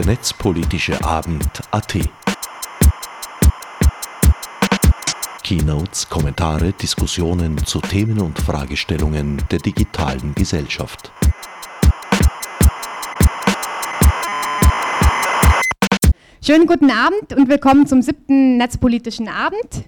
der 0.00 0.14
netzpolitische 0.14 1.04
Abend 1.04 1.44
AT. 1.72 1.98
Keynotes, 5.42 6.08
Kommentare, 6.08 6.72
Diskussionen 6.72 7.58
zu 7.66 7.82
Themen 7.82 8.18
und 8.18 8.38
Fragestellungen 8.38 9.42
der 9.50 9.58
digitalen 9.58 10.34
Gesellschaft. 10.34 11.12
Schönen 16.42 16.66
guten 16.66 16.90
Abend 16.90 17.36
und 17.36 17.50
willkommen 17.50 17.86
zum 17.86 18.00
siebten 18.00 18.56
Netzpolitischen 18.56 19.28
Abend. 19.28 19.84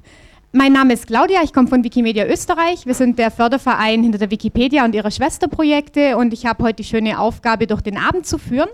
Mein 0.52 0.74
Name 0.74 0.92
ist 0.92 1.06
Claudia, 1.06 1.40
ich 1.42 1.54
komme 1.54 1.68
von 1.68 1.84
Wikimedia 1.84 2.26
Österreich. 2.26 2.84
Wir 2.84 2.94
sind 2.94 3.18
der 3.18 3.30
Förderverein 3.30 4.02
hinter 4.02 4.18
der 4.18 4.30
Wikipedia 4.30 4.84
und 4.84 4.94
ihrer 4.94 5.10
Schwesterprojekte 5.10 6.18
und 6.18 6.34
ich 6.34 6.44
habe 6.44 6.64
heute 6.64 6.82
die 6.82 6.84
schöne 6.84 7.18
Aufgabe, 7.18 7.66
durch 7.66 7.80
den 7.80 7.96
Abend 7.96 8.26
zu 8.26 8.36
führen. 8.36 8.68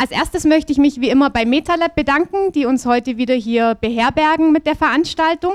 Als 0.00 0.12
erstes 0.12 0.44
möchte 0.44 0.70
ich 0.70 0.78
mich 0.78 1.00
wie 1.00 1.08
immer 1.08 1.28
bei 1.28 1.44
MetaLab 1.44 1.96
bedanken, 1.96 2.52
die 2.52 2.66
uns 2.66 2.86
heute 2.86 3.16
wieder 3.16 3.34
hier 3.34 3.74
beherbergen 3.74 4.52
mit 4.52 4.64
der 4.64 4.76
Veranstaltung 4.76 5.54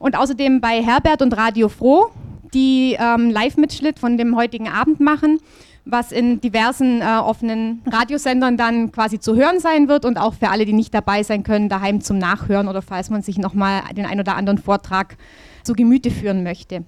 und 0.00 0.16
außerdem 0.16 0.60
bei 0.60 0.82
Herbert 0.82 1.22
und 1.22 1.36
Radio 1.36 1.68
Froh, 1.68 2.10
die 2.52 2.96
ähm, 2.98 3.30
Live-Mitschnitt 3.30 4.00
von 4.00 4.18
dem 4.18 4.36
heutigen 4.36 4.68
Abend 4.68 4.98
machen 5.00 5.38
was 5.84 6.12
in 6.12 6.40
diversen 6.40 7.02
äh, 7.02 7.04
offenen 7.04 7.82
Radiosendern 7.86 8.56
dann 8.56 8.90
quasi 8.90 9.20
zu 9.20 9.36
hören 9.36 9.60
sein 9.60 9.86
wird 9.88 10.04
und 10.04 10.16
auch 10.16 10.34
für 10.34 10.48
alle, 10.48 10.64
die 10.64 10.72
nicht 10.72 10.94
dabei 10.94 11.22
sein 11.22 11.42
können, 11.42 11.68
daheim 11.68 12.00
zum 12.00 12.18
Nachhören 12.18 12.68
oder 12.68 12.80
falls 12.80 13.10
man 13.10 13.22
sich 13.22 13.36
nochmal 13.36 13.82
den 13.94 14.06
ein 14.06 14.18
oder 14.18 14.34
anderen 14.34 14.58
Vortrag 14.58 15.16
zu 15.62 15.74
Gemüte 15.74 16.10
führen 16.10 16.42
möchte. 16.42 16.84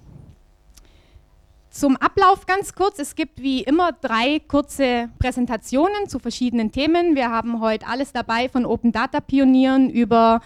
Zum 1.77 1.99
Ablauf 1.99 2.47
ganz 2.47 2.75
kurz. 2.75 2.99
Es 2.99 3.15
gibt 3.15 3.43
wie 3.43 3.61
immer 3.61 3.93
drei 3.93 4.41
kurze 4.49 5.11
Präsentationen 5.19 6.09
zu 6.09 6.19
verschiedenen 6.19 6.73
Themen. 6.73 7.17
Wir 7.17 7.31
haben 7.31 7.61
heute 7.61 7.87
alles 7.87 8.13
dabei 8.13 8.49
von 8.49 8.65
Open 8.65 8.93
Data 8.93 9.21
Pionieren 9.21 9.91
über 9.91 10.41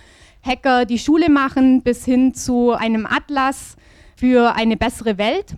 Hacker, 0.44 0.86
die 0.86 0.98
Schule 0.98 1.30
machen, 1.30 1.82
bis 1.82 2.04
hin 2.04 2.34
zu 2.34 2.72
einem 2.72 3.06
Atlas 3.06 3.76
für 4.16 4.56
eine 4.56 4.76
bessere 4.76 5.18
Welt. 5.18 5.54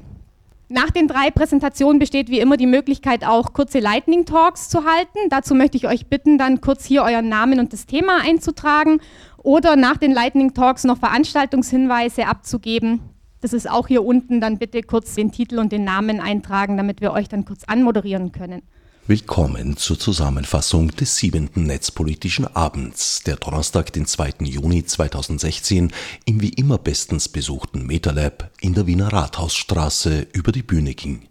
Nach 0.69 0.91
den 0.91 1.09
drei 1.09 1.31
Präsentationen 1.31 1.99
besteht 1.99 2.29
wie 2.29 2.41
immer 2.41 2.59
die 2.59 2.67
Möglichkeit, 2.67 3.25
auch 3.25 3.55
kurze 3.55 3.79
Lightning 3.79 4.27
Talks 4.27 4.69
zu 4.69 4.85
halten. 4.85 5.31
Dazu 5.31 5.55
möchte 5.55 5.79
ich 5.79 5.89
euch 5.89 6.07
bitten, 6.07 6.37
dann 6.37 6.61
kurz 6.61 6.85
hier 6.85 7.03
euren 7.03 7.31
Namen 7.31 7.59
und 7.61 7.73
das 7.73 7.87
Thema 7.87 8.19
einzutragen 8.21 9.01
oder 9.39 9.77
nach 9.77 9.97
den 9.97 10.13
Lightning 10.13 10.53
Talks 10.53 10.85
noch 10.85 10.99
Veranstaltungshinweise 10.99 12.27
abzugeben. 12.27 13.12
Das 13.43 13.53
ist 13.53 13.69
auch 13.69 13.89
hier 13.89 14.05
unten. 14.05 14.41
Dann 14.41 14.59
bitte 14.59 14.83
kurz 14.83 15.17
den 15.17 15.33
Titel 15.33 15.59
und 15.59 15.73
den 15.73 15.85
Namen 15.85 16.21
eintragen, 16.21 16.77
damit 16.77 17.01
wir 17.01 17.13
euch 17.13 17.29
dann 17.29 17.45
kurz 17.45 17.65
anmoderieren 17.65 18.31
können. 18.31 18.63
Willkommen 19.09 19.77
zur 19.77 19.99
Zusammenfassung 19.99 20.93
des 20.93 21.17
siebenten 21.17 21.65
Netzpolitischen 21.65 22.47
Abends, 22.47 23.25
der 23.27 23.35
Donnerstag, 23.35 23.93
den 23.93 24.07
2. 24.07 24.35
Juni 24.45 24.85
2016, 24.85 25.91
im 26.25 26.41
wie 26.41 26.51
immer 26.51 26.79
bestens 26.79 27.29
besuchten 27.29 27.85
MetaLab 27.85 28.53
in 28.61 28.75
der 28.75 28.87
Wiener 28.87 29.13
Rathausstraße 29.13 30.29
über 30.33 30.53
die 30.53 30.63
Bühne 30.63 30.95
ging. 30.95 31.27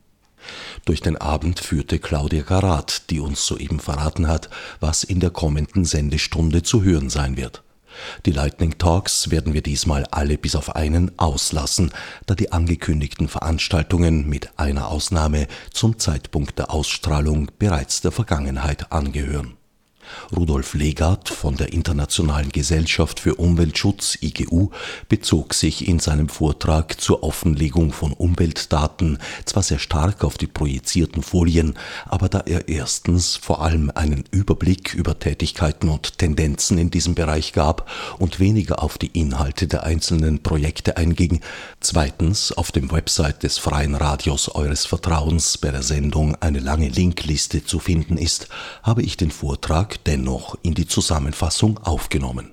Durch 0.84 1.00
den 1.00 1.16
Abend 1.16 1.62
führte 1.62 1.98
Claudia 2.00 2.44
Garat, 2.44 3.09
die 3.09 3.22
uns 3.22 3.45
soeben 3.45 3.80
verraten 3.80 4.28
hat, 4.28 4.50
was 4.82 5.06
in 5.06 5.22
der 5.22 5.30
kommenden 5.30 5.86
Sendestunde 5.86 6.64
zu 6.64 6.84
hören 6.84 7.09
sein 7.09 7.38
wird. 7.38 7.64
Die 8.25 8.31
Lightning 8.31 8.78
Talks 8.78 9.31
werden 9.31 9.53
wir 9.53 9.61
diesmal 9.61 10.06
alle 10.11 10.38
bis 10.38 10.56
auf 10.56 10.75
einen 10.75 11.17
auslassen, 11.17 11.92
da 12.25 12.36
die 12.36 12.52
angekündigten 12.52 13.28
Veranstaltungen 13.28 14.28
mit 14.28 14.59
einer 14.59 14.88
Ausnahme 14.88 15.48
zum 15.72 16.00
Zeitpunkt 16.00 16.59
der 16.59 16.72
Ausstrahlung 16.72 17.52
bereits 17.59 18.02
der 18.02 18.11
Vergangenheit 18.11 18.92
angehören 18.92 19.58
Rudolf 20.36 20.73
Legat 20.73 21.30
von 21.30 21.55
der 21.55 21.73
Internationalen 21.73 22.52
Gesellschaft 22.52 23.20
für 23.20 23.36
Umweltschutz 23.36 24.17
IGU 24.22 24.70
bezog 25.10 25.54
sich 25.54 25.88
in 25.88 25.99
seinem 25.99 26.30
Vortrag 26.30 26.99
zur 27.02 27.23
Offenlegung 27.23 27.92
von 27.92 28.14
Umweltdaten 28.14 29.17
zwar 29.45 29.64
sehr 29.64 29.80
stark 29.80 30.23
auf 30.23 30.38
die 30.38 30.48
projizierten 30.48 31.23
Folien, 31.23 31.76
aber 32.05 32.30
da 32.30 32.39
er 32.39 32.67
erstens 32.67 33.36
vor 33.36 33.61
allem 33.61 33.92
einen 33.94 34.23
Überblick 34.32 34.94
über 34.94 35.20
Tätigkeiten 35.20 35.89
und 35.89 36.17
Tendenzen 36.17 36.78
in 36.78 36.92
diesem 36.92 37.16
Bereich 37.16 37.54
gab 37.54 37.89
und 38.20 38.39
weniger 38.39 38.83
auf 38.83 38.98
die 38.98 39.08
Inhalte 39.08 39.67
der 39.67 39.83
einzelnen 39.83 40.43
Projekte 40.43 40.98
einging, 40.98 41.42
zweitens 41.80 42.52
auf 42.52 42.72
dem 42.72 42.92
Website 42.92 43.43
des 43.43 43.58
Freien 43.58 43.95
Radios 43.95 44.49
eures 44.54 44.86
Vertrauens 44.86 45.58
bei 45.58 45.72
der 45.72 45.83
Sendung 45.83 46.36
eine 46.36 46.60
lange 46.60 46.89
Linkliste 46.89 47.64
zu 47.64 47.80
finden 47.80 48.17
ist, 48.17 48.48
habe 48.83 49.02
ich 49.04 49.17
den 49.17 49.32
Vortrag 49.32 50.01
dennoch 50.08 50.58
in 50.62 50.73
die 50.73 50.88
Zusammenfassung 50.88 51.78
aufgenommen. 51.80 52.52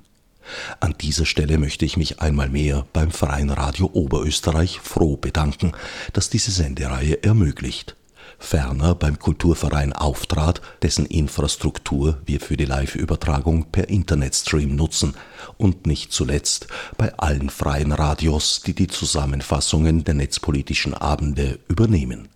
An 0.81 0.95
dieser 1.01 1.27
Stelle 1.27 1.59
möchte 1.59 1.85
ich 1.85 1.97
mich 1.97 2.21
einmal 2.21 2.49
mehr 2.49 2.87
beim 2.93 3.11
Freien 3.11 3.51
Radio 3.51 3.91
Oberösterreich 3.93 4.81
froh 4.81 5.17
bedanken, 5.17 5.73
dass 6.13 6.31
diese 6.31 6.51
Sendereihe 6.51 7.23
ermöglicht. 7.23 7.97
Ferner 8.41 8.95
beim 8.95 9.19
Kulturverein 9.19 9.93
Auftrat, 9.93 10.63
dessen 10.83 11.07
Infrastruktur 11.07 12.19
wir 12.25 12.41
für 12.41 12.57
die 12.57 12.67
Live-Übertragung 12.67 13.65
per 13.73 13.89
Internetstream 13.89 14.77
nutzen 14.77 15.15
und 15.57 15.87
nicht 15.87 16.13
zuletzt 16.13 16.69
bei 16.97 17.13
allen 17.19 17.51
freien 17.51 17.91
Radios, 17.91 18.63
die 18.65 18.75
die 18.75 18.87
Zusammenfassungen 18.87 20.05
der 20.05 20.15
netzpolitischen 20.15 20.95
Abende 20.95 21.59
übernehmen. 21.69 22.29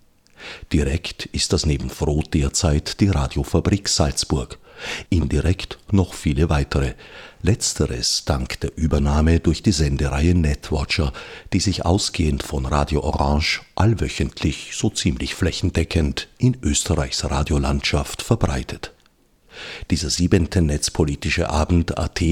Direkt 0.72 1.27
ist 1.27 1.53
das 1.53 1.67
neben 1.67 1.89
Froh 1.89 2.22
derzeit 2.22 3.01
die 3.01 3.09
Radiofabrik 3.09 3.89
Salzburg 3.89 4.59
indirekt 5.10 5.78
noch 5.91 6.15
viele 6.15 6.48
weitere. 6.48 6.94
Letzteres 7.43 8.25
dank 8.25 8.60
der 8.60 8.76
Übernahme 8.76 9.41
durch 9.41 9.62
die 9.62 9.72
Sendereihe 9.72 10.34
Netwatcher, 10.34 11.12
die 11.53 11.60
sich 11.60 11.84
ausgehend 11.84 12.43
von 12.43 12.66
Radio 12.66 13.03
Orange 13.03 13.62
allwöchentlich 13.75 14.72
so 14.75 14.91
ziemlich 14.91 15.34
flächendeckend 15.34 16.28
in 16.38 16.56
Österreichs 16.62 17.25
Radiolandschaft 17.25 18.22
verbreitet. 18.22 18.92
Dieser 19.91 20.09
siebente 20.09 20.62
netzpolitische 20.62 21.50
Abend 21.50 21.98
AT 21.98 22.22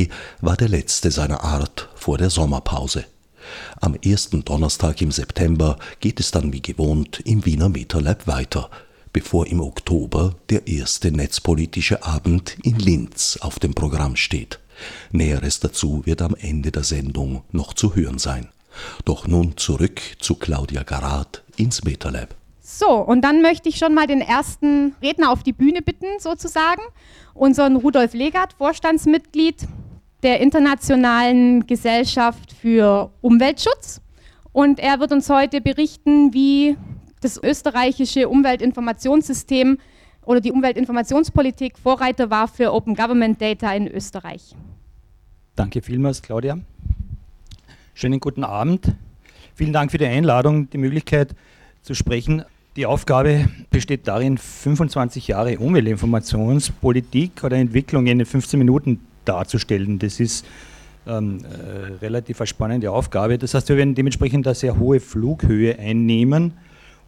war 0.40 0.56
der 0.56 0.68
letzte 0.68 1.10
seiner 1.10 1.42
Art 1.44 1.88
vor 1.94 2.16
der 2.16 2.30
Sommerpause. 2.30 3.04
Am 3.80 3.94
ersten 3.94 4.44
Donnerstag 4.44 5.00
im 5.00 5.10
September 5.10 5.78
geht 5.98 6.20
es 6.20 6.30
dann 6.30 6.52
wie 6.52 6.62
gewohnt 6.62 7.20
im 7.24 7.44
Wiener 7.44 7.68
MetaLab 7.68 8.26
weiter– 8.26 8.70
bevor 9.12 9.46
im 9.46 9.60
Oktober 9.60 10.34
der 10.50 10.66
erste 10.66 11.10
netzpolitische 11.10 12.04
Abend 12.04 12.56
in 12.62 12.78
Linz 12.78 13.38
auf 13.40 13.58
dem 13.58 13.74
Programm 13.74 14.16
steht. 14.16 14.60
Näheres 15.12 15.60
dazu 15.60 16.02
wird 16.06 16.22
am 16.22 16.34
Ende 16.34 16.70
der 16.70 16.84
Sendung 16.84 17.42
noch 17.52 17.74
zu 17.74 17.94
hören 17.94 18.18
sein. 18.18 18.48
Doch 19.04 19.26
nun 19.26 19.56
zurück 19.56 20.00
zu 20.18 20.36
Claudia 20.36 20.82
Garat 20.82 21.42
ins 21.56 21.84
MetaLab. 21.84 22.34
So, 22.62 22.90
und 22.90 23.22
dann 23.22 23.42
möchte 23.42 23.68
ich 23.68 23.76
schon 23.76 23.94
mal 23.94 24.06
den 24.06 24.20
ersten 24.20 24.94
Redner 25.02 25.30
auf 25.30 25.42
die 25.42 25.52
Bühne 25.52 25.82
bitten, 25.82 26.06
sozusagen. 26.20 26.82
Unseren 27.34 27.76
Rudolf 27.76 28.14
Legat, 28.14 28.52
Vorstandsmitglied 28.52 29.66
der 30.22 30.40
Internationalen 30.40 31.66
Gesellschaft 31.66 32.52
für 32.52 33.10
Umweltschutz. 33.22 34.00
Und 34.52 34.78
er 34.78 35.00
wird 35.00 35.12
uns 35.12 35.28
heute 35.28 35.60
berichten, 35.60 36.32
wie 36.32 36.76
das 37.20 37.42
österreichische 37.42 38.28
Umweltinformationssystem 38.28 39.78
oder 40.24 40.40
die 40.40 40.52
Umweltinformationspolitik 40.52 41.78
Vorreiter 41.78 42.30
war 42.30 42.48
für 42.48 42.72
Open 42.72 42.94
Government 42.94 43.40
Data 43.40 43.72
in 43.74 43.88
Österreich. 43.88 44.54
Danke 45.56 45.82
vielmals, 45.82 46.22
Claudia. 46.22 46.58
Schönen 47.94 48.20
guten 48.20 48.44
Abend. 48.44 48.94
Vielen 49.54 49.72
Dank 49.72 49.90
für 49.90 49.98
die 49.98 50.06
Einladung, 50.06 50.70
die 50.70 50.78
Möglichkeit 50.78 51.34
zu 51.82 51.94
sprechen. 51.94 52.44
Die 52.76 52.86
Aufgabe 52.86 53.48
besteht 53.68 54.06
darin, 54.06 54.38
25 54.38 55.28
Jahre 55.28 55.58
Umweltinformationspolitik 55.58 57.44
oder 57.44 57.56
Entwicklung 57.56 58.06
in 58.06 58.24
15 58.24 58.58
Minuten 58.58 59.00
darzustellen. 59.24 59.98
Das 59.98 60.20
ist 60.20 60.46
ähm, 61.06 61.40
äh, 61.44 61.94
relativ 61.94 62.40
eine 62.40 62.46
spannende 62.46 62.90
Aufgabe. 62.90 63.36
Das 63.36 63.54
heißt, 63.54 63.68
wir 63.68 63.76
werden 63.76 63.94
dementsprechend 63.94 64.46
eine 64.46 64.54
sehr 64.54 64.78
hohe 64.78 65.00
Flughöhe 65.00 65.78
einnehmen 65.78 66.54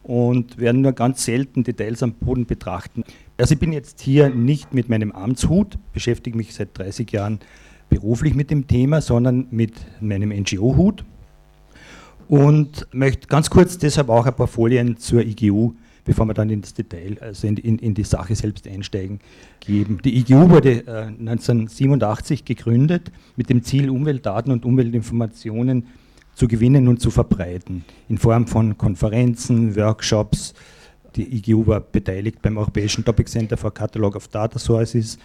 und 0.03 0.57
werden 0.57 0.81
nur 0.81 0.91
ganz 0.91 1.23
selten 1.25 1.63
Details 1.63 2.03
am 2.03 2.13
Boden 2.13 2.45
betrachten. 2.45 3.03
Also 3.37 3.53
ich 3.53 3.59
bin 3.59 3.71
jetzt 3.71 4.01
hier 4.01 4.29
nicht 4.29 4.73
mit 4.73 4.89
meinem 4.89 5.11
Amtshut, 5.11 5.77
beschäftige 5.93 6.37
mich 6.37 6.53
seit 6.53 6.77
30 6.77 7.11
Jahren 7.11 7.39
beruflich 7.89 8.35
mit 8.35 8.51
dem 8.51 8.67
Thema, 8.67 9.01
sondern 9.01 9.47
mit 9.51 9.73
meinem 10.01 10.29
NGO-Hut 10.29 11.05
und 12.27 12.87
möchte 12.93 13.27
ganz 13.27 13.49
kurz 13.49 13.77
deshalb 13.77 14.09
auch 14.09 14.25
ein 14.25 14.35
paar 14.35 14.47
Folien 14.47 14.97
zur 14.97 15.21
IGU, 15.21 15.73
bevor 16.05 16.25
wir 16.25 16.33
dann 16.33 16.49
ins 16.49 16.73
Detail, 16.73 17.17
also 17.21 17.47
in, 17.47 17.57
in, 17.57 17.79
in 17.79 17.93
die 17.93 18.03
Sache 18.03 18.35
selbst 18.35 18.67
einsteigen, 18.67 19.19
geben. 19.59 19.99
Die 20.03 20.17
IGU 20.17 20.49
wurde 20.49 20.85
äh, 20.85 21.05
1987 21.07 22.45
gegründet 22.45 23.11
mit 23.35 23.49
dem 23.49 23.63
Ziel, 23.63 23.89
Umweltdaten 23.89 24.51
und 24.51 24.65
Umweltinformationen 24.65 25.87
zu 26.35 26.47
gewinnen 26.47 26.87
und 26.87 27.01
zu 27.01 27.11
verbreiten, 27.11 27.85
in 28.09 28.17
Form 28.17 28.47
von 28.47 28.75
Konferenzen, 28.77 29.75
Workshops, 29.75 30.53
die 31.15 31.37
IGU 31.37 31.67
war 31.67 31.79
beteiligt 31.79 32.41
beim 32.41 32.57
Europäischen 32.57 33.05
Topic 33.05 33.29
Center 33.29 33.55
for 33.55 33.71
Catalog 33.73 34.15
of 34.15 34.27
Data 34.29 34.57
Sources, 34.57 35.19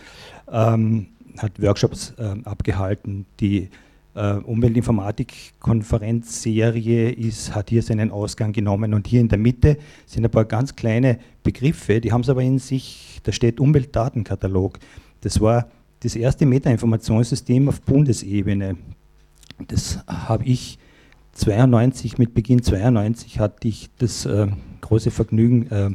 ähm, 0.50 1.06
hat 1.38 1.62
Workshops 1.62 2.12
äh, 2.19 2.34
abgehalten. 2.44 3.25
Die 3.40 3.70
äh, 4.14 4.34
Umweltinformatik-Konferenzserie 4.34 7.16
hat 7.52 7.70
hier 7.70 7.82
seinen 7.82 8.10
Ausgang 8.10 8.52
genommen 8.52 8.93
und 8.93 9.06
hier 9.06 9.20
in 9.20 9.28
der 9.28 9.38
Mitte 9.38 9.78
sind 10.05 10.25
ein 10.25 10.31
paar 10.31 10.44
ganz 10.44 10.76
kleine 10.76 11.19
Begriffe, 11.43 12.00
die 12.00 12.12
haben 12.12 12.20
es 12.20 12.28
aber 12.28 12.43
in 12.43 12.58
sich, 12.58 13.20
da 13.22 13.32
steht 13.32 13.60
Umweltdatenkatalog. 13.60 14.78
Das 15.22 15.40
war 15.40 15.70
das 16.00 16.16
erste 16.16 16.44
Metainformationssystem 16.46 17.69
auf 17.69 17.81
Bundesebene. 17.81 18.76
Das 19.66 19.99
habe 20.06 20.44
ich 20.44 20.77
92, 21.38 22.19
mit 22.19 22.35
Beginn 22.35 22.62
92 22.62 23.38
hatte 23.38 23.69
ich 23.69 23.90
das 23.99 24.26
äh, 24.26 24.49
große 24.81 25.12
Vergnügen, 25.12 25.70
äh, 25.70 25.90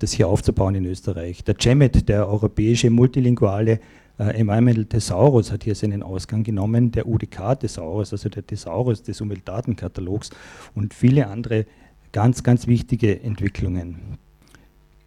das 0.00 0.12
hier 0.12 0.26
aufzubauen 0.28 0.74
in 0.74 0.84
Österreich. 0.84 1.44
Der 1.44 1.56
CEMET, 1.56 2.08
der 2.08 2.28
europäische 2.28 2.90
multilinguale 2.90 3.78
äh, 4.18 4.24
Environmental 4.34 4.86
Thesaurus, 4.86 5.52
hat 5.52 5.62
hier 5.62 5.76
seinen 5.76 6.02
Ausgang 6.02 6.42
genommen, 6.42 6.90
der 6.90 7.06
UDK-Thesaurus, 7.06 8.12
also 8.12 8.28
der 8.28 8.44
Thesaurus 8.44 9.02
des 9.04 9.20
Umweltdatenkatalogs 9.20 10.30
und 10.74 10.92
viele 10.92 11.28
andere 11.28 11.66
ganz, 12.10 12.42
ganz 12.42 12.66
wichtige 12.66 13.22
Entwicklungen. 13.22 14.18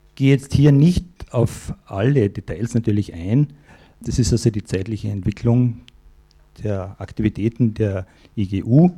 Ich 0.09 0.15
gehe 0.15 0.29
jetzt 0.29 0.53
hier 0.53 0.71
nicht 0.71 1.06
auf 1.31 1.74
alle 1.86 2.29
Details 2.29 2.74
natürlich 2.74 3.13
ein. 3.13 3.47
Das 4.01 4.18
ist 4.18 4.31
also 4.31 4.50
die 4.50 4.63
zeitliche 4.63 5.09
Entwicklung 5.09 5.81
der 6.63 6.95
Aktivitäten 7.00 7.74
der 7.74 8.06
IGU. 8.38 8.91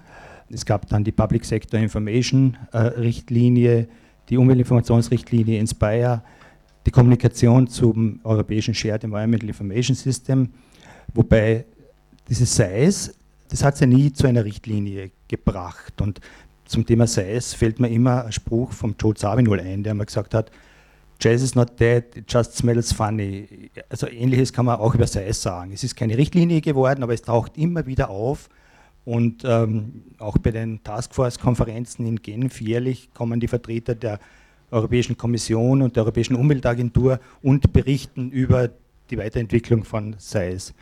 Es 0.51 0.65
gab 0.65 0.87
dann 0.89 1.05
die 1.05 1.13
Public 1.13 1.45
Sector 1.45 1.81
Information 1.81 2.57
äh, 2.73 2.79
Richtlinie, 2.79 3.89
die 4.29 4.37
Umweltinformationsrichtlinie 4.37 5.59
Inspire, 5.59 6.23
die 6.87 6.91
Kommunikation 6.91 7.67
zum 7.67 8.21
europäischen 8.25 8.75
Shared 8.75 9.05
Environmental 9.05 9.49
Information 9.49 9.95
System, 9.95 10.51
wobei 11.15 11.65
dieses 12.29 12.55
SAIS, 12.55 13.15
das 13.49 13.65
hat 13.65 13.75
es 13.75 13.81
ja 13.81 13.87
nie 13.87 14.13
zu 14.13 14.27
einer 14.27 14.45
Richtlinie 14.45 15.11
gebracht. 15.29 16.01
Und 16.01 16.21
zum 16.67 16.85
Thema 16.85 17.07
SAIS 17.07 17.55
fällt 17.55 17.81
mir 17.81 17.89
immer 17.89 18.27
ein 18.27 18.33
Spruch 18.33 18.73
vom 18.73 18.95
Joe 18.99 19.15
Zawinul 19.15 19.61
ein, 19.61 19.83
der 19.83 19.95
mal 19.95 20.05
gesagt 20.05 20.35
hat, 20.35 20.51
Jazz 21.21 21.43
is 21.43 21.55
not 21.55 21.81
dead, 21.81 22.05
it 22.17 22.33
just 22.33 22.57
smells 22.57 22.93
funny. 22.93 23.71
Also 23.89 24.07
ähnliches 24.07 24.53
kann 24.53 24.67
man 24.67 24.79
auch 24.79 24.95
über 24.95 25.07
SAIS 25.07 25.43
sagen. 25.43 25.73
Es 25.73 25.83
ist 25.83 25.97
keine 25.97 26.17
Richtlinie 26.17 26.61
geworden, 26.61 27.03
aber 27.03 27.13
es 27.13 27.23
taucht 27.23 27.59
immer 27.59 27.87
wieder 27.87 28.09
auf 28.09 28.49
und 29.05 29.43
ähm, 29.45 30.03
auch 30.19 30.39
bei 30.39 30.51
den 30.51 30.85
Taskforce-Konferenzen 30.85 32.07
in 32.07 32.17
Genf 32.17 32.61
jährlich 32.61 33.09
kommen 33.15 33.41
die 33.41 33.49
Vertreter 33.49 33.95
der 33.95 34.21
Europäischen 34.71 35.17
Kommission 35.17 35.83
und 35.83 35.97
der 35.97 36.03
Europäischen 36.03 36.37
Umweltagentur 36.37 37.19
und 37.43 37.73
berichten 37.73 38.31
über 38.31 38.69
die 39.11 39.17
Weiterentwicklung 39.17 39.85
von 39.85 40.15
SAIS. 40.19 40.75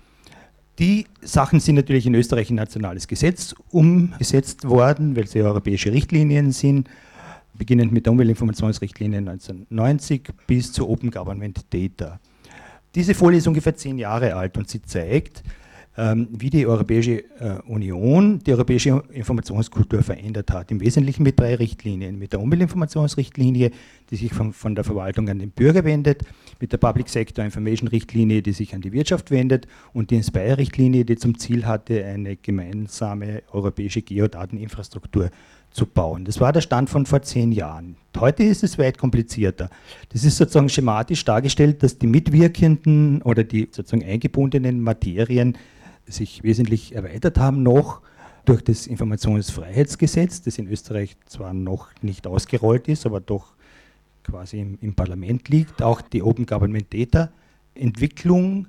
Die 0.78 1.06
Sachen 1.22 1.60
sind 1.60 1.76
natürlich 1.76 2.04
in 2.04 2.14
Österreich 2.14 2.50
in 2.50 2.56
nationales 2.56 3.06
Gesetz 3.06 3.54
umgesetzt 3.70 4.68
worden, 4.68 5.16
weil 5.16 5.26
sie 5.26 5.40
europäische 5.40 5.92
Richtlinien 5.92 6.52
sind, 6.52 6.90
beginnend 7.56 7.92
mit 7.92 8.06
der 8.06 8.12
Umweltinformationsrichtlinie 8.12 9.18
1990 9.18 10.30
bis 10.46 10.72
zur 10.72 10.88
Open 10.88 11.10
Government 11.10 11.64
Data. 11.70 12.20
Diese 12.94 13.14
Folie 13.14 13.38
ist 13.38 13.46
ungefähr 13.46 13.76
zehn 13.76 13.98
Jahre 13.98 14.34
alt 14.34 14.56
und 14.56 14.68
sie 14.68 14.80
zeigt, 14.82 15.42
ähm, 15.98 16.28
wie 16.30 16.50
die 16.50 16.66
Europäische 16.66 17.24
äh, 17.40 17.60
Union 17.66 18.38
die 18.40 18.52
europäische 18.52 19.02
Informationskultur 19.12 20.02
verändert 20.02 20.50
hat. 20.50 20.70
Im 20.70 20.80
Wesentlichen 20.80 21.22
mit 21.22 21.40
drei 21.40 21.54
Richtlinien. 21.54 22.18
Mit 22.18 22.32
der 22.32 22.40
Umweltinformationsrichtlinie, 22.40 23.70
die 24.10 24.16
sich 24.16 24.32
von, 24.32 24.52
von 24.52 24.74
der 24.74 24.84
Verwaltung 24.84 25.28
an 25.28 25.38
den 25.38 25.50
Bürger 25.50 25.84
wendet, 25.84 26.22
mit 26.60 26.72
der 26.72 26.78
Public 26.78 27.08
Sector 27.08 27.44
Information 27.44 27.88
Richtlinie, 27.88 28.42
die 28.42 28.52
sich 28.52 28.74
an 28.74 28.82
die 28.82 28.92
Wirtschaft 28.92 29.30
wendet 29.30 29.66
und 29.94 30.10
die 30.10 30.16
Inspire-Richtlinie, 30.16 31.04
die 31.04 31.16
zum 31.16 31.38
Ziel 31.38 31.66
hatte, 31.66 32.04
eine 32.04 32.36
gemeinsame 32.36 33.42
europäische 33.52 34.02
Geodateninfrastruktur 34.02 35.30
zu 35.76 35.86
bauen. 35.86 36.24
Das 36.24 36.40
war 36.40 36.52
der 36.52 36.62
Stand 36.62 36.88
von 36.88 37.06
vor 37.06 37.22
zehn 37.22 37.52
Jahren. 37.52 37.96
Heute 38.18 38.42
ist 38.42 38.64
es 38.64 38.78
weit 38.78 38.96
komplizierter. 38.96 39.68
Das 40.08 40.24
ist 40.24 40.38
sozusagen 40.38 40.70
schematisch 40.70 41.24
dargestellt, 41.24 41.82
dass 41.82 41.98
die 41.98 42.06
mitwirkenden 42.06 43.20
oder 43.22 43.44
die 43.44 43.68
sozusagen 43.70 44.02
eingebundenen 44.02 44.80
Materien 44.80 45.58
sich 46.06 46.42
wesentlich 46.42 46.94
erweitert 46.94 47.38
haben 47.38 47.62
noch 47.62 48.00
durch 48.46 48.62
das 48.62 48.86
Informationsfreiheitsgesetz, 48.86 50.40
das 50.42 50.56
in 50.56 50.66
Österreich 50.68 51.16
zwar 51.26 51.52
noch 51.52 51.88
nicht 52.00 52.26
ausgerollt 52.26 52.88
ist, 52.88 53.04
aber 53.04 53.20
doch 53.20 53.54
quasi 54.22 54.60
im, 54.60 54.78
im 54.80 54.94
Parlament 54.94 55.48
liegt, 55.48 55.82
auch 55.82 56.00
die 56.00 56.22
Open 56.22 56.46
Government 56.46 56.92
Data 56.94 57.30
Entwicklung, 57.74 58.68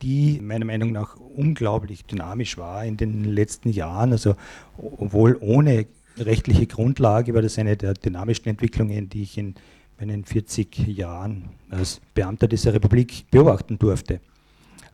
die 0.00 0.40
meiner 0.40 0.64
Meinung 0.64 0.92
nach 0.92 1.16
unglaublich 1.16 2.04
dynamisch 2.04 2.56
war 2.56 2.84
in 2.84 2.96
den 2.96 3.24
letzten 3.24 3.68
Jahren, 3.68 4.12
also 4.12 4.36
obwohl 4.78 5.36
ohne 5.40 5.86
rechtliche 6.18 6.66
Grundlage 6.66 7.34
war 7.34 7.42
das 7.42 7.58
eine 7.58 7.76
der 7.76 7.94
dynamischsten 7.94 8.50
Entwicklungen, 8.50 9.08
die 9.08 9.22
ich 9.22 9.38
in 9.38 9.54
meinen 9.98 10.24
40 10.24 10.86
Jahren 10.88 11.50
als 11.70 12.00
Beamter 12.14 12.48
dieser 12.48 12.74
Republik 12.74 13.26
beobachten 13.30 13.78
durfte. 13.78 14.20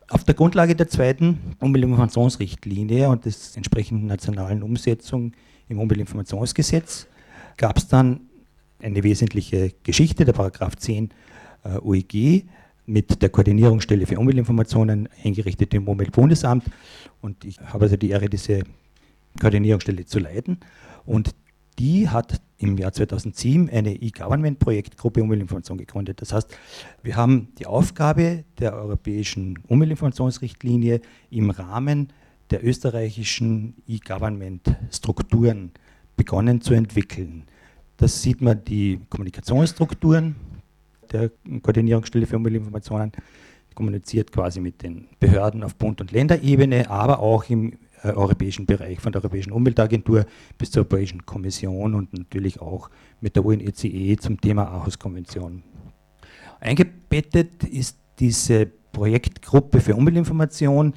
Auf 0.09 0.23
der 0.23 0.35
Grundlage 0.35 0.75
der 0.75 0.87
zweiten 0.87 1.55
Umweltinformationsrichtlinie 1.59 3.09
und 3.09 3.25
des 3.25 3.55
entsprechenden 3.55 4.07
nationalen 4.07 4.61
Umsetzung 4.63 5.33
im 5.69 5.79
Umweltinformationsgesetz 5.79 7.07
gab 7.57 7.77
es 7.77 7.87
dann 7.87 8.21
eine 8.81 9.03
wesentliche 9.03 9.73
Geschichte, 9.83 10.25
der 10.25 10.33
Paragraph 10.33 10.75
10 10.75 11.09
äh, 11.63 11.79
UEG 11.79 12.45
mit 12.85 13.21
der 13.21 13.29
Koordinierungsstelle 13.29 14.05
für 14.05 14.19
Umweltinformationen 14.19 15.07
eingerichtet 15.23 15.73
im 15.73 15.87
Umweltbundesamt 15.87 16.65
und 17.21 17.45
ich 17.45 17.59
habe 17.61 17.85
also 17.85 17.95
die 17.95 18.09
Ehre, 18.09 18.29
diese 18.29 18.63
Koordinierungsstelle 19.39 20.05
zu 20.05 20.19
leiten 20.19 20.57
und 21.05 21.35
die 21.79 22.09
hat 22.09 22.41
im 22.57 22.77
Jahr 22.77 22.93
2007 22.93 23.69
eine 23.69 23.95
E-Government-Projektgruppe 23.95 25.21
Umweltinformation 25.21 25.77
gegründet. 25.77 26.21
Das 26.21 26.31
heißt, 26.31 26.55
wir 27.01 27.15
haben 27.15 27.49
die 27.59 27.65
Aufgabe 27.65 28.45
der 28.59 28.73
europäischen 28.75 29.59
Umweltinformationsrichtlinie 29.67 31.01
im 31.29 31.49
Rahmen 31.49 32.13
der 32.51 32.63
österreichischen 32.63 33.75
E-Government-Strukturen 33.87 35.71
begonnen 36.15 36.61
zu 36.61 36.73
entwickeln. 36.73 37.43
Das 37.97 38.21
sieht 38.21 38.41
man 38.41 38.63
die 38.63 38.99
Kommunikationsstrukturen 39.09 40.35
der 41.11 41.31
Koordinierungsstelle 41.61 42.25
für 42.25 42.37
Umweltinformationen, 42.37 43.11
kommuniziert 43.75 44.31
quasi 44.31 44.59
mit 44.59 44.83
den 44.83 45.07
Behörden 45.19 45.63
auf 45.63 45.75
Bund- 45.75 45.99
und 45.99 46.11
Länderebene, 46.11 46.89
aber 46.89 47.19
auch 47.19 47.49
im 47.49 47.73
europäischen 48.03 48.65
Bereich, 48.65 48.99
von 48.99 49.11
der 49.11 49.21
Europäischen 49.21 49.51
Umweltagentur 49.51 50.25
bis 50.57 50.71
zur 50.71 50.81
Europäischen 50.81 51.25
Kommission 51.25 51.93
und 51.93 52.13
natürlich 52.13 52.61
auch 52.61 52.89
mit 53.21 53.35
der 53.35 53.45
UNECE 53.45 54.17
zum 54.19 54.39
Thema 54.39 54.67
Aarhus-Konvention. 54.67 55.63
Eingebettet 56.59 57.63
ist 57.63 57.97
diese 58.19 58.67
Projektgruppe 58.91 59.81
für 59.81 59.95
Umweltinformation 59.95 60.93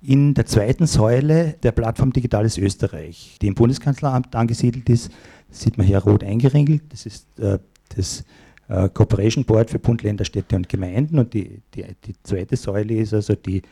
in 0.00 0.34
der 0.34 0.46
zweiten 0.46 0.86
Säule 0.86 1.56
der 1.62 1.72
Plattform 1.72 2.12
Digitales 2.12 2.58
Österreich, 2.58 3.38
die 3.40 3.46
im 3.46 3.54
Bundeskanzleramt 3.54 4.34
angesiedelt 4.36 4.88
ist. 4.88 5.10
Das 5.48 5.60
sieht 5.60 5.78
man 5.78 5.86
hier 5.86 5.98
rot 5.98 6.22
eingeringelt. 6.22 6.82
Das 6.90 7.06
ist 7.06 7.38
äh, 7.38 7.58
das 7.96 8.24
äh, 8.68 8.88
Cooperation 8.90 9.44
Board 9.44 9.70
für 9.70 9.78
Bund, 9.78 10.02
Länder, 10.02 10.24
Städte 10.24 10.56
und 10.56 10.68
Gemeinden. 10.68 11.18
Und 11.18 11.32
die, 11.32 11.62
die, 11.74 11.84
die 12.04 12.14
zweite 12.22 12.56
Säule 12.56 12.96
ist 12.96 13.14
also 13.14 13.34
die, 13.34 13.62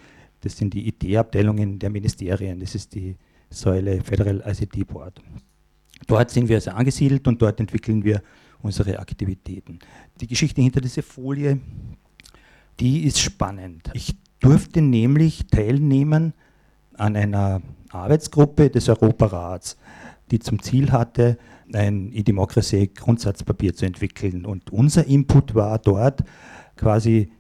das 0.42 0.56
sind 0.56 0.74
die 0.74 0.88
IT-Abteilungen 0.88 1.78
der 1.78 1.90
Ministerien. 1.90 2.60
Das 2.60 2.74
ist 2.74 2.94
die 2.94 3.16
Säule 3.48 4.00
Federal 4.02 4.42
ICT 4.46 4.86
Board. 4.86 5.22
Dort 6.06 6.30
sind 6.30 6.48
wir 6.48 6.56
also 6.56 6.72
angesiedelt 6.72 7.26
und 7.28 7.40
dort 7.40 7.60
entwickeln 7.60 8.04
wir 8.04 8.22
unsere 8.60 8.98
Aktivitäten. 8.98 9.78
Die 10.20 10.26
Geschichte 10.26 10.60
hinter 10.60 10.80
dieser 10.80 11.02
Folie, 11.02 11.60
die 12.80 13.04
ist 13.04 13.20
spannend. 13.20 13.90
Ich 13.94 14.16
durfte 14.40 14.82
nämlich 14.82 15.46
teilnehmen 15.46 16.34
an 16.94 17.16
einer 17.16 17.62
Arbeitsgruppe 17.90 18.70
des 18.70 18.88
Europarats, 18.88 19.76
die 20.30 20.40
zum 20.40 20.60
Ziel 20.60 20.90
hatte, 20.90 21.38
ein 21.72 22.12
E-Democracy-Grundsatzpapier 22.12 23.74
zu 23.74 23.86
entwickeln. 23.86 24.44
Und 24.44 24.70
unser 24.70 25.06
Input 25.06 25.54
war 25.54 25.78
dort 25.78 26.24
quasi 26.76 27.30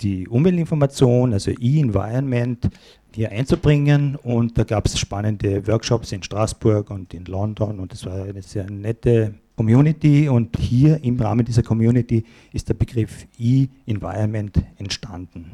die 0.00 0.28
Umweltinformation, 0.28 1.32
also 1.32 1.50
E-Environment, 1.50 2.68
hier 3.14 3.30
einzubringen. 3.30 4.16
Und 4.16 4.56
da 4.58 4.64
gab 4.64 4.86
es 4.86 4.98
spannende 4.98 5.66
Workshops 5.66 6.12
in 6.12 6.22
Straßburg 6.22 6.90
und 6.90 7.14
in 7.14 7.24
London 7.26 7.78
und 7.78 7.92
es 7.92 8.04
war 8.06 8.24
eine 8.24 8.42
sehr 8.42 8.68
nette 8.70 9.34
Community. 9.56 10.28
Und 10.28 10.56
hier 10.58 11.02
im 11.04 11.20
Rahmen 11.20 11.44
dieser 11.44 11.62
Community 11.62 12.24
ist 12.52 12.68
der 12.68 12.74
Begriff 12.74 13.26
E-Environment 13.38 14.62
entstanden. 14.78 15.52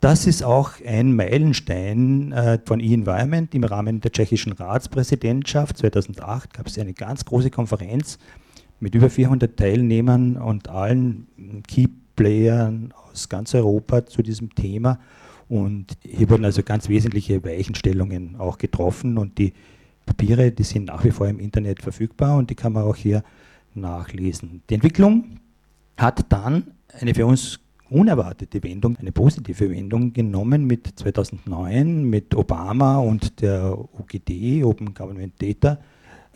Das 0.00 0.26
ist 0.26 0.42
auch 0.42 0.72
ein 0.86 1.16
Meilenstein 1.16 2.30
äh, 2.32 2.58
von 2.64 2.80
E-Environment. 2.80 3.54
Im 3.54 3.64
Rahmen 3.64 4.00
der 4.00 4.12
tschechischen 4.12 4.52
Ratspräsidentschaft 4.52 5.78
2008 5.78 6.52
gab 6.52 6.66
es 6.66 6.78
eine 6.78 6.92
ganz 6.92 7.24
große 7.24 7.50
Konferenz 7.50 8.18
mit 8.78 8.94
über 8.94 9.08
400 9.08 9.56
Teilnehmern 9.56 10.36
und 10.36 10.68
allen 10.68 11.26
Key-Playern 12.16 12.92
aus 13.10 13.28
ganz 13.28 13.54
Europa 13.54 14.06
zu 14.06 14.22
diesem 14.22 14.54
Thema. 14.54 14.98
Und 15.48 15.96
hier 16.02 16.28
wurden 16.28 16.44
also 16.44 16.62
ganz 16.62 16.88
wesentliche 16.88 17.44
Weichenstellungen 17.44 18.36
auch 18.36 18.58
getroffen 18.58 19.16
und 19.16 19.38
die 19.38 19.52
Papiere, 20.04 20.50
die 20.50 20.64
sind 20.64 20.86
nach 20.86 21.04
wie 21.04 21.10
vor 21.10 21.28
im 21.28 21.38
Internet 21.38 21.82
verfügbar 21.82 22.36
und 22.36 22.50
die 22.50 22.54
kann 22.54 22.72
man 22.72 22.84
auch 22.84 22.96
hier 22.96 23.22
nachlesen. 23.74 24.62
Die 24.68 24.74
Entwicklung 24.74 25.38
hat 25.96 26.24
dann 26.30 26.72
eine 27.00 27.14
für 27.14 27.26
uns 27.26 27.60
unerwartete 27.90 28.62
Wendung, 28.64 28.96
eine 28.96 29.12
positive 29.12 29.70
Wendung 29.70 30.12
genommen 30.12 30.64
mit 30.64 30.98
2009 30.98 32.02
mit 32.02 32.34
Obama 32.34 32.98
und 32.98 33.40
der 33.40 33.78
OGD, 33.78 34.64
Open 34.64 34.92
Government 34.94 35.40
Data 35.40 35.78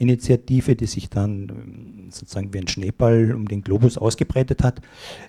Initiative, 0.00 0.76
die 0.76 0.86
sich 0.86 1.08
dann 1.10 1.48
ähm, 1.48 2.10
sozusagen 2.10 2.52
wie 2.52 2.58
ein 2.58 2.68
Schneeball 2.68 3.34
um 3.34 3.46
den 3.46 3.62
Globus 3.62 3.98
ausgebreitet 3.98 4.62
hat. 4.62 4.80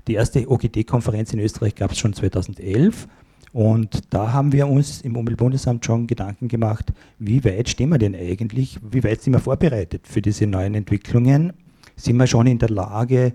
Die 0.07 0.13
erste 0.13 0.49
OGD-Konferenz 0.49 1.33
in 1.33 1.39
Österreich 1.39 1.75
gab 1.75 1.91
es 1.91 1.99
schon 1.99 2.13
2011 2.13 3.07
und 3.53 4.13
da 4.13 4.31
haben 4.31 4.53
wir 4.53 4.67
uns 4.67 5.01
im 5.01 5.17
Umweltbundesamt 5.17 5.85
schon 5.85 6.07
Gedanken 6.07 6.47
gemacht, 6.47 6.93
wie 7.19 7.43
weit 7.43 7.67
stehen 7.67 7.89
wir 7.89 7.97
denn 7.97 8.15
eigentlich, 8.15 8.79
wie 8.89 9.03
weit 9.03 9.21
sind 9.21 9.33
wir 9.33 9.39
vorbereitet 9.39 10.07
für 10.07 10.21
diese 10.21 10.47
neuen 10.47 10.73
Entwicklungen? 10.73 11.53
Sind 11.97 12.15
wir 12.15 12.27
schon 12.27 12.47
in 12.47 12.59
der 12.59 12.69
Lage, 12.69 13.33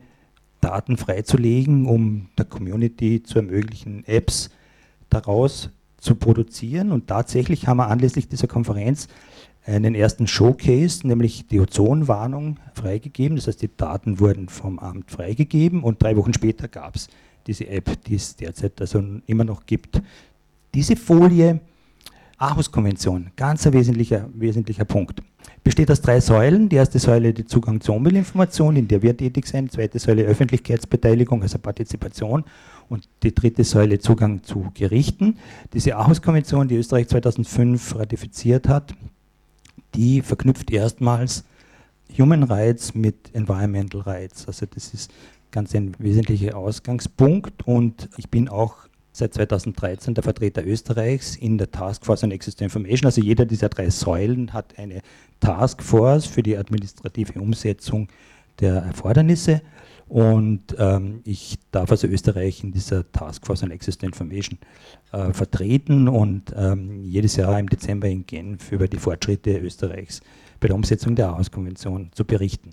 Daten 0.63 0.97
freizulegen, 0.97 1.87
um 1.87 2.29
der 2.39 2.47
Community 2.47 3.23
zu 3.23 3.39
ermöglichen, 3.39 4.05
Apps 4.07 4.51
daraus 5.11 5.71
zu 5.99 6.15
produzieren. 6.15 6.93
Und 6.93 7.09
tatsächlich 7.09 7.67
haben 7.67 7.77
wir 7.77 7.89
anlässlich 7.89 8.29
dieser 8.29 8.49
Konferenz 8.49 9.09
einen 9.67 9.95
ersten 9.95 10.27
Showcase, 10.27 11.07
nämlich 11.07 11.47
die 11.49 11.61
Ozonwarnung, 11.61 12.59
freigegeben. 12.75 13.37
Das 13.37 13.49
heißt, 13.49 13.63
die 13.63 13.77
Daten 13.77 14.21
wurden 14.21 14.49
vom 14.49 14.79
Amt 14.79 15.11
freigegeben 15.11 15.83
und 15.83 16.03
drei 16.03 16.17
Wochen 16.17 16.33
später 16.33 16.69
gab 16.69 16.97
es 16.97 17.09
diese 17.47 17.69
App, 17.69 17.91
die 18.05 18.15
es 18.15 18.37
derzeit 18.37 18.81
also 18.81 19.03
immer 19.27 19.45
noch 19.45 19.67
gibt. 19.67 20.01
Diese 20.75 20.97
Folie, 20.97 21.61
Aarhus-Konvention, 22.39 23.31
ganz 23.37 23.67
ein 23.67 23.73
wesentlicher, 23.73 24.29
wesentlicher 24.35 24.85
Punkt 24.85 25.23
besteht 25.65 25.91
aus 25.91 26.01
drei 26.01 26.21
Säulen. 26.21 26.69
Die 26.69 26.77
erste 26.77 26.99
Säule 27.01 27.33
die 27.33 27.45
Zugang 27.45 27.81
zur 27.81 27.97
Umweltinformation, 27.97 28.77
in 28.77 28.87
der 28.87 29.03
wir 29.03 29.17
tätig 29.17 29.47
sind. 29.47 29.73
Die 29.73 29.77
zweite 29.77 29.99
Säule 29.99 30.23
Öffentlichkeitsbeteiligung, 30.25 31.43
also 31.43 31.59
Partizipation. 31.59 32.45
Und 32.89 33.09
die 33.25 33.35
dritte 33.35 33.65
Säule 33.65 33.99
Zugang 33.99 34.45
zu 34.45 34.71
Gerichten. 34.75 35.39
Diese 35.73 35.97
Aarhus-Konvention, 35.97 36.69
die 36.69 36.77
Österreich 36.77 37.09
2005 37.09 37.97
ratifiziert 37.97 38.69
hat, 38.69 38.95
die 39.97 40.23
verknüpft 40.23 40.71
erstmals 40.71 41.45
Human 42.19 42.45
Rights 42.45 42.95
mit 42.95 43.35
Environmental 43.35 44.03
Rights. 44.03 44.47
Also 44.47 44.67
das 44.67 44.95
ist 44.95 45.11
ganz 45.51 45.75
ein 45.75 45.95
wesentlicher 45.99 46.57
Ausgangspunkt. 46.57 47.67
Und 47.67 48.09
ich 48.17 48.31
bin 48.31 48.49
auch 48.49 48.77
seit 49.13 49.35
2013 49.35 50.15
der 50.15 50.23
Vertreter 50.23 50.65
Österreichs 50.65 51.37
in 51.37 51.59
der 51.59 51.71
Taskforce 51.71 52.25
on 52.25 52.33
Access 52.33 52.57
to 52.57 52.65
Information. 52.65 53.07
Also 53.07 53.23
jeder 53.23 53.47
dieser 53.47 53.69
drei 53.69 53.91
Säulen 53.91 54.53
hat 54.53 54.79
eine 54.79 55.01
Taskforce 55.41 56.27
für 56.27 56.43
die 56.43 56.57
administrative 56.57 57.41
Umsetzung 57.41 58.09
der 58.61 58.75
Erfordernisse. 58.75 59.63
Und 60.09 60.77
ähm, 60.79 61.21
ich 61.25 61.59
darf 61.73 61.91
also 61.91 62.07
Österreich 62.07 62.63
in 62.63 62.73
dieser 62.73 63.11
Taskforce 63.11 63.65
on 63.65 63.73
Access 63.73 63.99
to 63.99 64.07
Information 64.07 64.59
äh, 65.13 65.33
vertreten 65.33 66.09
und 66.09 66.55
ähm, 66.57 67.03
jedes 67.03 67.37
Jahr 67.37 67.59
im 67.59 67.69
Dezember 67.69 68.09
in 68.09 68.25
Genf 68.25 68.71
über 68.71 68.87
die 68.87 68.99
Fortschritte 68.99 69.59
Österreichs 69.59 70.21
bei 70.61 70.69
der 70.69 70.77
Umsetzung 70.77 71.17
der 71.17 71.29
Aarhus-Konvention 71.29 72.11
zu 72.15 72.25
berichten. 72.25 72.71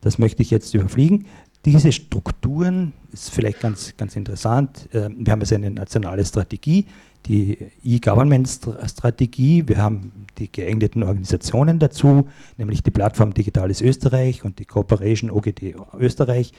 Das 0.00 0.18
möchte 0.18 0.42
ich 0.42 0.50
jetzt 0.50 0.74
überfliegen. 0.74 1.26
Diese 1.64 1.90
Strukturen 1.90 2.92
ist 3.12 3.30
vielleicht 3.30 3.60
ganz, 3.60 3.96
ganz 3.96 4.14
interessant. 4.14 4.88
Ähm, 4.92 5.16
wir 5.18 5.32
haben 5.32 5.40
also 5.40 5.56
eine 5.56 5.72
nationale 5.72 6.24
Strategie, 6.24 6.86
die 7.26 7.58
E-Government-Strategie. 7.84 9.66
Wir 9.66 9.78
haben 9.78 10.12
die 10.38 10.50
geeigneten 10.50 11.02
Organisationen 11.02 11.78
dazu, 11.78 12.28
nämlich 12.56 12.82
die 12.82 12.90
Plattform 12.90 13.34
Digitales 13.34 13.80
Österreich 13.80 14.44
und 14.44 14.58
die 14.58 14.64
Cooperation 14.64 15.30
OGD 15.30 15.76
Österreich. 15.98 16.52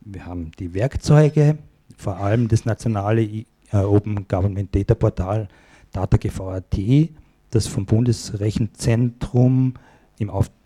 Wir 0.00 0.26
haben 0.26 0.52
die 0.58 0.74
Werkzeuge, 0.74 1.58
vor 1.96 2.16
allem 2.18 2.48
das 2.48 2.64
nationale 2.64 3.22
äh, 3.22 3.44
Open 3.72 4.26
Government 4.28 4.74
Data 4.74 4.94
Portal 4.94 5.48
DataGV.at, 5.92 6.78
das 7.50 7.66
vom 7.66 7.86
Bundesrechenzentrum 7.86 9.74
im 10.18 10.30
Auftrag 10.30 10.61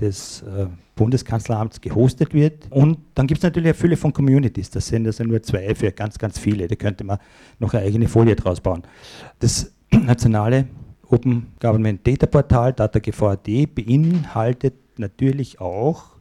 des 0.00 0.42
äh, 0.42 0.66
Bundeskanzleramts 0.94 1.80
gehostet 1.80 2.34
wird. 2.34 2.66
Und 2.70 2.98
dann 3.14 3.26
gibt 3.26 3.38
es 3.38 3.42
natürlich 3.42 3.68
eine 3.68 3.74
Fülle 3.74 3.96
von 3.96 4.12
Communities. 4.12 4.70
Das 4.70 4.86
sind 4.86 5.06
also 5.06 5.24
nur 5.24 5.42
zwei 5.42 5.74
für 5.74 5.92
ganz, 5.92 6.18
ganz 6.18 6.38
viele. 6.38 6.68
Da 6.68 6.74
könnte 6.74 7.04
man 7.04 7.18
noch 7.58 7.74
eine 7.74 7.84
eigene 7.84 8.08
Folie 8.08 8.36
draus 8.36 8.60
bauen. 8.60 8.82
Das 9.38 9.72
nationale 9.90 10.66
Open 11.08 11.48
Government 11.60 12.06
Data 12.06 12.26
Portal 12.26 12.72
DataGVAD 12.72 13.74
beinhaltet 13.74 14.74
natürlich 14.98 15.60
auch 15.60 16.20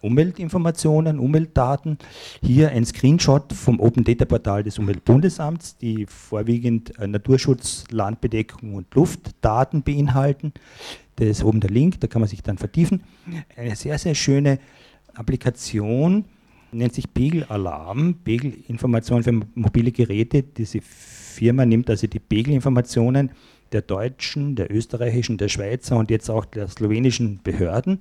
Umweltinformationen, 0.00 1.18
Umweltdaten. 1.18 1.98
Hier 2.42 2.70
ein 2.70 2.84
Screenshot 2.84 3.52
vom 3.52 3.80
Open 3.80 4.04
Data 4.04 4.24
Portal 4.24 4.62
des 4.62 4.78
Umweltbundesamts, 4.78 5.76
die 5.76 6.06
vorwiegend 6.06 6.98
äh, 6.98 7.06
Naturschutz, 7.06 7.84
Landbedeckung 7.90 8.74
und 8.74 8.94
Luftdaten 8.94 9.82
beinhalten. 9.82 10.52
Da 11.18 11.24
ist 11.24 11.42
oben 11.42 11.60
der 11.60 11.70
Link, 11.70 12.00
da 12.00 12.06
kann 12.06 12.20
man 12.20 12.28
sich 12.28 12.42
dann 12.42 12.58
vertiefen. 12.58 13.02
Eine 13.56 13.74
sehr, 13.74 13.98
sehr 13.98 14.14
schöne 14.14 14.60
Applikation, 15.14 16.24
nennt 16.70 16.94
sich 16.94 17.12
Pegelalarm, 17.12 18.14
Pegelinformation 18.22 19.24
für 19.24 19.32
mobile 19.54 19.90
Geräte. 19.90 20.42
Diese 20.42 20.80
Firma 20.80 21.66
nimmt 21.66 21.90
also 21.90 22.06
die 22.06 22.20
Pegelinformationen 22.20 23.30
der 23.72 23.82
deutschen, 23.82 24.54
der 24.54 24.70
österreichischen, 24.70 25.38
der 25.38 25.48
Schweizer 25.48 25.96
und 25.96 26.10
jetzt 26.10 26.30
auch 26.30 26.44
der 26.44 26.68
slowenischen 26.68 27.40
Behörden 27.42 28.00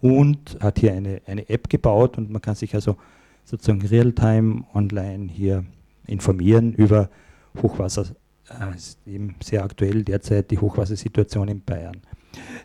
und 0.00 0.58
hat 0.60 0.78
hier 0.78 0.92
eine, 0.92 1.22
eine 1.26 1.48
App 1.48 1.68
gebaut 1.68 2.18
und 2.18 2.30
man 2.30 2.42
kann 2.42 2.54
sich 2.54 2.74
also 2.74 2.96
sozusagen 3.44 3.84
real-time 3.86 4.64
online 4.74 5.28
hier 5.32 5.64
informieren 6.06 6.74
über 6.74 7.08
Hochwasser. 7.62 8.06
Äh, 8.48 8.76
ist 8.76 8.98
eben 9.06 9.34
sehr 9.42 9.64
aktuell 9.64 10.04
derzeit 10.04 10.50
die 10.50 10.58
Hochwassersituation 10.58 11.48
in 11.48 11.60
Bayern. 11.62 12.00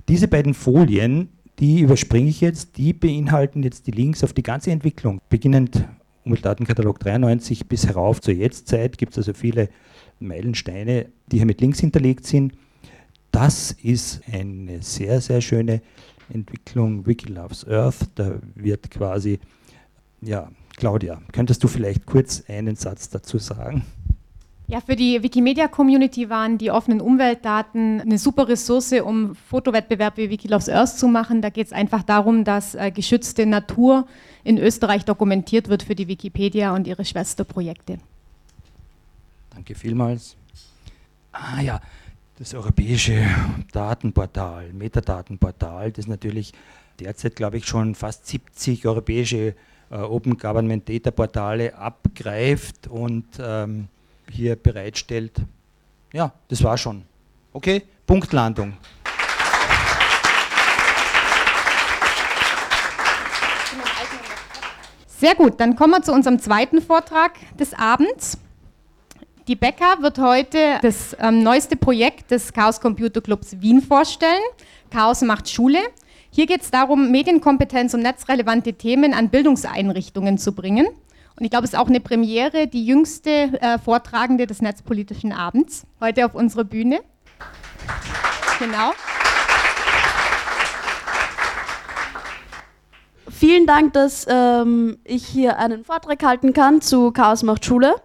Diese 0.08 0.28
beiden 0.28 0.54
Folien, 0.54 1.30
die 1.60 1.82
überspringe 1.82 2.30
ich 2.30 2.42
jetzt, 2.42 2.78
die 2.78 2.94
beinhalten 2.94 3.64
jetzt 3.64 3.88
die 3.88 3.92
Links 3.92 4.24
auf 4.24 4.34
die 4.34 4.44
ganze 4.44 4.72
Entwicklung, 4.72 5.20
beginnend 5.30 5.86
Umweltdatenkatalog 6.26 7.00
93 7.00 7.68
bis 7.68 7.86
herauf 7.86 8.22
zur 8.22 8.34
Jetztzeit 8.34 8.98
gibt 8.98 9.14
es 9.14 9.18
also 9.18 9.34
viele 9.34 9.70
Meilensteine, 10.20 11.08
die 11.32 11.38
hier 11.38 11.46
mit 11.46 11.60
Links 11.60 11.80
hinterlegt 11.80 12.26
sind. 12.26 12.54
Das 13.32 13.72
ist 13.72 14.22
eine 14.32 14.82
sehr, 14.82 15.20
sehr 15.22 15.42
schöne 15.42 15.82
Entwicklung. 16.32 17.06
Wiki 17.06 17.32
Loves 17.32 17.68
Earth, 17.68 18.10
da 18.16 18.40
wird 18.56 18.90
quasi, 18.92 19.40
ja, 20.22 20.50
Claudia, 20.78 21.22
könntest 21.32 21.64
du 21.64 21.68
vielleicht 21.68 22.06
kurz 22.06 22.44
einen 22.48 22.76
Satz 22.76 23.10
dazu 23.10 23.38
sagen? 23.38 23.84
Ja, 24.68 24.80
für 24.80 24.96
die 24.96 25.22
Wikimedia-Community 25.22 26.30
waren 26.30 26.58
die 26.58 26.72
offenen 26.72 27.02
Umweltdaten 27.02 28.00
eine 28.00 28.18
super 28.18 28.48
Ressource, 28.48 28.94
um 28.94 29.36
Fotowettbewerb 29.36 30.18
wie 30.18 30.30
Wikiloves 30.30 30.70
Earth 30.70 30.98
zu 30.98 31.08
machen. 31.08 31.42
Da 31.42 31.50
geht 31.50 31.68
es 31.68 31.74
einfach 31.74 32.02
darum, 32.02 32.46
dass 32.46 32.74
äh, 32.74 32.90
geschützte 32.90 33.46
Natur 33.46 34.08
in 34.44 34.58
Österreich 34.58 35.04
dokumentiert 35.04 35.68
wird 35.68 35.84
für 35.84 35.96
die 35.96 36.08
Wikipedia 36.08 36.74
und 36.74 36.88
ihre 36.88 37.04
Schwesterprojekte. 37.04 37.98
Danke 39.54 39.76
vielmals. 39.76 40.38
Ah 41.34 41.62
ja, 41.62 41.82
das 42.40 42.54
europäische 42.54 43.26
Datenportal, 43.72 44.72
Metadatenportal, 44.72 45.92
das 45.92 46.08
natürlich 46.08 46.54
derzeit, 47.00 47.36
glaube 47.36 47.58
ich, 47.58 47.66
schon 47.66 47.96
fast 47.96 48.28
70 48.28 48.88
europäische 48.88 49.56
äh, 49.92 49.96
Open 49.96 50.38
Government 50.38 50.88
Data 50.88 51.12
Portale 51.12 51.76
abgreift 51.76 52.88
und 52.88 53.26
ähm, 53.40 53.88
hier 54.30 54.56
bereitstellt. 54.56 55.34
Ja, 56.12 56.34
das 56.48 56.64
war 56.64 56.78
schon. 56.78 57.04
Okay, 57.52 57.84
Punktlandung. 58.06 58.74
Sehr 65.08 65.36
gut, 65.36 65.60
dann 65.60 65.76
kommen 65.76 65.92
wir 65.92 66.02
zu 66.02 66.12
unserem 66.12 66.38
zweiten 66.40 66.82
Vortrag 66.82 67.34
des 67.58 67.74
Abends. 67.74 68.38
Die 69.48 69.56
Becker 69.56 70.02
wird 70.02 70.20
heute 70.20 70.80
das 70.82 71.16
ähm, 71.20 71.44
neueste 71.44 71.76
Projekt 71.76 72.32
des 72.32 72.52
Chaos 72.52 72.80
Computer 72.80 73.22
Clubs 73.22 73.62
Wien 73.62 73.82
vorstellen. 73.82 74.42
Chaos 74.90 75.22
macht 75.22 75.50
Schule. 75.50 75.80
Hier 76.30 76.46
geht 76.46 76.62
es 76.62 76.72
darum, 76.72 77.12
Medienkompetenz 77.12 77.94
und 77.94 78.02
netzrelevante 78.02 78.74
Themen 78.74 79.14
an 79.14 79.30
Bildungseinrichtungen 79.30 80.38
zu 80.38 80.54
bringen. 80.54 80.88
Und 81.36 81.46
ich 81.46 81.50
glaube, 81.50 81.66
es 81.66 81.74
ist 81.74 81.80
auch 81.80 81.88
eine 81.88 82.00
Premiere, 82.00 82.68
die 82.68 82.86
jüngste 82.86 83.30
äh, 83.30 83.80
Vortragende 83.80 84.46
des 84.46 84.62
Netzpolitischen 84.62 85.32
Abends, 85.32 85.86
heute 86.00 86.26
auf 86.26 86.36
unserer 86.36 86.64
Bühne. 86.64 87.00
Genau. 88.60 88.92
Vielen 93.30 93.66
Dank, 93.66 93.94
dass 93.94 94.26
ähm, 94.30 95.00
ich 95.04 95.26
hier 95.26 95.58
einen 95.58 95.84
Vortrag 95.84 96.24
halten 96.24 96.54
kann 96.54 96.82
zu 96.82 97.12
Chaos 97.12 97.44
macht 97.44 97.66
Schule. 97.66 97.96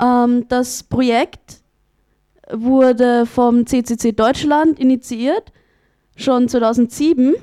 Ähm, 0.00 0.46
das 0.48 0.82
Projekt 0.82 1.62
wurde 2.50 3.24
vom 3.26 3.66
CCC 3.66 4.12
Deutschland 4.12 4.78
initiiert, 4.78 5.52
schon 6.16 6.48
2007. 6.48 7.34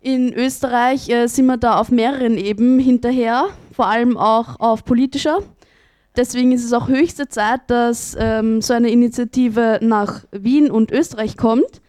In 0.00 0.32
Österreich 0.34 1.08
äh, 1.08 1.26
sind 1.26 1.46
wir 1.46 1.56
da 1.56 1.80
auf 1.80 1.90
mehreren 1.90 2.36
Ebenen 2.36 2.78
hinterher 2.78 3.48
vor 3.76 3.86
allem 3.88 4.16
auch 4.16 4.58
auf 4.58 4.86
politischer. 4.86 5.40
Deswegen 6.16 6.50
ist 6.52 6.64
es 6.64 6.72
auch 6.72 6.88
höchste 6.88 7.28
Zeit, 7.28 7.60
dass 7.66 8.16
ähm, 8.18 8.62
so 8.62 8.72
eine 8.72 8.90
Initiative 8.90 9.78
nach 9.82 10.24
Wien 10.32 10.70
und 10.70 10.90
Österreich 10.90 11.36
kommt. 11.36 11.82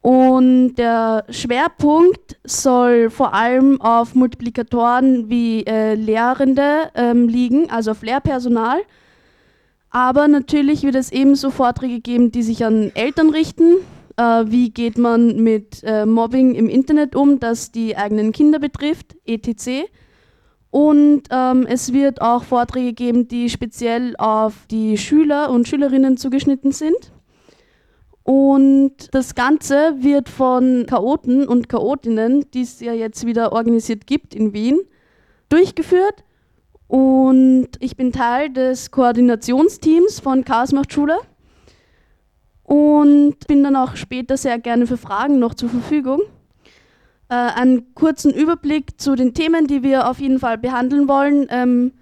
Und 0.00 0.74
der 0.74 1.24
Schwerpunkt 1.30 2.36
soll 2.42 3.10
vor 3.10 3.32
allem 3.32 3.80
auf 3.80 4.16
Multiplikatoren 4.16 5.30
wie 5.30 5.64
äh, 5.66 5.94
Lehrende 5.94 6.90
ähm, 6.96 7.28
liegen, 7.28 7.70
also 7.70 7.92
auf 7.92 8.02
Lehrpersonal. 8.02 8.80
Aber 9.90 10.26
natürlich 10.26 10.82
wird 10.82 10.96
es 10.96 11.12
ebenso 11.12 11.50
Vorträge 11.50 12.00
geben, 12.00 12.32
die 12.32 12.42
sich 12.42 12.64
an 12.64 12.90
Eltern 12.94 13.30
richten. 13.30 13.76
Äh, 14.16 14.46
wie 14.46 14.70
geht 14.70 14.98
man 14.98 15.36
mit 15.36 15.84
äh, 15.84 16.06
Mobbing 16.06 16.56
im 16.56 16.68
Internet 16.68 17.14
um, 17.14 17.38
das 17.38 17.70
die 17.70 17.96
eigenen 17.96 18.32
Kinder 18.32 18.58
betrifft, 18.58 19.14
etc. 19.26 19.86
Und 20.70 21.22
ähm, 21.30 21.66
es 21.66 21.92
wird 21.92 22.20
auch 22.20 22.44
Vorträge 22.44 22.92
geben, 22.92 23.28
die 23.28 23.48
speziell 23.48 24.14
auf 24.18 24.66
die 24.70 24.98
Schüler 24.98 25.50
und 25.50 25.66
Schülerinnen 25.66 26.16
zugeschnitten 26.16 26.72
sind. 26.72 27.12
Und 28.22 28.92
das 29.12 29.34
Ganze 29.34 29.94
wird 30.00 30.28
von 30.28 30.84
Chaoten 30.86 31.48
und 31.48 31.70
Chaotinnen, 31.70 32.50
die 32.52 32.60
es 32.60 32.80
ja 32.80 32.92
jetzt 32.92 33.24
wieder 33.24 33.52
organisiert 33.52 34.06
gibt 34.06 34.34
in 34.34 34.52
Wien, 34.52 34.78
durchgeführt. 35.48 36.24
Und 36.88 37.68
ich 37.80 37.96
bin 37.96 38.12
Teil 38.12 38.50
des 38.50 38.90
Koordinationsteams 38.90 40.20
von 40.20 40.44
Chaos 40.44 40.72
macht 40.72 40.92
Schule 40.92 41.16
und 42.64 43.46
bin 43.46 43.62
dann 43.62 43.76
auch 43.76 43.96
später 43.96 44.36
sehr 44.36 44.58
gerne 44.58 44.86
für 44.86 44.98
Fragen 44.98 45.38
noch 45.38 45.54
zur 45.54 45.70
Verfügung 45.70 46.20
äh, 47.28 47.34
einen 47.34 47.94
kurzen 47.94 48.32
Überblick 48.32 49.00
zu 49.00 49.14
den 49.14 49.34
Themen, 49.34 49.66
die 49.66 49.82
wir 49.82 50.08
auf 50.08 50.20
jeden 50.20 50.38
Fall 50.38 50.58
behandeln 50.58 51.08
wollen. 51.08 51.46
Ähm, 51.50 51.92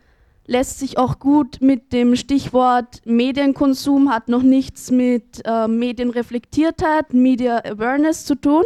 lässt 0.47 0.79
sich 0.79 0.97
auch 0.99 1.19
gut 1.19 1.59
mit 1.61 1.93
dem 1.93 2.15
Stichwort 2.17 3.01
Medienkonsum, 3.05 4.11
hat 4.11 4.29
noch 4.29 4.43
nichts 4.43 4.91
mit 4.91 5.43
äh, 5.45 5.67
Medienreflektiertheit, 5.67 7.13
Media 7.13 7.59
Awareness 7.65 8.25
zu 8.25 8.37
tun. 8.37 8.65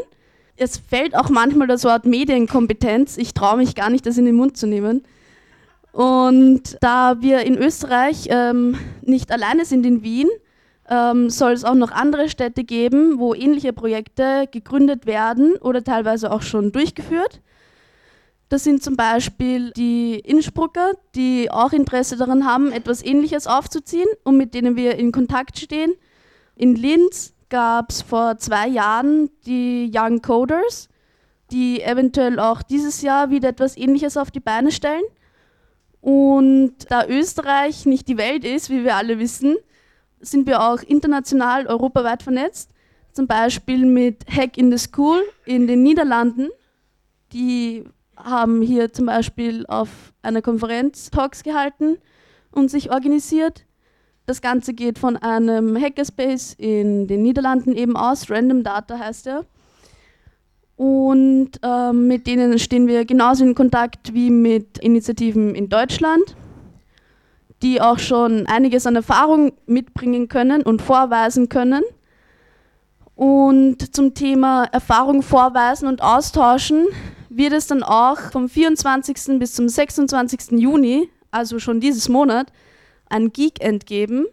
Es 0.56 0.76
fällt 0.76 1.16
auch 1.16 1.30
manchmal 1.30 1.66
das 1.66 1.84
Wort 1.84 2.04
Medienkompetenz. 2.04 3.16
Ich 3.16 3.32
traue 3.32 3.56
mich 3.56 3.74
gar 3.74 3.88
nicht, 3.88 4.04
das 4.04 4.18
in 4.18 4.26
den 4.26 4.34
Mund 4.34 4.58
zu 4.58 4.66
nehmen. 4.66 5.02
Und 5.92 6.76
da 6.80 7.20
wir 7.20 7.40
in 7.40 7.56
Österreich 7.56 8.28
ähm, 8.28 8.78
nicht 9.02 9.32
alleine 9.32 9.64
sind 9.64 9.86
in 9.86 10.02
Wien, 10.02 10.28
ähm, 10.90 11.30
soll 11.30 11.52
es 11.52 11.64
auch 11.64 11.74
noch 11.74 11.92
andere 11.92 12.28
Städte 12.28 12.64
geben, 12.64 13.18
wo 13.18 13.32
ähnliche 13.32 13.72
Projekte 13.72 14.48
gegründet 14.50 15.06
werden 15.06 15.56
oder 15.56 15.84
teilweise 15.84 16.32
auch 16.32 16.42
schon 16.42 16.72
durchgeführt. 16.72 17.40
Das 18.48 18.64
sind 18.64 18.82
zum 18.82 18.96
Beispiel 18.96 19.70
die 19.70 20.18
Innsbrucker, 20.18 20.94
die 21.14 21.48
auch 21.52 21.72
Interesse 21.72 22.16
daran 22.16 22.44
haben, 22.44 22.72
etwas 22.72 23.04
Ähnliches 23.04 23.46
aufzuziehen 23.46 24.08
und 24.24 24.36
mit 24.36 24.54
denen 24.54 24.74
wir 24.74 24.96
in 24.96 25.12
Kontakt 25.12 25.60
stehen. 25.60 25.92
In 26.56 26.74
Linz 26.74 27.32
gab 27.48 27.90
es 27.90 28.02
vor 28.02 28.38
zwei 28.38 28.66
Jahren 28.66 29.30
die 29.46 29.92
Young 29.94 30.20
Coders, 30.20 30.88
die 31.52 31.80
eventuell 31.80 32.40
auch 32.40 32.62
dieses 32.62 33.02
Jahr 33.02 33.30
wieder 33.30 33.50
etwas 33.50 33.76
Ähnliches 33.76 34.16
auf 34.16 34.32
die 34.32 34.40
Beine 34.40 34.72
stellen. 34.72 35.02
Und 36.00 36.72
da 36.88 37.06
Österreich 37.06 37.86
nicht 37.86 38.08
die 38.08 38.16
Welt 38.16 38.44
ist, 38.44 38.68
wie 38.68 38.82
wir 38.82 38.96
alle 38.96 39.20
wissen, 39.20 39.56
sind 40.20 40.46
wir 40.46 40.62
auch 40.62 40.82
international, 40.82 41.66
europaweit 41.66 42.22
vernetzt. 42.22 42.70
Zum 43.12 43.26
Beispiel 43.26 43.86
mit 43.86 44.24
Hack 44.30 44.56
in 44.56 44.70
the 44.70 44.78
School 44.78 45.20
in 45.44 45.66
den 45.66 45.82
Niederlanden. 45.82 46.48
Die 47.32 47.84
haben 48.16 48.62
hier 48.62 48.92
zum 48.92 49.06
Beispiel 49.06 49.66
auf 49.66 49.88
einer 50.22 50.42
Konferenz 50.42 51.10
Talks 51.10 51.42
gehalten 51.42 51.98
und 52.50 52.70
sich 52.70 52.90
organisiert. 52.90 53.64
Das 54.26 54.42
Ganze 54.42 54.74
geht 54.74 54.98
von 54.98 55.16
einem 55.16 55.80
Hackerspace 55.80 56.54
in 56.54 57.06
den 57.06 57.22
Niederlanden 57.22 57.74
eben 57.74 57.96
aus, 57.96 58.30
Random 58.30 58.62
Data 58.62 58.98
heißt 58.98 59.26
er. 59.26 59.44
Und 60.76 61.50
äh, 61.62 61.92
mit 61.92 62.26
denen 62.26 62.58
stehen 62.58 62.86
wir 62.86 63.04
genauso 63.04 63.44
in 63.44 63.54
Kontakt 63.54 64.14
wie 64.14 64.30
mit 64.30 64.78
Initiativen 64.78 65.54
in 65.54 65.68
Deutschland 65.68 66.36
die 67.62 67.80
auch 67.80 67.98
schon 67.98 68.46
einiges 68.46 68.86
an 68.86 68.96
Erfahrung 68.96 69.52
mitbringen 69.66 70.28
können 70.28 70.62
und 70.62 70.82
vorweisen 70.82 71.48
können. 71.48 71.82
Und 73.14 73.94
zum 73.94 74.14
Thema 74.14 74.64
Erfahrung 74.72 75.22
vorweisen 75.22 75.86
und 75.86 76.02
austauschen 76.02 76.86
wird 77.28 77.52
es 77.52 77.66
dann 77.66 77.82
auch 77.82 78.18
vom 78.32 78.48
24. 78.48 79.38
bis 79.38 79.52
zum 79.54 79.68
26. 79.68 80.52
Juni, 80.52 81.10
also 81.30 81.58
schon 81.58 81.80
dieses 81.80 82.08
Monat, 82.08 82.50
ein 83.10 83.32
Geekend 83.32 83.86
geben, 83.86 84.26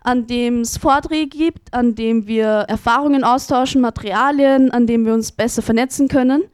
an 0.00 0.26
dem 0.26 0.60
es 0.62 0.76
Vorträge 0.76 1.28
gibt, 1.28 1.72
an 1.72 1.94
dem 1.94 2.26
wir 2.26 2.66
Erfahrungen 2.68 3.24
austauschen, 3.24 3.80
Materialien, 3.80 4.70
an 4.70 4.86
dem 4.86 5.06
wir 5.06 5.14
uns 5.14 5.32
besser 5.32 5.62
vernetzen 5.62 6.08
können. 6.08 6.44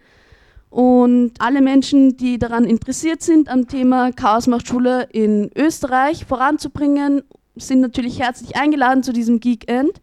Und 0.70 1.32
alle 1.40 1.60
Menschen, 1.60 2.16
die 2.16 2.38
daran 2.38 2.64
interessiert 2.64 3.22
sind, 3.22 3.48
am 3.48 3.66
Thema 3.66 4.12
Chaos 4.12 4.46
macht 4.46 4.68
Schule 4.68 5.08
in 5.12 5.50
Österreich 5.56 6.24
voranzubringen, 6.24 7.22
sind 7.56 7.80
natürlich 7.80 8.20
herzlich 8.20 8.56
eingeladen 8.56 9.02
zu 9.02 9.12
diesem 9.12 9.40
Geekend. 9.40 10.00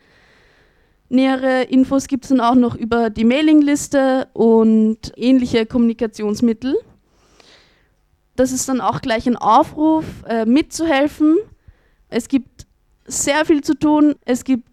Nähere 1.10 1.64
Infos 1.64 2.08
gibt 2.08 2.26
es 2.26 2.30
dann 2.30 2.42
auch 2.42 2.56
noch 2.56 2.76
über 2.76 3.10
die 3.10 3.24
Mailingliste 3.24 4.28
und 4.34 5.14
ähnliche 5.16 5.66
Kommunikationsmittel. 5.66 6.76
Das 8.36 8.52
ist 8.52 8.68
dann 8.68 8.82
auch 8.82 9.02
gleich 9.02 9.26
ein 9.26 9.38
Aufruf, 9.38 10.04
äh, 10.28 10.46
mitzuhelfen. 10.46 11.38
Es 12.10 12.28
gibt 12.28 12.68
sehr 13.06 13.46
viel 13.46 13.64
zu 13.64 13.74
tun. 13.74 14.16
Es 14.26 14.44
gibt 14.44 14.68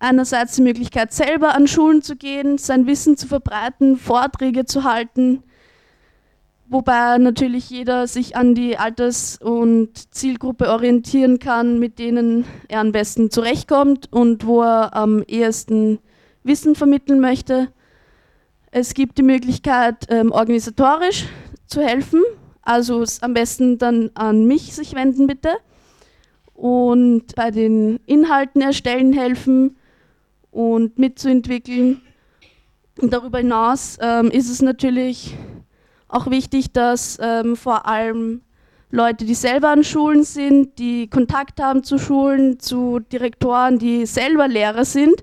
einerseits 0.00 0.56
die 0.56 0.62
Möglichkeit, 0.62 1.12
selber 1.12 1.54
an 1.54 1.68
Schulen 1.68 2.02
zu 2.02 2.16
gehen, 2.16 2.58
sein 2.58 2.86
Wissen 2.86 3.16
zu 3.16 3.28
verbreiten, 3.28 3.96
Vorträge 3.96 4.64
zu 4.64 4.84
halten. 4.84 5.44
wobei 6.72 7.18
natürlich 7.18 7.68
jeder 7.68 8.06
sich 8.06 8.36
an 8.36 8.54
die 8.54 8.78
Alters- 8.78 9.38
und 9.42 10.14
Zielgruppe 10.14 10.70
orientieren 10.70 11.40
kann, 11.40 11.80
mit 11.80 11.98
denen 11.98 12.44
er 12.68 12.78
am 12.80 12.92
besten 12.92 13.28
zurechtkommt 13.28 14.12
und 14.12 14.46
wo 14.46 14.62
er 14.62 14.94
am 14.94 15.24
ehesten 15.26 15.98
Wissen 16.44 16.76
vermitteln 16.76 17.18
möchte. 17.18 17.72
Es 18.70 18.94
gibt 18.94 19.18
die 19.18 19.24
Möglichkeit, 19.24 20.06
ähm, 20.10 20.30
organisatorisch 20.30 21.26
zu 21.66 21.80
helfen, 21.82 22.22
also 22.62 23.04
am 23.20 23.34
besten 23.34 23.78
dann 23.78 24.10
an 24.14 24.44
mich 24.44 24.72
sich 24.72 24.94
wenden 24.94 25.26
bitte 25.26 25.56
und 26.54 27.34
bei 27.34 27.50
den 27.50 27.98
Inhalten 28.06 28.62
erstellen 28.62 29.12
helfen 29.12 29.76
und 30.50 30.98
mitzuentwickeln. 30.98 32.02
Und 33.00 33.12
darüber 33.12 33.38
hinaus 33.38 33.98
ähm, 34.00 34.30
ist 34.30 34.50
es 34.50 34.62
natürlich 34.62 35.34
auch 36.08 36.30
wichtig, 36.30 36.72
dass 36.72 37.18
ähm, 37.20 37.56
vor 37.56 37.86
allem 37.86 38.42
Leute, 38.90 39.24
die 39.24 39.34
selber 39.34 39.68
an 39.68 39.84
Schulen 39.84 40.24
sind, 40.24 40.78
die 40.78 41.08
Kontakt 41.08 41.60
haben 41.60 41.84
zu 41.84 41.98
Schulen, 41.98 42.58
zu 42.58 42.98
Direktoren, 42.98 43.78
die 43.78 44.04
selber 44.04 44.48
Lehrer 44.48 44.84
sind 44.84 45.22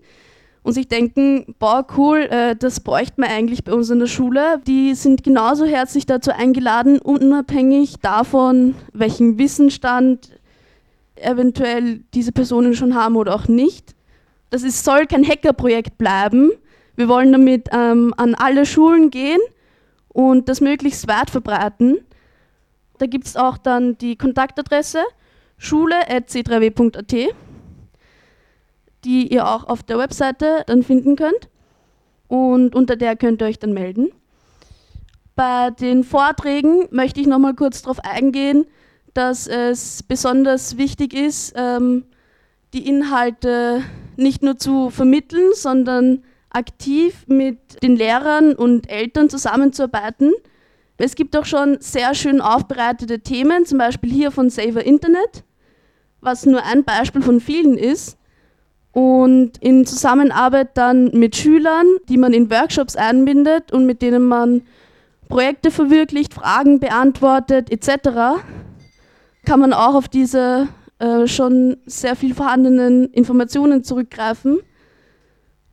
und 0.63 0.73
sich 0.73 0.87
denken, 0.87 1.55
boah, 1.59 1.85
cool, 1.97 2.19
äh, 2.29 2.55
das 2.55 2.79
bräuchte 2.79 3.19
man 3.19 3.29
eigentlich 3.29 3.65
bei 3.65 3.73
uns 3.73 3.89
in 3.89 3.99
der 3.99 4.07
Schule. 4.07 4.61
Die 4.65 4.95
sind 4.95 5.23
genauso 5.23 5.65
herzlich 5.65 6.05
dazu 6.05 6.31
eingeladen, 6.31 6.99
unabhängig 6.99 7.95
davon, 8.01 8.75
welchen 8.93 9.37
Wissensstand 9.37 10.29
eventuell 11.15 12.01
diese 12.13 12.31
Personen 12.31 12.73
schon 12.73 12.95
haben 12.95 13.17
oder 13.17 13.35
auch 13.35 13.47
nicht. 13.49 13.96
Das 14.49 14.63
ist, 14.63 14.83
soll 14.83 15.05
kein 15.07 15.27
Hackerprojekt 15.27 15.97
bleiben. 15.97 16.51
Wir 16.95 17.07
wollen 17.07 17.31
damit 17.31 17.69
ähm, 17.71 18.13
an 18.17 18.33
alle 18.35 18.65
Schulen 18.65 19.11
gehen 19.11 19.39
und 20.07 20.49
das 20.49 20.61
möglichst 20.61 21.07
weit 21.07 21.29
verbreiten. 21.29 21.99
Da 22.97 23.05
gibt 23.05 23.27
es 23.27 23.35
auch 23.35 23.57
dann 23.57 23.97
die 23.97 24.15
Kontaktadresse 24.15 25.03
schule.c3w.at, 25.57 27.35
die 29.03 29.27
ihr 29.33 29.47
auch 29.47 29.65
auf 29.65 29.83
der 29.83 29.97
Webseite 29.97 30.63
dann 30.65 30.83
finden 30.83 31.15
könnt. 31.15 31.49
Und 32.27 32.75
unter 32.75 32.95
der 32.95 33.15
könnt 33.15 33.41
ihr 33.41 33.47
euch 33.47 33.59
dann 33.59 33.73
melden. 33.73 34.11
Bei 35.35 35.69
den 35.69 36.03
Vorträgen 36.03 36.87
möchte 36.89 37.21
ich 37.21 37.27
nochmal 37.27 37.53
kurz 37.53 37.83
darauf 37.83 37.99
eingehen, 37.99 38.65
dass 39.13 39.47
es 39.47 40.03
besonders 40.03 40.77
wichtig 40.77 41.13
ist, 41.13 41.53
ähm, 41.55 42.05
die 42.73 42.87
Inhalte 42.87 43.83
nicht 44.17 44.43
nur 44.43 44.57
zu 44.57 44.89
vermitteln, 44.89 45.51
sondern 45.53 46.23
aktiv 46.49 47.25
mit 47.27 47.81
den 47.83 47.95
Lehrern 47.95 48.53
und 48.53 48.89
Eltern 48.89 49.29
zusammenzuarbeiten. 49.29 50.33
Es 50.97 51.15
gibt 51.15 51.37
auch 51.37 51.45
schon 51.45 51.77
sehr 51.79 52.15
schön 52.15 52.41
aufbereitete 52.41 53.19
Themen, 53.19 53.65
zum 53.65 53.77
Beispiel 53.77 54.11
hier 54.11 54.31
von 54.31 54.49
Saver 54.49 54.83
Internet, 54.83 55.43
was 56.21 56.45
nur 56.45 56.63
ein 56.63 56.83
Beispiel 56.83 57.21
von 57.21 57.39
vielen 57.39 57.77
ist. 57.77 58.17
Und 58.91 59.59
in 59.59 59.85
Zusammenarbeit 59.85 60.75
dann 60.75 61.11
mit 61.11 61.35
Schülern, 61.35 61.85
die 62.09 62.17
man 62.17 62.33
in 62.33 62.49
Workshops 62.49 62.95
einbindet 62.95 63.71
und 63.71 63.85
mit 63.85 64.01
denen 64.01 64.25
man 64.25 64.63
Projekte 65.29 65.69
verwirklicht, 65.69 66.33
Fragen 66.33 66.79
beantwortet 66.79 67.71
etc., 67.71 68.41
kann 69.45 69.59
man 69.59 69.71
auch 69.71 69.93
auf 69.93 70.07
diese 70.07 70.67
äh, 70.99 71.27
schon 71.27 71.77
sehr 71.85 72.15
viel 72.15 72.33
vorhandenen 72.33 73.05
Informationen 73.13 73.83
zurückgreifen 73.83 74.59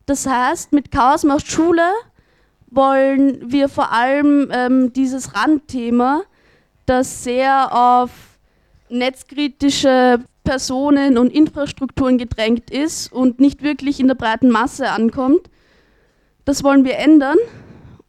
das 0.05 0.27
heißt, 0.27 0.71
mit 0.71 0.91
Chaos 0.91 1.23
macht 1.23 1.47
Schule 1.47 1.81
wollen 2.69 3.51
wir 3.51 3.69
vor 3.69 3.91
allem 3.91 4.49
ähm, 4.51 4.91
dieses 4.91 5.33
Randthema, 5.33 6.23
das 6.85 7.23
sehr 7.23 7.73
auf 7.73 8.11
netzkritische 8.89 10.19
Personen 10.43 11.17
und 11.17 11.31
Infrastrukturen 11.33 12.17
gedrängt 12.17 12.69
ist 12.69 13.11
und 13.11 13.39
nicht 13.39 13.63
wirklich 13.63 13.99
in 13.99 14.07
der 14.07 14.15
breiten 14.15 14.49
Masse 14.49 14.89
ankommt. 14.89 15.49
Das 16.43 16.63
wollen 16.63 16.83
wir 16.83 16.97
ändern 16.97 17.37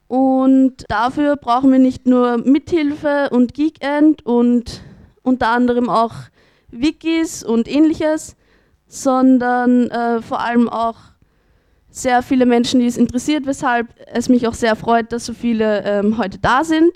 und 0.08 0.84
dafür 0.88 1.36
brauchen 1.36 1.70
wir 1.70 1.78
nicht 1.78 2.06
nur 2.06 2.36
Mithilfe 2.38 3.30
und 3.30 3.54
Geekend 3.54 4.26
und 4.26 4.82
unter 5.22 5.48
anderem 5.48 5.88
auch 5.88 6.12
Wikis 6.80 7.42
und 7.42 7.68
ähnliches, 7.68 8.36
sondern 8.86 9.90
äh, 9.90 10.22
vor 10.22 10.40
allem 10.40 10.68
auch 10.68 10.96
sehr 11.90 12.22
viele 12.22 12.46
Menschen, 12.46 12.80
die 12.80 12.86
es 12.86 12.98
interessiert, 12.98 13.46
weshalb 13.46 13.88
es 14.06 14.28
mich 14.28 14.46
auch 14.46 14.54
sehr 14.54 14.76
freut, 14.76 15.12
dass 15.12 15.26
so 15.26 15.32
viele 15.32 15.82
ähm, 15.84 16.18
heute 16.18 16.38
da 16.38 16.62
sind. 16.62 16.92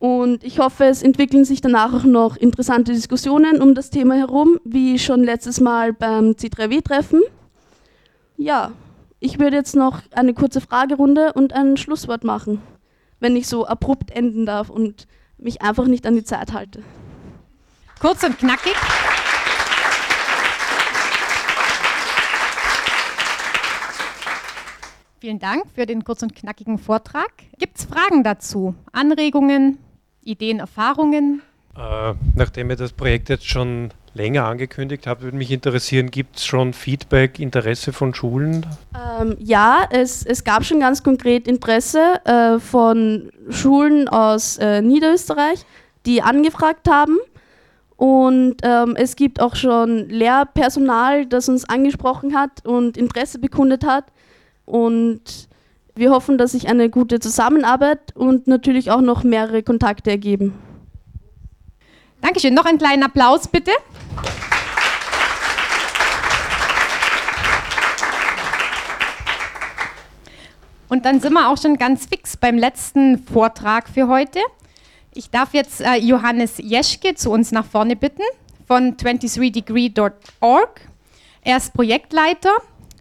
Und 0.00 0.44
ich 0.44 0.58
hoffe, 0.58 0.84
es 0.84 1.02
entwickeln 1.02 1.44
sich 1.44 1.60
danach 1.60 1.92
auch 1.92 2.04
noch 2.04 2.36
interessante 2.36 2.92
Diskussionen 2.92 3.60
um 3.60 3.74
das 3.74 3.90
Thema 3.90 4.14
herum, 4.14 4.60
wie 4.64 4.98
schon 4.98 5.24
letztes 5.24 5.60
Mal 5.60 5.92
beim 5.92 6.32
C3W-Treffen. 6.32 7.22
Ja, 8.36 8.72
ich 9.20 9.40
würde 9.40 9.56
jetzt 9.56 9.74
noch 9.74 10.02
eine 10.12 10.34
kurze 10.34 10.60
Fragerunde 10.60 11.32
und 11.32 11.52
ein 11.52 11.76
Schlusswort 11.76 12.22
machen, 12.22 12.60
wenn 13.18 13.34
ich 13.34 13.48
so 13.48 13.66
abrupt 13.66 14.12
enden 14.12 14.46
darf 14.46 14.70
und 14.70 15.08
mich 15.38 15.62
einfach 15.62 15.86
nicht 15.86 16.06
an 16.06 16.14
die 16.14 16.24
Zeit 16.24 16.52
halte. 16.52 16.82
Kurz 18.00 18.22
und 18.22 18.38
knackig. 18.38 18.74
Vielen 25.20 25.40
Dank 25.40 25.64
für 25.74 25.84
den 25.84 26.04
kurzen 26.04 26.26
und 26.26 26.36
knackigen 26.36 26.78
Vortrag. 26.78 27.30
Gibt 27.58 27.76
es 27.76 27.86
Fragen 27.86 28.22
dazu? 28.22 28.76
Anregungen, 28.92 29.78
Ideen, 30.22 30.60
Erfahrungen? 30.60 31.42
Äh, 31.76 32.14
nachdem 32.36 32.70
ihr 32.70 32.76
das 32.76 32.92
Projekt 32.92 33.28
jetzt 33.30 33.48
schon 33.48 33.90
länger 34.14 34.44
angekündigt 34.44 35.08
habt, 35.08 35.22
würde 35.22 35.36
mich 35.36 35.50
interessieren, 35.50 36.12
gibt 36.12 36.36
es 36.36 36.46
schon 36.46 36.74
Feedback, 36.74 37.40
Interesse 37.40 37.92
von 37.92 38.14
Schulen? 38.14 38.64
Ähm, 38.94 39.36
ja, 39.40 39.88
es, 39.90 40.24
es 40.24 40.44
gab 40.44 40.64
schon 40.64 40.78
ganz 40.78 41.02
konkret 41.02 41.48
Interesse 41.48 42.24
äh, 42.24 42.60
von 42.60 43.32
Schulen 43.50 44.08
aus 44.08 44.56
äh, 44.58 44.82
Niederösterreich, 44.82 45.64
die 46.06 46.22
angefragt 46.22 46.88
haben. 46.88 47.18
Und 47.98 48.58
ähm, 48.62 48.94
es 48.94 49.16
gibt 49.16 49.40
auch 49.42 49.56
schon 49.56 50.08
Lehrpersonal, 50.08 51.26
das 51.26 51.48
uns 51.48 51.68
angesprochen 51.68 52.32
hat 52.36 52.64
und 52.64 52.96
Interesse 52.96 53.40
bekundet 53.40 53.84
hat. 53.84 54.04
Und 54.64 55.48
wir 55.96 56.12
hoffen, 56.12 56.38
dass 56.38 56.52
sich 56.52 56.68
eine 56.68 56.90
gute 56.90 57.18
Zusammenarbeit 57.18 58.14
und 58.14 58.46
natürlich 58.46 58.92
auch 58.92 59.00
noch 59.00 59.24
mehrere 59.24 59.64
Kontakte 59.64 60.10
ergeben. 60.10 60.54
Dankeschön. 62.20 62.54
Noch 62.54 62.66
einen 62.66 62.78
kleinen 62.78 63.02
Applaus 63.02 63.48
bitte. 63.48 63.72
Und 70.88 71.04
dann 71.04 71.20
sind 71.20 71.32
wir 71.32 71.48
auch 71.48 71.60
schon 71.60 71.76
ganz 71.78 72.06
fix 72.06 72.36
beim 72.36 72.58
letzten 72.58 73.18
Vortrag 73.18 73.88
für 73.88 74.06
heute. 74.06 74.38
Ich 75.18 75.30
darf 75.30 75.52
jetzt 75.52 75.80
äh, 75.80 75.96
Johannes 75.96 76.58
Jeschke 76.58 77.16
zu 77.16 77.32
uns 77.32 77.50
nach 77.50 77.64
vorne 77.64 77.96
bitten 77.96 78.22
von 78.68 78.96
23degree.org. 78.96 80.80
Er 81.42 81.56
ist 81.56 81.74
Projektleiter 81.74 82.50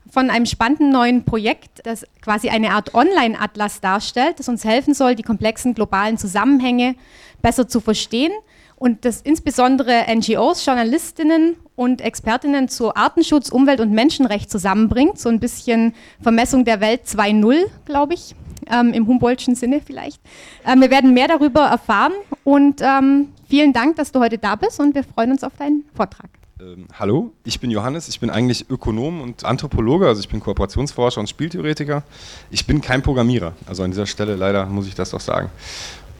von 0.10 0.32
einem 0.32 0.48
spannenden 0.48 0.90
neuen 0.90 1.26
Projekt, 1.26 1.86
das 1.86 2.08
quasi 2.24 2.50
eine 2.50 2.72
Art 2.72 2.96
Online-Atlas 2.96 3.82
darstellt, 3.82 4.40
das 4.40 4.50
uns 4.50 4.66
helfen 4.66 4.96
soll, 4.96 5.14
die 5.14 5.22
komplexen 5.22 5.76
globalen 5.76 6.18
Zusammenhänge 6.18 6.96
besser 7.44 7.68
zu 7.68 7.82
verstehen 7.82 8.32
und 8.78 9.06
das 9.06 9.22
insbesondere 9.22 10.08
NGOs, 10.12 10.66
Journalistinnen 10.66 11.56
und 11.76 12.02
Expertinnen 12.02 12.68
zu 12.68 12.96
Artenschutz, 12.96 13.50
Umwelt 13.50 13.80
und 13.80 13.92
Menschenrecht 13.92 14.50
zusammenbringt. 14.50 15.20
So 15.20 15.30
ein 15.30 15.40
bisschen 15.40 15.94
Vermessung 16.20 16.66
der 16.66 16.82
Welt 16.82 17.02
2.0, 17.06 17.68
glaube 17.86 18.16
ich, 18.16 18.34
ähm, 18.72 18.94
im 18.94 19.08
Humboldtschen 19.08 19.56
Sinne 19.56 19.82
vielleicht. 19.86 20.22
Ähm, 20.66 20.82
wir 20.82 20.92
werden 20.92 21.14
mehr 21.14 21.28
darüber 21.28 21.62
erfahren 21.62 22.14
und 22.44 22.82
ähm, 22.82 23.30
vielen 23.48 23.74
Dank, 23.74 23.96
dass 23.96 24.12
du 24.12 24.20
heute 24.20 24.38
da 24.38 24.56
bist 24.56 24.80
und 24.80 24.96
wir 24.96 25.04
freuen 25.04 25.32
uns 25.32 25.44
auf 25.44 25.54
deinen 25.58 25.84
Vortrag. 25.96 26.30
Ähm, 26.60 26.88
hallo, 26.98 27.32
ich 27.44 27.60
bin 27.60 27.70
Johannes, 27.70 28.08
ich 28.08 28.20
bin 28.20 28.30
eigentlich 28.30 28.70
Ökonom 28.70 29.22
und 29.22 29.46
Anthropologe, 29.46 30.08
also 30.08 30.20
ich 30.20 30.30
bin 30.30 30.40
Kooperationsforscher 30.40 31.20
und 31.20 31.30
Spieltheoretiker. 31.30 32.04
Ich 32.50 32.66
bin 32.66 32.82
kein 32.82 33.04
Programmierer, 33.04 33.54
also 33.68 33.84
an 33.84 33.92
dieser 33.92 34.08
Stelle 34.08 34.36
leider 34.36 34.66
muss 34.66 34.88
ich 34.88 34.96
das 34.96 35.12
doch 35.12 35.20
sagen. 35.20 35.50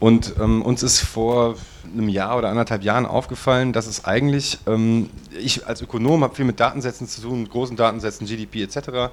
Und 0.00 0.34
ähm, 0.40 0.62
uns 0.62 0.82
ist 0.82 1.00
vor 1.00 1.56
einem 1.92 2.08
Jahr 2.08 2.38
oder 2.38 2.50
anderthalb 2.50 2.82
Jahren 2.84 3.06
aufgefallen, 3.06 3.72
dass 3.72 3.86
es 3.86 4.04
eigentlich, 4.04 4.58
ähm, 4.66 5.10
ich 5.36 5.66
als 5.66 5.82
Ökonom 5.82 6.22
habe 6.22 6.34
viel 6.34 6.44
mit 6.44 6.60
Datensätzen 6.60 7.08
zu 7.08 7.20
tun, 7.20 7.42
mit 7.42 7.50
großen 7.50 7.76
Datensätzen, 7.76 8.26
GDP 8.26 8.62
etc. 8.62 9.10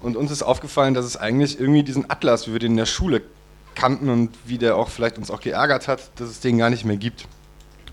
Und 0.00 0.16
uns 0.16 0.30
ist 0.30 0.42
aufgefallen, 0.42 0.94
dass 0.94 1.04
es 1.04 1.16
eigentlich 1.16 1.60
irgendwie 1.60 1.82
diesen 1.82 2.10
Atlas, 2.10 2.48
wie 2.48 2.52
wir 2.52 2.58
den 2.58 2.72
in 2.72 2.76
der 2.76 2.86
Schule 2.86 3.22
kannten 3.74 4.08
und 4.08 4.30
wie 4.44 4.58
der 4.58 4.76
auch 4.76 4.88
vielleicht 4.88 5.18
uns 5.18 5.30
auch 5.30 5.40
geärgert 5.40 5.88
hat, 5.88 6.10
dass 6.16 6.28
es 6.28 6.40
den 6.40 6.58
gar 6.58 6.70
nicht 6.70 6.84
mehr 6.84 6.96
gibt. 6.96 7.26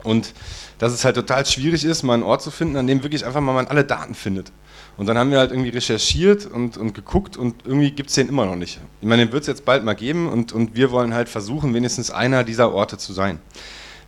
Und 0.04 0.34
dass 0.80 0.94
es 0.94 1.06
halt 1.06 1.16
total 1.16 1.46
schwierig 1.46 1.84
ist, 1.86 2.02
mal 2.02 2.16
einen 2.16 2.24
Ort 2.24 2.42
zu 2.42 2.50
finden, 2.50 2.76
an 2.76 2.88
dem 2.88 3.04
wirklich 3.04 3.26
einfach 3.26 3.42
mal 3.42 3.54
man 3.54 3.68
alle 3.68 3.84
Daten 3.84 4.16
findet. 4.16 4.52
Und 4.98 5.08
dann 5.08 5.18
haben 5.18 5.32
wir 5.32 5.40
halt 5.40 5.52
irgendwie 5.52 5.70
recherchiert 5.70 6.46
und, 6.46 6.78
und 6.78 6.94
geguckt 6.94 7.38
und 7.38 7.66
irgendwie 7.66 7.92
gibt 7.92 8.10
es 8.10 8.16
den 8.16 8.30
immer 8.30 8.46
noch 8.46 8.56
nicht. 8.56 8.80
Ich 9.02 9.08
meine, 9.08 9.26
den 9.26 9.32
wird 9.32 9.42
es 9.42 9.48
jetzt 9.48 9.66
bald 9.66 9.84
mal 9.84 9.94
geben 9.94 10.28
und, 10.28 10.52
und 10.52 10.76
wir 10.76 10.92
wollen 10.92 11.14
halt 11.14 11.30
versuchen, 11.30 11.74
wenigstens 11.74 12.12
einer 12.12 12.44
dieser 12.44 12.72
Orte 12.72 12.98
zu 12.98 13.14
sein. 13.14 13.40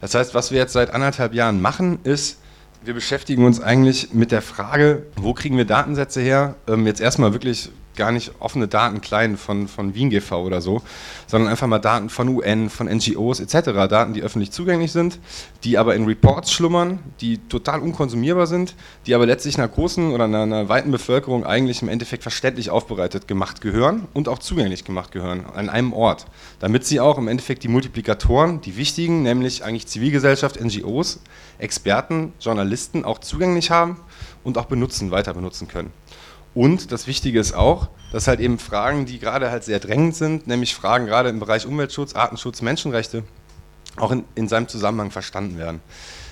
Das 0.01 0.13
heißt, 0.13 0.35
was 0.35 0.51
wir 0.51 0.59
jetzt 0.59 0.73
seit 0.73 0.93
anderthalb 0.93 1.33
Jahren 1.33 1.61
machen, 1.61 1.99
ist, 2.03 2.39
wir 2.83 2.93
beschäftigen 2.93 3.45
uns 3.45 3.61
eigentlich 3.61 4.13
mit 4.13 4.31
der 4.31 4.41
Frage, 4.41 5.03
wo 5.15 5.33
kriegen 5.33 5.57
wir 5.57 5.65
Datensätze 5.65 6.21
her? 6.21 6.55
Ähm, 6.67 6.85
jetzt 6.85 6.99
erstmal 6.99 7.31
wirklich 7.33 7.71
gar 7.95 8.11
nicht 8.11 8.31
offene 8.39 8.67
Daten 8.67 9.01
klein 9.01 9.37
von, 9.37 9.67
von 9.67 9.95
Wien 9.95 10.09
GV 10.09 10.43
oder 10.43 10.61
so, 10.61 10.81
sondern 11.27 11.49
einfach 11.49 11.67
mal 11.67 11.79
Daten 11.79 12.09
von 12.09 12.27
UN, 12.27 12.69
von 12.69 12.87
NGOs 12.87 13.39
etc., 13.39 13.71
Daten, 13.89 14.13
die 14.13 14.21
öffentlich 14.21 14.51
zugänglich 14.51 14.91
sind, 14.91 15.19
die 15.63 15.77
aber 15.77 15.95
in 15.95 16.05
Reports 16.05 16.51
schlummern, 16.51 16.99
die 17.21 17.37
total 17.47 17.79
unkonsumierbar 17.81 18.47
sind, 18.47 18.75
die 19.05 19.15
aber 19.15 19.25
letztlich 19.25 19.57
einer 19.57 19.67
großen 19.67 20.11
oder 20.11 20.25
einer, 20.25 20.43
einer 20.43 20.69
weiten 20.69 20.91
Bevölkerung 20.91 21.45
eigentlich 21.45 21.81
im 21.81 21.89
Endeffekt 21.89 22.23
verständlich 22.23 22.69
aufbereitet 22.69 23.27
gemacht 23.27 23.61
gehören 23.61 24.07
und 24.13 24.27
auch 24.27 24.39
zugänglich 24.39 24.85
gemacht 24.85 25.11
gehören 25.11 25.45
an 25.53 25.69
einem 25.69 25.93
Ort, 25.93 26.25
damit 26.59 26.85
sie 26.85 26.99
auch 26.99 27.17
im 27.17 27.27
Endeffekt 27.27 27.63
die 27.63 27.67
Multiplikatoren, 27.67 28.61
die 28.61 28.77
wichtigen, 28.77 29.23
nämlich 29.23 29.63
eigentlich 29.63 29.87
Zivilgesellschaft, 29.87 30.59
NGOs, 30.63 31.19
Experten, 31.59 32.33
Journalisten 32.39 33.05
auch 33.05 33.19
zugänglich 33.19 33.71
haben 33.71 33.97
und 34.43 34.57
auch 34.57 34.65
benutzen, 34.65 35.11
weiter 35.11 35.33
benutzen 35.33 35.67
können. 35.67 35.91
Und 36.55 36.91
das 36.91 37.07
Wichtige 37.07 37.39
ist 37.39 37.53
auch, 37.53 37.89
dass 38.11 38.27
halt 38.27 38.39
eben 38.39 38.59
Fragen, 38.59 39.05
die 39.05 39.19
gerade 39.19 39.49
halt 39.49 39.63
sehr 39.63 39.79
drängend 39.79 40.15
sind, 40.15 40.47
nämlich 40.47 40.75
Fragen 40.75 41.07
gerade 41.07 41.29
im 41.29 41.39
Bereich 41.39 41.65
Umweltschutz, 41.65 42.13
Artenschutz, 42.13 42.61
Menschenrechte, 42.61 43.23
auch 43.97 44.11
in, 44.11 44.23
in 44.35 44.47
seinem 44.47 44.67
Zusammenhang 44.67 45.11
verstanden 45.11 45.57
werden. 45.57 45.81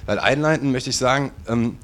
Weil 0.05 0.19
einleitend 0.19 0.71
möchte 0.71 0.91
ich 0.91 0.97
sagen, 0.97 1.31
ähm, 1.47 1.77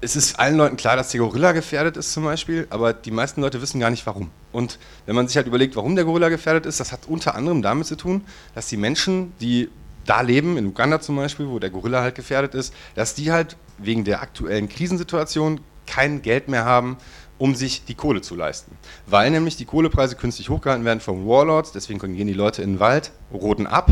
es 0.00 0.16
ist 0.16 0.38
allen 0.38 0.56
Leuten 0.56 0.76
klar, 0.76 0.96
dass 0.96 1.10
der 1.10 1.20
Gorilla 1.20 1.52
gefährdet 1.52 1.96
ist 1.96 2.12
zum 2.12 2.24
Beispiel, 2.24 2.66
aber 2.70 2.92
die 2.92 3.10
meisten 3.10 3.40
Leute 3.40 3.60
wissen 3.60 3.80
gar 3.80 3.90
nicht 3.90 4.06
warum. 4.06 4.30
Und 4.52 4.78
wenn 5.06 5.16
man 5.16 5.26
sich 5.26 5.36
halt 5.36 5.46
überlegt, 5.46 5.74
warum 5.74 5.96
der 5.96 6.04
Gorilla 6.04 6.28
gefährdet 6.28 6.66
ist, 6.66 6.78
das 6.78 6.92
hat 6.92 7.00
unter 7.08 7.34
anderem 7.34 7.62
damit 7.62 7.86
zu 7.86 7.96
tun, 7.96 8.24
dass 8.54 8.68
die 8.68 8.76
Menschen, 8.76 9.32
die 9.40 9.70
da 10.04 10.20
leben, 10.20 10.56
in 10.56 10.66
Uganda 10.66 11.00
zum 11.00 11.16
Beispiel, 11.16 11.48
wo 11.48 11.58
der 11.58 11.70
Gorilla 11.70 12.00
halt 12.00 12.14
gefährdet 12.14 12.54
ist, 12.54 12.72
dass 12.94 13.14
die 13.14 13.32
halt 13.32 13.56
wegen 13.78 14.04
der 14.04 14.22
aktuellen 14.22 14.68
Krisensituation 14.68 15.60
kein 15.86 16.22
Geld 16.22 16.48
mehr 16.48 16.64
haben, 16.64 16.96
um 17.38 17.54
sich 17.54 17.84
die 17.84 17.94
Kohle 17.94 18.20
zu 18.20 18.34
leisten. 18.34 18.76
Weil 19.06 19.30
nämlich 19.30 19.56
die 19.56 19.64
Kohlepreise 19.64 20.16
künstlich 20.16 20.50
hochgehalten 20.50 20.84
werden 20.84 21.00
von 21.00 21.26
Warlords, 21.26 21.72
deswegen 21.72 21.98
gehen 21.98 22.26
die 22.26 22.32
Leute 22.32 22.62
in 22.62 22.74
den 22.74 22.80
Wald, 22.80 23.12
roden 23.32 23.66
ab 23.66 23.90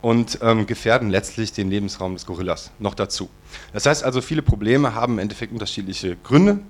und 0.00 0.38
ähm, 0.42 0.66
gefährden 0.66 1.10
letztlich 1.10 1.52
den 1.52 1.70
Lebensraum 1.70 2.14
des 2.14 2.26
Gorillas 2.26 2.72
noch 2.78 2.94
dazu. 2.94 3.30
Das 3.72 3.86
heißt 3.86 4.04
also, 4.04 4.20
viele 4.20 4.42
Probleme 4.42 4.94
haben 4.94 5.14
im 5.14 5.18
Endeffekt 5.20 5.52
unterschiedliche 5.52 6.16
Gründe 6.16 6.60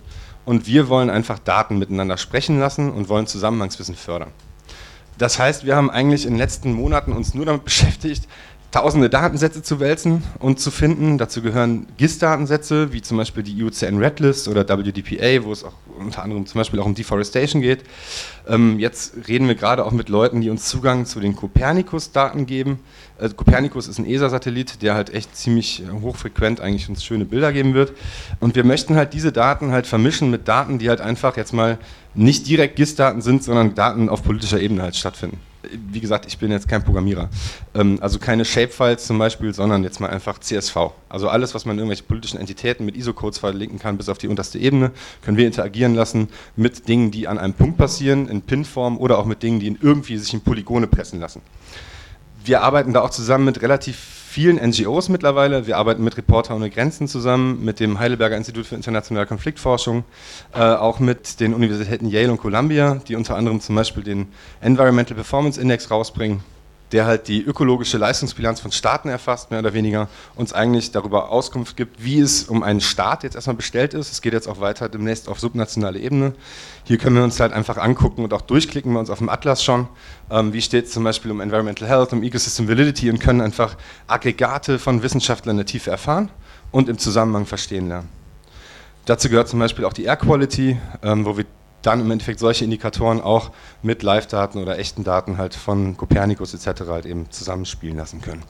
und 0.44 0.66
wir 0.66 0.88
wollen 0.88 1.10
einfach 1.10 1.38
Daten 1.38 1.78
miteinander 1.78 2.16
sprechen 2.16 2.58
lassen 2.58 2.92
und 2.92 3.08
wollen 3.08 3.26
Zusammenhangswissen 3.26 3.94
fördern. 3.94 4.30
Das 5.18 5.38
heißt, 5.38 5.64
wir 5.64 5.76
haben 5.76 5.90
eigentlich 5.90 6.26
in 6.26 6.32
den 6.32 6.38
letzten 6.38 6.72
Monaten 6.72 7.12
uns 7.12 7.34
nur 7.34 7.46
damit 7.46 7.64
beschäftigt, 7.64 8.28
tausende 8.74 9.08
Datensätze 9.08 9.62
zu 9.62 9.78
wälzen 9.78 10.24
und 10.40 10.58
zu 10.58 10.72
finden. 10.72 11.16
Dazu 11.16 11.42
gehören 11.42 11.86
GIS-Datensätze, 11.96 12.92
wie 12.92 13.02
zum 13.02 13.16
Beispiel 13.16 13.44
die 13.44 13.52
IUCN 13.52 13.98
Redlist 13.98 14.48
oder 14.48 14.64
WDPA, 14.64 15.44
wo 15.44 15.52
es 15.52 15.62
auch 15.62 15.74
unter 15.96 16.24
anderem 16.24 16.44
zum 16.44 16.58
Beispiel 16.58 16.80
auch 16.80 16.86
um 16.86 16.96
Deforestation 16.96 17.62
geht. 17.62 17.84
Ähm, 18.48 18.80
jetzt 18.80 19.28
reden 19.28 19.46
wir 19.46 19.54
gerade 19.54 19.84
auch 19.84 19.92
mit 19.92 20.08
Leuten, 20.08 20.40
die 20.40 20.50
uns 20.50 20.68
Zugang 20.68 21.06
zu 21.06 21.20
den 21.20 21.36
Copernicus-Daten 21.36 22.46
geben. 22.46 22.80
Äh, 23.20 23.28
Copernicus 23.28 23.86
ist 23.86 24.00
ein 24.00 24.06
ESA-Satellit, 24.06 24.82
der 24.82 24.96
halt 24.96 25.14
echt 25.14 25.36
ziemlich 25.36 25.84
hochfrequent 26.02 26.60
eigentlich 26.60 26.88
uns 26.88 27.04
schöne 27.04 27.26
Bilder 27.26 27.52
geben 27.52 27.74
wird. 27.74 27.92
Und 28.40 28.56
wir 28.56 28.64
möchten 28.64 28.96
halt 28.96 29.12
diese 29.12 29.30
Daten 29.30 29.70
halt 29.70 29.86
vermischen 29.86 30.32
mit 30.32 30.48
Daten, 30.48 30.80
die 30.80 30.88
halt 30.88 31.00
einfach 31.00 31.36
jetzt 31.36 31.52
mal 31.52 31.78
nicht 32.16 32.48
direkt 32.48 32.74
GIS-Daten 32.74 33.22
sind, 33.22 33.44
sondern 33.44 33.76
Daten 33.76 34.08
auf 34.08 34.24
politischer 34.24 34.58
Ebene 34.58 34.82
halt 34.82 34.96
stattfinden 34.96 35.38
wie 35.92 36.00
gesagt, 36.00 36.26
ich 36.26 36.38
bin 36.38 36.50
jetzt 36.50 36.68
kein 36.68 36.82
Programmierer. 36.82 37.28
Ähm, 37.74 37.98
also 38.00 38.18
keine 38.18 38.44
Shapefiles 38.44 39.06
zum 39.06 39.18
Beispiel, 39.18 39.54
sondern 39.54 39.82
jetzt 39.84 40.00
mal 40.00 40.10
einfach 40.10 40.38
CSV. 40.38 40.76
Also 41.08 41.28
alles, 41.28 41.54
was 41.54 41.64
man 41.64 41.78
irgendwelche 41.78 42.04
politischen 42.04 42.38
Entitäten 42.38 42.84
mit 42.84 42.96
ISO-Codes 42.96 43.38
verlinken 43.38 43.78
kann, 43.78 43.96
bis 43.96 44.08
auf 44.08 44.18
die 44.18 44.28
unterste 44.28 44.58
Ebene, 44.58 44.90
können 45.22 45.36
wir 45.36 45.46
interagieren 45.46 45.94
lassen 45.94 46.28
mit 46.56 46.88
Dingen, 46.88 47.10
die 47.10 47.28
an 47.28 47.38
einem 47.38 47.54
Punkt 47.54 47.78
passieren, 47.78 48.28
in 48.28 48.42
Pin-Form 48.42 48.98
oder 48.98 49.18
auch 49.18 49.26
mit 49.26 49.42
Dingen, 49.42 49.60
die 49.60 49.66
in 49.66 49.78
irgendwie 49.80 50.16
sich 50.16 50.32
in 50.34 50.40
Polygone 50.40 50.86
pressen 50.86 51.20
lassen. 51.20 51.42
Wir 52.44 52.62
arbeiten 52.62 52.92
da 52.92 53.00
auch 53.00 53.10
zusammen 53.10 53.46
mit 53.46 53.62
relativ 53.62 54.23
vielen 54.34 54.56
NGOs 54.56 55.10
mittlerweile. 55.10 55.68
Wir 55.68 55.76
arbeiten 55.76 56.02
mit 56.02 56.16
Reporter 56.16 56.56
ohne 56.56 56.68
Grenzen 56.68 57.06
zusammen, 57.06 57.64
mit 57.64 57.78
dem 57.78 58.00
Heidelberger 58.00 58.36
Institut 58.36 58.66
für 58.66 58.74
internationale 58.74 59.26
Konfliktforschung, 59.26 60.02
äh, 60.52 60.58
auch 60.58 60.98
mit 60.98 61.38
den 61.38 61.54
Universitäten 61.54 62.08
Yale 62.08 62.32
und 62.32 62.38
Columbia, 62.38 63.00
die 63.06 63.14
unter 63.14 63.36
anderem 63.36 63.60
zum 63.60 63.76
Beispiel 63.76 64.02
den 64.02 64.26
Environmental 64.60 65.14
Performance 65.14 65.60
Index 65.60 65.88
rausbringen 65.88 66.42
der 66.92 67.06
halt 67.06 67.28
die 67.28 67.42
ökologische 67.42 67.98
Leistungsbilanz 67.98 68.60
von 68.60 68.70
Staaten 68.70 69.08
erfasst, 69.08 69.50
mehr 69.50 69.60
oder 69.60 69.74
weniger, 69.74 70.08
uns 70.36 70.52
eigentlich 70.52 70.92
darüber 70.92 71.30
Auskunft 71.30 71.76
gibt, 71.76 72.04
wie 72.04 72.20
es 72.20 72.44
um 72.44 72.62
einen 72.62 72.80
Staat 72.80 73.22
jetzt 73.24 73.34
erstmal 73.34 73.56
bestellt 73.56 73.94
ist. 73.94 74.12
Es 74.12 74.22
geht 74.22 74.32
jetzt 74.32 74.48
auch 74.48 74.60
weiter 74.60 74.88
demnächst 74.88 75.28
auf 75.28 75.40
subnationale 75.40 75.98
Ebene. 75.98 76.34
Hier 76.84 76.98
können 76.98 77.16
wir 77.16 77.24
uns 77.24 77.40
halt 77.40 77.52
einfach 77.52 77.78
angucken 77.78 78.22
und 78.22 78.32
auch 78.32 78.42
durchklicken 78.42 78.92
wir 78.92 79.00
uns 79.00 79.10
auf 79.10 79.18
dem 79.18 79.28
Atlas 79.28 79.64
schon, 79.64 79.88
ähm, 80.30 80.52
wie 80.52 80.62
steht 80.62 80.86
es 80.86 80.92
zum 80.92 81.04
Beispiel 81.04 81.30
um 81.30 81.40
Environmental 81.40 81.88
Health, 81.88 82.12
um 82.12 82.22
Ecosystem 82.22 82.68
Validity 82.68 83.10
und 83.10 83.18
können 83.18 83.40
einfach 83.40 83.76
Aggregate 84.06 84.78
von 84.78 85.02
Wissenschaftlern 85.02 85.54
in 85.54 85.58
der 85.58 85.66
Tiefe 85.66 85.90
erfahren 85.90 86.30
und 86.70 86.88
im 86.88 86.98
Zusammenhang 86.98 87.46
verstehen 87.46 87.88
lernen. 87.88 88.08
Dazu 89.06 89.28
gehört 89.28 89.48
zum 89.48 89.58
Beispiel 89.58 89.84
auch 89.84 89.92
die 89.92 90.04
Air 90.04 90.16
Quality, 90.16 90.78
ähm, 91.02 91.26
wo 91.26 91.36
wir 91.36 91.44
dann 91.86 92.00
im 92.00 92.10
Endeffekt 92.10 92.38
solche 92.38 92.64
Indikatoren 92.64 93.20
auch 93.20 93.50
mit 93.82 94.02
Live-Daten 94.02 94.58
oder 94.58 94.78
echten 94.78 95.04
Daten 95.04 95.38
halt 95.38 95.54
von 95.54 95.96
Copernicus 95.96 96.54
etc. 96.54 96.82
halt 96.88 97.06
eben 97.06 97.30
zusammenspielen 97.30 97.96
lassen 97.96 98.20
können. 98.20 98.42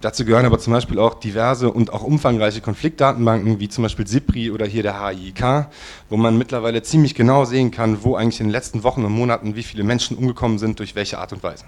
Dazu 0.00 0.24
gehören 0.24 0.46
aber 0.46 0.58
zum 0.58 0.72
Beispiel 0.72 0.98
auch 0.98 1.14
diverse 1.14 1.70
und 1.70 1.92
auch 1.92 2.02
umfangreiche 2.02 2.62
Konfliktdatenbanken, 2.62 3.60
wie 3.60 3.68
zum 3.68 3.82
Beispiel 3.82 4.06
SIPRI 4.06 4.50
oder 4.50 4.64
hier 4.64 4.82
der 4.82 4.98
HIIK, 4.98 5.66
wo 6.08 6.16
man 6.16 6.38
mittlerweile 6.38 6.82
ziemlich 6.82 7.14
genau 7.14 7.44
sehen 7.44 7.70
kann, 7.70 8.02
wo 8.02 8.16
eigentlich 8.16 8.40
in 8.40 8.46
den 8.46 8.52
letzten 8.52 8.82
Wochen 8.82 9.04
und 9.04 9.12
Monaten 9.12 9.56
wie 9.56 9.62
viele 9.62 9.84
Menschen 9.84 10.16
umgekommen 10.16 10.58
sind, 10.58 10.78
durch 10.78 10.94
welche 10.94 11.18
Art 11.18 11.34
und 11.34 11.42
Weise. 11.42 11.64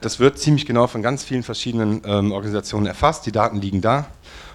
Das 0.00 0.18
wird 0.18 0.40
ziemlich 0.40 0.66
genau 0.66 0.88
von 0.88 1.02
ganz 1.02 1.22
vielen 1.22 1.44
verschiedenen 1.44 2.02
ähm, 2.04 2.32
Organisationen 2.32 2.86
erfasst, 2.86 3.26
die 3.26 3.32
Daten 3.32 3.60
liegen 3.60 3.80
da 3.80 4.06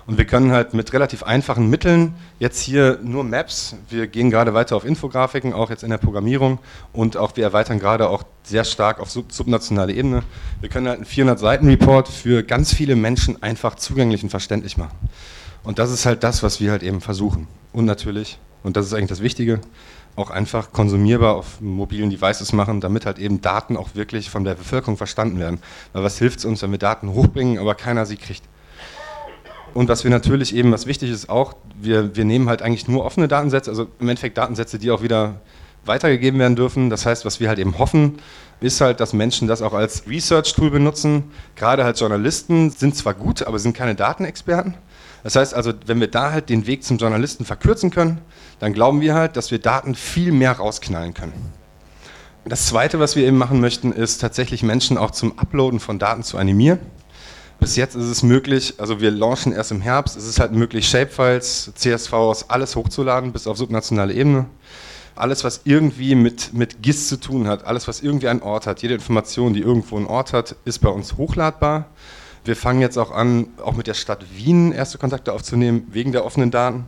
und 0.08 0.18
wir 0.18 0.26
können 0.26 0.52
halt 0.52 0.74
mit 0.74 0.92
relativ 0.94 1.24
einfachen 1.24 1.70
Mitteln 1.70 2.16
jetzt 2.40 2.62
hier 2.62 2.98
nur 3.04 3.26
Maps, 3.26 3.76
wir 3.90 4.08
gehen 4.08 4.32
gerade 4.32 4.54
weiter 4.54 4.78
auf 4.78 4.86
Infografiken, 4.86 5.52
auch 5.54 5.70
jetzt 5.70 5.84
in 5.84 5.90
der 5.90 5.98
Programmierung 5.98 6.60
und 6.94 7.18
auch 7.18 7.36
wir 7.36 7.44
erweitern 7.44 7.78
gerade 7.78 8.10
auch 8.10 8.24
sehr 8.44 8.64
stark 8.64 9.02
auf 9.02 9.12
sub 9.12 9.34
subnationale 9.34 9.94
Ebene. 9.94 10.24
Wir 10.62 10.70
können 10.70 10.88
halt 10.88 11.00
einen 11.00 11.06
400-Seiten-Report 11.06 12.08
für 12.08 12.44
ganz 12.44 12.74
viele 12.74 12.96
Menschen 12.96 13.44
einfach 13.44 13.76
zugänglich 13.76 14.24
und 14.24 14.30
verständlich 14.30 14.78
machen. 14.78 14.98
Und 15.64 15.78
das 15.78 15.92
ist 15.92 16.06
halt 16.06 16.24
das, 16.24 16.42
was 16.42 16.62
wir 16.62 16.72
halt 16.72 16.84
eben 16.84 17.02
versuchen. 17.02 17.48
Und 17.74 17.84
natürlich, 17.84 18.40
und 18.64 18.78
das 18.78 18.86
ist 18.86 18.94
eigentlich 18.94 19.10
das 19.10 19.22
Wichtige, 19.22 19.60
auch 20.16 20.30
einfach 20.30 20.72
konsumierbar 20.72 21.36
auf 21.36 21.60
mobilen 21.60 22.10
Devices 22.10 22.54
machen, 22.54 22.80
damit 22.80 23.06
halt 23.06 23.20
eben 23.20 23.42
Daten 23.42 23.76
auch 23.76 23.90
wirklich 23.94 24.30
von 24.30 24.46
der 24.46 24.56
Bevölkerung 24.56 24.96
verstanden 24.96 25.38
werden. 25.38 25.60
Weil 25.92 26.04
was 26.04 26.18
hilft 26.18 26.40
es 26.40 26.46
uns, 26.46 26.62
wenn 26.62 26.72
wir 26.72 26.80
Daten 26.80 27.10
hochbringen, 27.10 27.60
aber 27.60 27.76
keiner 27.76 28.06
sie 28.06 28.16
kriegt? 28.16 28.44
Und 29.78 29.90
was 29.90 30.04
wir 30.04 30.10
natürlich 30.10 30.56
eben, 30.56 30.72
was 30.72 30.88
wichtig 30.88 31.12
ist 31.12 31.30
auch, 31.30 31.54
wir, 31.80 32.16
wir 32.16 32.26
nehmen 32.26 32.50
halt 32.50 32.64
eigentlich 32.64 32.88
nur 32.88 33.06
offene 33.06 33.28
Datensätze, 33.28 33.70
also 33.70 33.88
im 34.00 34.10
Endeffekt 34.10 34.36
Datensätze, 34.36 34.80
die 34.80 34.90
auch 34.90 35.04
wieder 35.04 35.40
weitergegeben 35.86 36.40
werden 36.40 36.56
dürfen. 36.56 36.90
Das 36.90 37.06
heißt, 37.06 37.26
was 37.26 37.40
wir 37.40 37.48
halt 37.48 37.60
eben 37.60 37.78
hoffen, 37.78 38.18
ist 38.60 38.82
halt, 38.82 39.00
dass 39.00 39.14
Menschen 39.14 39.48
das 39.48 39.62
auch 39.62 39.74
als 39.74 40.08
Research-Tool 40.08 40.72
benutzen. 40.72 41.26
Gerade 41.56 41.84
halt 41.84 42.00
Journalisten 42.00 42.72
sind 42.72 42.96
zwar 42.96 43.14
gut, 43.14 43.44
aber 43.44 43.60
sind 43.60 43.78
keine 43.78 43.94
Datenexperten. 43.94 44.74
Das 45.22 45.36
heißt 45.36 45.54
also, 45.54 45.74
wenn 45.86 46.00
wir 46.00 46.08
da 46.08 46.32
halt 46.32 46.50
den 46.50 46.66
Weg 46.66 46.84
zum 46.84 46.98
Journalisten 46.98 47.46
verkürzen 47.46 47.92
können, 47.92 48.18
dann 48.58 48.74
glauben 48.74 49.00
wir 49.00 49.14
halt, 49.14 49.38
dass 49.38 49.52
wir 49.52 49.60
Daten 49.60 49.94
viel 49.94 50.32
mehr 50.32 50.54
rausknallen 50.54 51.14
können. 51.14 51.54
Das 52.46 52.66
Zweite, 52.66 53.00
was 53.00 53.16
wir 53.16 53.28
eben 53.28 53.38
machen 53.38 53.60
möchten, 53.60 53.92
ist 53.92 54.18
tatsächlich 54.22 54.64
Menschen 54.64 54.98
auch 54.98 55.12
zum 55.12 55.38
Uploaden 55.38 55.80
von 55.80 56.00
Daten 56.00 56.24
zu 56.24 56.40
animieren. 56.40 56.80
Bis 57.60 57.76
jetzt 57.76 57.96
ist 57.96 58.06
es 58.06 58.22
möglich, 58.22 58.76
also 58.78 59.02
wir 59.02 59.10
launchen 59.10 59.52
erst 59.52 59.72
im 59.72 59.82
Herbst, 59.82 60.16
es 60.16 60.28
ist 60.28 60.40
halt 60.40 60.52
möglich, 60.52 60.88
Shapefiles, 60.88 61.72
CSVs, 61.74 62.46
alles 62.50 62.76
hochzuladen, 62.76 63.34
bis 63.34 63.48
auf 63.48 63.58
subnationale 63.58 64.14
Ebene. 64.14 64.46
Alles, 65.16 65.44
was 65.44 65.62
irgendwie 65.64 66.14
mit, 66.14 66.54
mit 66.54 66.84
GIS 66.84 67.08
zu 67.08 67.20
tun 67.20 67.48
hat, 67.48 67.66
alles, 67.66 67.88
was 67.88 68.02
irgendwie 68.02 68.28
einen 68.28 68.44
Ort 68.44 68.68
hat, 68.68 68.84
jede 68.84 68.94
Information, 68.94 69.56
die 69.56 69.62
irgendwo 69.62 69.98
einen 69.98 70.06
Ort 70.06 70.34
hat, 70.34 70.56
ist 70.66 70.80
bei 70.80 70.90
uns 70.90 71.18
hochladbar. 71.18 71.88
Wir 72.46 72.56
fangen 72.56 72.80
jetzt 72.80 72.98
auch 72.98 73.10
an, 73.10 73.48
auch 73.64 73.76
mit 73.76 73.88
der 73.88 73.96
Stadt 73.96 74.24
Wien 74.36 74.72
erste 74.72 75.00
Kontakte 75.00 75.34
aufzunehmen, 75.34 75.88
wegen 75.90 76.12
der 76.12 76.24
offenen 76.24 76.52
Daten, 76.52 76.88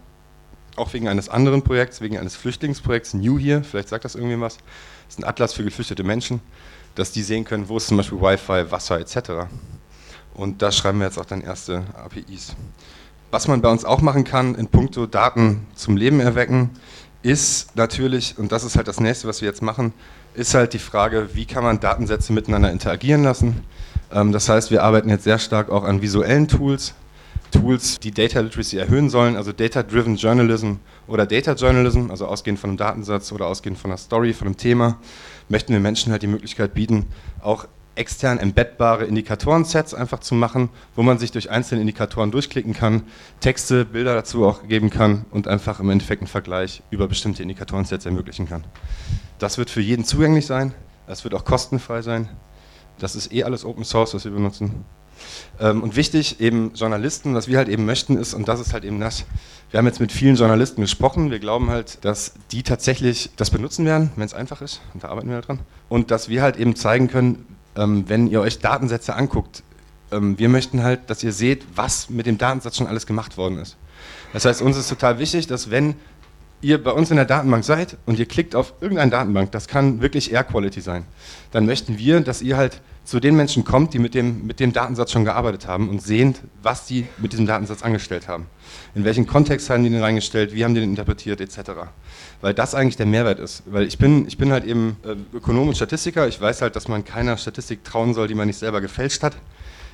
auch 0.76 0.94
wegen 0.94 1.08
eines 1.08 1.30
anderen 1.30 1.64
Projekts, 1.64 2.00
wegen 2.00 2.20
eines 2.20 2.36
Flüchtlingsprojekts, 2.36 3.16
New 3.16 3.40
hier, 3.40 3.64
vielleicht 3.64 3.90
sagt 3.90 4.06
das 4.06 4.14
irgendwie 4.14 4.40
was. 4.40 4.58
Das 4.58 5.16
ist 5.16 5.20
ein 5.20 5.28
Atlas 5.28 5.54
für 5.54 5.64
geflüchtete 5.64 6.04
Menschen, 6.04 6.40
dass 6.94 7.12
die 7.12 7.24
sehen 7.24 7.44
können, 7.44 7.68
wo 7.68 7.78
ist 7.78 7.88
zum 7.88 7.98
Beispiel 7.98 8.22
Wi-Fi, 8.22 8.70
Wasser 8.72 9.00
etc. 9.00 9.50
Und 10.40 10.62
da 10.62 10.72
schreiben 10.72 11.00
wir 11.00 11.06
jetzt 11.06 11.18
auch 11.20 11.26
dann 11.26 11.42
erste 11.42 11.84
APIs. 12.02 12.56
Was 13.30 13.50
man 13.50 13.62
bei 13.62 13.70
uns 13.70 13.84
auch 13.84 14.00
machen 14.00 14.24
kann 14.24 14.56
in 14.56 14.68
puncto 14.68 15.06
Daten 15.06 15.68
zum 15.76 15.98
Leben 15.98 16.22
erwecken, 16.22 16.70
ist 17.22 17.76
natürlich, 17.76 18.38
und 18.38 18.54
das 18.54 18.64
ist 18.64 18.78
halt 18.78 18.88
das 18.88 19.02
nächste, 19.02 19.28
was 19.28 19.42
wir 19.42 19.50
jetzt 19.50 19.62
machen, 19.62 19.92
ist 20.36 20.54
halt 20.54 20.72
die 20.72 20.80
Frage, 20.80 21.32
wie 21.34 21.46
kann 21.46 21.66
man 21.66 21.82
Datensätze 21.82 22.32
miteinander 22.32 22.72
interagieren 22.72 23.22
lassen. 23.22 23.66
Ähm, 24.14 24.32
das 24.32 24.48
heißt, 24.48 24.72
wir 24.72 24.82
arbeiten 24.82 25.10
jetzt 25.10 25.26
sehr 25.26 25.40
stark 25.40 25.70
auch 25.70 25.84
an 25.84 26.02
visuellen 26.02 26.48
Tools, 26.48 26.94
Tools, 27.52 28.00
die 28.00 28.12
Data 28.12 28.40
Literacy 28.40 28.78
erhöhen 28.78 29.10
sollen, 29.10 29.36
also 29.36 29.52
Data-Driven 29.52 30.16
Journalism 30.16 30.76
oder 31.08 31.26
Data 31.26 31.52
Journalism, 31.52 32.12
also 32.12 32.28
ausgehend 32.28 32.60
von 32.60 32.70
einem 32.70 32.78
Datensatz 32.78 33.34
oder 33.34 33.48
ausgehend 33.48 33.78
von 33.78 33.92
einer 33.92 33.98
Story, 33.98 34.32
von 34.32 34.48
einem 34.48 34.56
Thema, 34.56 35.00
möchten 35.50 35.74
wir 35.74 35.82
Menschen 35.82 36.14
halt 36.14 36.22
die 36.22 36.28
Möglichkeit 36.28 36.74
bieten, 36.74 37.08
auch 37.42 37.68
extern 37.96 38.38
embeddbare 38.38 39.06
Indikatorensets 39.06 39.94
einfach 39.94 40.20
zu 40.20 40.36
machen, 40.36 40.70
wo 40.96 41.04
man 41.04 41.20
sich 41.20 41.32
durch 41.32 41.50
einzelne 41.50 41.82
Indikatoren 41.82 42.32
durchklicken 42.32 42.74
kann, 42.74 43.04
Texte, 43.42 43.86
Bilder 43.86 44.16
dazu 44.16 44.46
auch 44.46 44.68
geben 44.68 44.90
kann 44.90 45.26
und 45.32 45.48
einfach 45.48 45.80
im 45.80 45.90
Endeffekt 45.90 46.22
einen 46.22 46.28
Vergleich 46.28 46.82
über 46.92 47.08
bestimmte 47.08 47.42
Indikatorensets 47.44 48.06
ermöglichen 48.06 48.48
kann. 48.48 48.64
Das 49.38 49.58
wird 49.58 49.70
für 49.70 49.82
jeden 49.82 50.06
zugänglich 50.06 50.46
sein, 50.46 50.74
das 51.08 51.24
wird 51.24 51.34
auch 51.34 51.44
kostenfrei 51.44 52.02
sein. 52.02 52.30
Das 53.00 53.16
ist 53.16 53.34
eh 53.34 53.44
alles 53.44 53.66
Open 53.66 53.84
Source, 53.84 54.14
was 54.14 54.26
wir 54.26 54.32
benutzen. 54.32 54.86
Ähm, 55.60 55.84
und 55.84 55.96
wichtig, 55.96 56.40
eben 56.40 56.74
Journalisten, 56.76 57.34
was 57.36 57.48
wir 57.48 57.58
halt 57.58 57.70
eben 57.70 57.86
möchten 57.86 58.18
ist, 58.18 58.34
und 58.34 58.48
das 58.48 58.60
ist 58.60 58.74
halt 58.74 58.84
eben 58.84 59.00
das, 59.00 59.26
wir 59.72 59.78
haben 59.78 59.86
jetzt 59.86 60.00
mit 60.00 60.12
vielen 60.12 60.36
Journalisten 60.36 60.82
gesprochen, 60.82 61.32
wir 61.32 61.40
glauben 61.40 61.70
halt, 61.70 62.04
dass 62.06 62.34
die 62.52 62.64
tatsächlich 62.64 63.30
das 63.36 63.50
benutzen 63.50 63.86
werden, 63.86 64.12
wenn 64.16 64.26
es 64.26 64.34
einfach 64.34 64.62
ist, 64.62 64.82
und 64.94 65.04
da 65.04 65.10
arbeiten 65.10 65.28
wir 65.28 65.36
halt 65.36 65.48
dran. 65.48 65.60
Und 65.90 66.12
dass 66.12 66.30
wir 66.30 66.42
halt 66.42 66.58
eben 66.58 66.76
zeigen 66.76 67.08
können, 67.08 67.46
ähm, 67.76 68.06
wenn 68.08 68.28
ihr 68.28 68.42
euch 68.42 68.60
Datensätze 68.60 69.16
anguckt, 69.16 69.64
ähm, 70.12 70.38
wir 70.38 70.50
möchten 70.50 70.84
halt, 70.84 71.10
dass 71.10 71.24
ihr 71.24 71.32
seht, 71.32 71.66
was 71.76 72.10
mit 72.10 72.26
dem 72.26 72.38
Datensatz 72.38 72.78
schon 72.78 72.88
alles 72.88 73.06
gemacht 73.06 73.38
worden 73.38 73.60
ist. 73.60 73.78
Das 74.34 74.46
heißt, 74.46 74.62
uns 74.62 74.78
ist 74.78 74.90
total 74.90 75.20
wichtig, 75.20 75.48
dass 75.48 75.72
wenn 75.72 75.96
ihr 76.62 76.84
bei 76.84 76.92
uns 76.92 77.10
in 77.10 77.16
der 77.16 77.26
Datenbank 77.26 77.64
seid 77.64 77.98
und 78.06 78.20
ihr 78.20 78.26
klickt 78.26 78.56
auf 78.56 78.74
irgendeine 78.82 79.12
Datenbank, 79.12 79.52
das 79.52 79.68
kann 79.68 80.02
wirklich 80.02 80.32
Air 80.32 80.44
Quality 80.44 80.82
sein, 80.82 81.06
dann 81.52 81.66
möchten 81.66 81.98
wir, 81.98 82.20
dass 82.22 82.42
ihr 82.42 82.58
halt 82.58 82.82
zu 83.10 83.20
den 83.20 83.36
Menschen 83.36 83.64
kommt, 83.64 83.94
die 83.94 84.00
mit 84.00 84.14
dem, 84.14 84.46
mit 84.46 84.60
dem 84.60 84.72
Datensatz 84.72 85.12
schon 85.12 85.26
gearbeitet 85.26 85.68
haben 85.68 85.90
und 85.90 86.02
sehen, 86.02 86.36
was 86.62 86.86
die 86.86 87.08
mit 87.18 87.32
diesem 87.32 87.48
Datensatz 87.48 87.82
angestellt 87.82 88.28
haben. 88.28 88.46
In 88.94 89.04
welchen 89.04 89.26
Kontext 89.26 89.70
haben 89.70 89.84
die 89.84 89.90
den 89.90 90.02
reingestellt, 90.02 90.54
wie 90.54 90.64
haben 90.64 90.76
die 90.76 90.82
den 90.82 90.92
interpretiert, 90.92 91.42
etc. 91.42 91.72
Weil 92.42 92.54
das 92.54 92.76
eigentlich 92.76 92.98
der 92.98 93.08
Mehrwert 93.08 93.40
ist. 93.40 93.64
Weil 93.66 93.84
ich 93.84 93.98
bin, 93.98 94.28
ich 94.28 94.38
bin 94.38 94.52
halt 94.52 94.64
eben 94.66 94.98
äh, 95.04 95.16
Ökonom 95.36 95.70
und 95.70 95.76
Statistiker, 95.76 96.28
ich 96.28 96.40
weiß 96.40 96.62
halt, 96.62 96.76
dass 96.76 96.88
man 96.88 97.04
keiner 97.04 97.38
Statistik 97.38 97.84
trauen 97.84 98.14
soll, 98.14 98.28
die 98.28 98.36
man 98.36 98.48
nicht 98.48 98.60
selber 98.60 98.80
gefälscht 98.80 99.24
hat. 99.24 99.36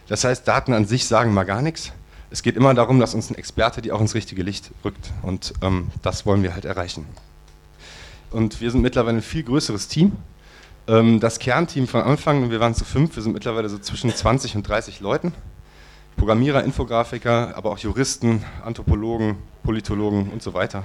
Das 0.07 0.23
heißt, 0.23 0.47
Daten 0.47 0.73
an 0.73 0.85
sich 0.85 1.05
sagen 1.05 1.33
mal 1.33 1.45
gar 1.45 1.61
nichts 1.61 1.93
es 2.31 2.43
geht 2.43 2.57
immer 2.57 2.73
darum, 2.73 2.99
dass 2.99 3.13
uns 3.13 3.29
ein 3.29 3.35
Experte 3.35 3.81
die 3.81 3.93
auch 3.93 4.01
ins 4.01 4.13
richtige 4.13 4.43
Licht 4.43 4.71
rückt. 4.83 5.11
Und 5.21 5.53
ähm, 5.61 5.89
das 6.01 6.25
wollen 6.25 6.43
wir 6.43 6.53
halt 6.53 6.65
erreichen. 6.65 7.05
Und 8.31 8.59
wir 8.59 8.71
sind 8.71 8.81
mittlerweile 8.81 9.19
ein 9.19 9.23
viel 9.23 9.43
größeres 9.43 9.87
Team. 9.87 10.11
Ähm, 10.87 11.19
das 11.19 11.39
Kernteam 11.39 11.87
von 11.87 12.01
Anfang, 12.01 12.51
wir 12.51 12.59
waren 12.59 12.75
zu 12.75 12.85
fünf, 12.85 13.15
wir 13.15 13.23
sind 13.23 13.33
mittlerweile 13.33 13.69
so 13.69 13.79
zwischen 13.79 14.13
20 14.13 14.55
und 14.55 14.67
30 14.67 14.99
Leuten. 14.99 15.33
Programmierer, 16.15 16.63
Infografiker, 16.63 17.57
aber 17.57 17.71
auch 17.71 17.77
Juristen, 17.79 18.43
Anthropologen, 18.63 19.37
Politologen 19.63 20.29
und 20.29 20.41
so 20.41 20.53
weiter. 20.53 20.83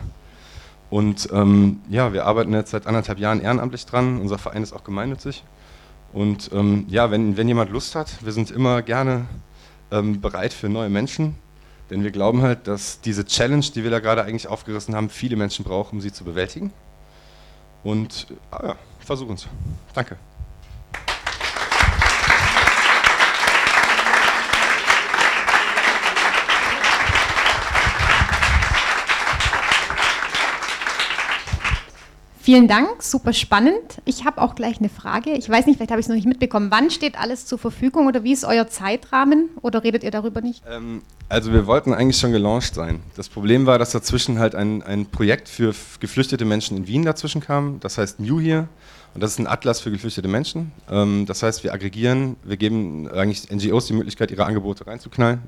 Und 0.88 1.28
ähm, 1.32 1.80
ja, 1.88 2.12
wir 2.12 2.26
arbeiten 2.26 2.52
jetzt 2.52 2.70
seit 2.70 2.86
anderthalb 2.86 3.18
Jahren 3.18 3.40
ehrenamtlich 3.40 3.86
dran. 3.86 4.20
Unser 4.20 4.38
Verein 4.38 4.62
ist 4.62 4.72
auch 4.72 4.82
gemeinnützig. 4.82 5.44
Und 6.12 6.50
ähm, 6.52 6.86
ja, 6.88 7.12
wenn, 7.12 7.36
wenn 7.36 7.46
jemand 7.46 7.70
Lust 7.70 7.94
hat, 7.94 8.24
wir 8.24 8.32
sind 8.32 8.50
immer 8.50 8.82
gerne 8.82 9.26
ähm, 9.92 10.20
bereit 10.20 10.52
für 10.52 10.68
neue 10.68 10.88
Menschen. 10.88 11.36
Denn 11.90 12.02
wir 12.02 12.10
glauben 12.10 12.42
halt, 12.42 12.66
dass 12.66 13.00
diese 13.00 13.24
Challenge, 13.24 13.64
die 13.74 13.84
wir 13.84 13.90
da 13.90 14.00
gerade 14.00 14.24
eigentlich 14.24 14.48
aufgerissen 14.48 14.96
haben, 14.96 15.10
viele 15.10 15.36
Menschen 15.36 15.64
brauchen, 15.64 15.96
um 15.96 16.00
sie 16.00 16.12
zu 16.12 16.24
bewältigen. 16.24 16.72
Und 17.82 18.26
ah 18.50 18.66
ja, 18.68 18.76
versuchen 19.00 19.34
es. 19.34 19.46
Danke. 19.94 20.16
Vielen 32.42 32.68
Dank, 32.68 33.02
super 33.02 33.34
spannend. 33.34 34.00
Ich 34.06 34.24
habe 34.24 34.40
auch 34.40 34.54
gleich 34.54 34.78
eine 34.78 34.88
Frage. 34.88 35.32
Ich 35.32 35.46
weiß 35.46 35.66
nicht, 35.66 35.76
vielleicht 35.76 35.90
habe 35.90 36.00
ich 36.00 36.06
es 36.06 36.08
noch 36.08 36.16
nicht 36.16 36.26
mitbekommen. 36.26 36.70
Wann 36.70 36.90
steht 36.90 37.20
alles 37.20 37.44
zur 37.44 37.58
Verfügung 37.58 38.06
oder 38.06 38.24
wie 38.24 38.32
ist 38.32 38.46
euer 38.46 38.66
Zeitrahmen 38.66 39.50
oder 39.60 39.84
redet 39.84 40.02
ihr 40.04 40.10
darüber 40.10 40.40
nicht? 40.40 40.62
Ähm, 40.66 41.02
also 41.28 41.52
wir 41.52 41.66
wollten 41.66 41.92
eigentlich 41.92 42.16
schon 42.16 42.32
gelauncht 42.32 42.74
sein. 42.74 43.00
Das 43.14 43.28
Problem 43.28 43.66
war, 43.66 43.78
dass 43.78 43.90
dazwischen 43.90 44.38
halt 44.38 44.54
ein, 44.54 44.82
ein 44.82 45.04
Projekt 45.04 45.50
für 45.50 45.74
geflüchtete 46.00 46.46
Menschen 46.46 46.78
in 46.78 46.86
Wien 46.86 47.04
dazwischen 47.04 47.42
kam. 47.42 47.78
Das 47.80 47.98
heißt 47.98 48.20
New 48.20 48.40
Here. 48.40 48.68
Und 49.12 49.22
das 49.22 49.32
ist 49.32 49.38
ein 49.40 49.46
Atlas 49.46 49.80
für 49.80 49.90
geflüchtete 49.90 50.28
Menschen. 50.28 50.70
Ähm, 50.88 51.26
das 51.26 51.42
heißt, 51.42 51.64
wir 51.64 51.72
aggregieren, 51.72 52.36
wir 52.44 52.56
geben 52.56 53.08
eigentlich 53.08 53.50
NGOs 53.50 53.86
die 53.86 53.92
Möglichkeit, 53.92 54.30
ihre 54.30 54.44
Angebote 54.44 54.86
reinzuknallen. 54.86 55.40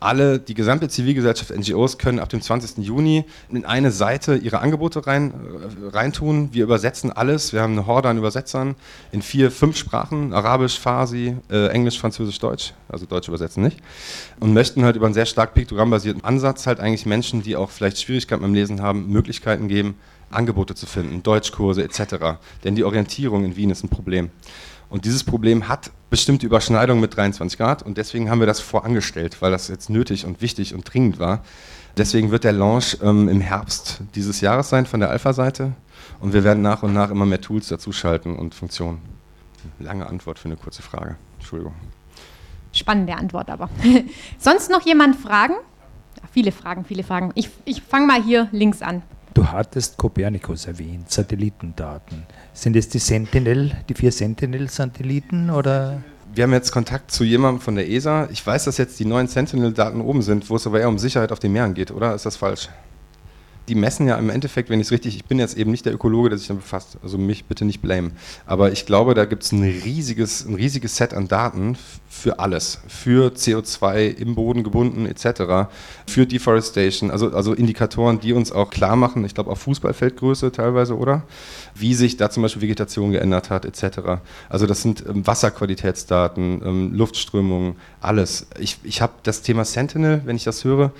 Alle, 0.00 0.38
die 0.38 0.54
gesamte 0.54 0.88
Zivilgesellschaft, 0.88 1.50
NGOs 1.50 1.98
können 1.98 2.18
ab 2.18 2.30
dem 2.30 2.40
20. 2.40 2.78
Juni 2.78 3.24
in 3.50 3.64
eine 3.64 3.90
Seite 3.90 4.36
ihre 4.36 4.60
Angebote 4.60 5.06
rein, 5.06 5.32
äh, 5.32 5.88
reintun. 5.94 6.50
Wir 6.52 6.64
übersetzen 6.64 7.12
alles. 7.12 7.52
Wir 7.52 7.60
haben 7.60 7.72
eine 7.72 7.86
Horde 7.86 8.08
an 8.08 8.16
Übersetzern 8.16 8.76
in 9.12 9.20
vier, 9.20 9.50
fünf 9.50 9.76
Sprachen: 9.76 10.32
Arabisch, 10.32 10.78
Farsi, 10.78 11.36
äh, 11.50 11.68
Englisch, 11.68 11.98
Französisch, 11.98 12.38
Deutsch. 12.38 12.72
Also 12.88 13.04
Deutsch 13.04 13.28
übersetzen 13.28 13.62
nicht. 13.62 13.78
Und 14.40 14.54
möchten 14.54 14.84
halt 14.84 14.96
über 14.96 15.06
einen 15.06 15.14
sehr 15.14 15.26
stark 15.26 15.54
piktogramm-basierten 15.54 16.24
Ansatz 16.24 16.66
halt 16.66 16.80
eigentlich 16.80 17.04
Menschen, 17.04 17.42
die 17.42 17.56
auch 17.56 17.70
vielleicht 17.70 18.00
Schwierigkeiten 18.00 18.42
beim 18.42 18.54
Lesen 18.54 18.80
haben, 18.80 19.08
Möglichkeiten 19.08 19.68
geben, 19.68 19.96
Angebote 20.34 20.74
zu 20.74 20.86
finden, 20.86 21.22
Deutschkurse 21.22 21.82
etc. 21.82 22.38
Denn 22.64 22.74
die 22.74 22.84
Orientierung 22.84 23.44
in 23.44 23.56
Wien 23.56 23.70
ist 23.70 23.84
ein 23.84 23.88
Problem. 23.88 24.30
Und 24.92 25.06
dieses 25.06 25.24
Problem 25.24 25.68
hat 25.68 25.90
bestimmte 26.10 26.44
Überschneidungen 26.44 27.00
mit 27.00 27.16
23 27.16 27.58
Grad 27.58 27.82
und 27.82 27.96
deswegen 27.96 28.28
haben 28.28 28.40
wir 28.40 28.46
das 28.46 28.60
vorangestellt, 28.60 29.40
weil 29.40 29.50
das 29.50 29.68
jetzt 29.68 29.88
nötig 29.88 30.26
und 30.26 30.42
wichtig 30.42 30.74
und 30.74 30.82
dringend 30.92 31.18
war. 31.18 31.42
Deswegen 31.96 32.30
wird 32.30 32.44
der 32.44 32.52
Launch 32.52 32.98
ähm, 33.02 33.28
im 33.28 33.40
Herbst 33.40 34.02
dieses 34.14 34.42
Jahres 34.42 34.68
sein 34.68 34.84
von 34.84 35.00
der 35.00 35.08
Alpha-Seite 35.08 35.72
und 36.20 36.34
wir 36.34 36.44
werden 36.44 36.62
nach 36.62 36.82
und 36.82 36.92
nach 36.92 37.10
immer 37.10 37.24
mehr 37.24 37.40
Tools 37.40 37.68
dazuschalten 37.68 38.36
und 38.36 38.54
Funktionen. 38.54 39.00
Lange 39.78 40.06
Antwort 40.06 40.38
für 40.38 40.46
eine 40.46 40.56
kurze 40.56 40.82
Frage. 40.82 41.16
Entschuldigung. 41.38 41.74
Spannende 42.72 43.14
Antwort 43.14 43.48
aber. 43.48 43.70
Sonst 44.38 44.70
noch 44.70 44.82
jemand 44.82 45.16
Fragen? 45.16 45.54
Viele 46.32 46.52
Fragen, 46.52 46.84
viele 46.84 47.02
Fragen. 47.02 47.32
Ich, 47.34 47.48
ich 47.64 47.82
fange 47.82 48.06
mal 48.06 48.22
hier 48.22 48.48
links 48.52 48.82
an. 48.82 49.02
Du 49.34 49.46
hattest 49.46 49.96
Kopernikus 49.96 50.66
erwähnt, 50.66 51.10
Satellitendaten. 51.10 52.24
Sind 52.52 52.76
es 52.76 52.88
die 52.90 52.98
Sentinel, 52.98 53.72
die 53.88 53.94
vier 53.94 54.12
Sentinel-Satelliten 54.12 55.48
oder? 55.50 56.02
Wir 56.34 56.44
haben 56.44 56.52
jetzt 56.52 56.70
Kontakt 56.70 57.10
zu 57.10 57.24
jemandem 57.24 57.60
von 57.60 57.74
der 57.74 57.88
ESA. 57.88 58.28
Ich 58.30 58.46
weiß, 58.46 58.64
dass 58.64 58.78
jetzt 58.78 59.00
die 59.00 59.04
neuen 59.04 59.28
Sentinel-Daten 59.28 60.00
oben 60.00 60.22
sind, 60.22 60.50
wo 60.50 60.56
es 60.56 60.66
aber 60.66 60.80
eher 60.80 60.88
um 60.88 60.98
Sicherheit 60.98 61.32
auf 61.32 61.38
den 61.38 61.52
Meeren 61.52 61.74
geht, 61.74 61.90
oder? 61.90 62.14
Ist 62.14 62.26
das 62.26 62.36
falsch? 62.36 62.68
Die 63.68 63.74
messen 63.74 64.08
ja 64.08 64.16
im 64.16 64.30
Endeffekt, 64.30 64.70
wenn 64.70 64.80
ich 64.80 64.88
es 64.88 64.92
richtig, 64.92 65.16
ich 65.16 65.24
bin 65.24 65.38
jetzt 65.38 65.56
eben 65.56 65.70
nicht 65.70 65.86
der 65.86 65.94
Ökologe, 65.94 66.30
der 66.30 66.38
sich 66.38 66.48
damit 66.48 66.62
befasst, 66.62 66.98
also 67.02 67.18
mich 67.18 67.44
bitte 67.44 67.64
nicht 67.64 67.80
blamen, 67.80 68.12
aber 68.46 68.72
ich 68.72 68.86
glaube, 68.86 69.14
da 69.14 69.24
gibt 69.24 69.44
es 69.44 69.52
ein 69.52 69.62
riesiges, 69.62 70.44
ein 70.44 70.54
riesiges 70.54 70.96
Set 70.96 71.14
an 71.14 71.28
Daten 71.28 71.76
für 72.08 72.38
alles, 72.38 72.80
für 72.88 73.30
CO2 73.30 74.16
im 74.16 74.34
Boden 74.34 74.64
gebunden 74.64 75.06
etc., 75.06 75.70
für 76.06 76.26
Deforestation, 76.26 77.10
also, 77.10 77.32
also 77.32 77.54
Indikatoren, 77.54 78.20
die 78.20 78.32
uns 78.32 78.52
auch 78.52 78.70
klar 78.70 78.96
machen, 78.96 79.24
ich 79.24 79.34
glaube 79.34 79.50
auf 79.50 79.60
Fußballfeldgröße 79.60 80.52
teilweise, 80.52 80.96
oder? 80.96 81.22
Wie 81.74 81.94
sich 81.94 82.16
da 82.16 82.30
zum 82.30 82.42
Beispiel 82.42 82.62
Vegetation 82.62 83.12
geändert 83.12 83.50
hat 83.50 83.64
etc. 83.64 84.20
Also 84.48 84.66
das 84.66 84.82
sind 84.82 85.04
ähm, 85.08 85.26
Wasserqualitätsdaten, 85.26 86.62
ähm, 86.64 86.94
Luftströmungen, 86.94 87.76
alles. 88.00 88.46
Ich, 88.58 88.78
ich 88.82 89.00
habe 89.00 89.14
das 89.22 89.42
Thema 89.42 89.64
Sentinel, 89.64 90.22
wenn 90.24 90.36
ich 90.36 90.44
das 90.44 90.64
höre, 90.64 90.92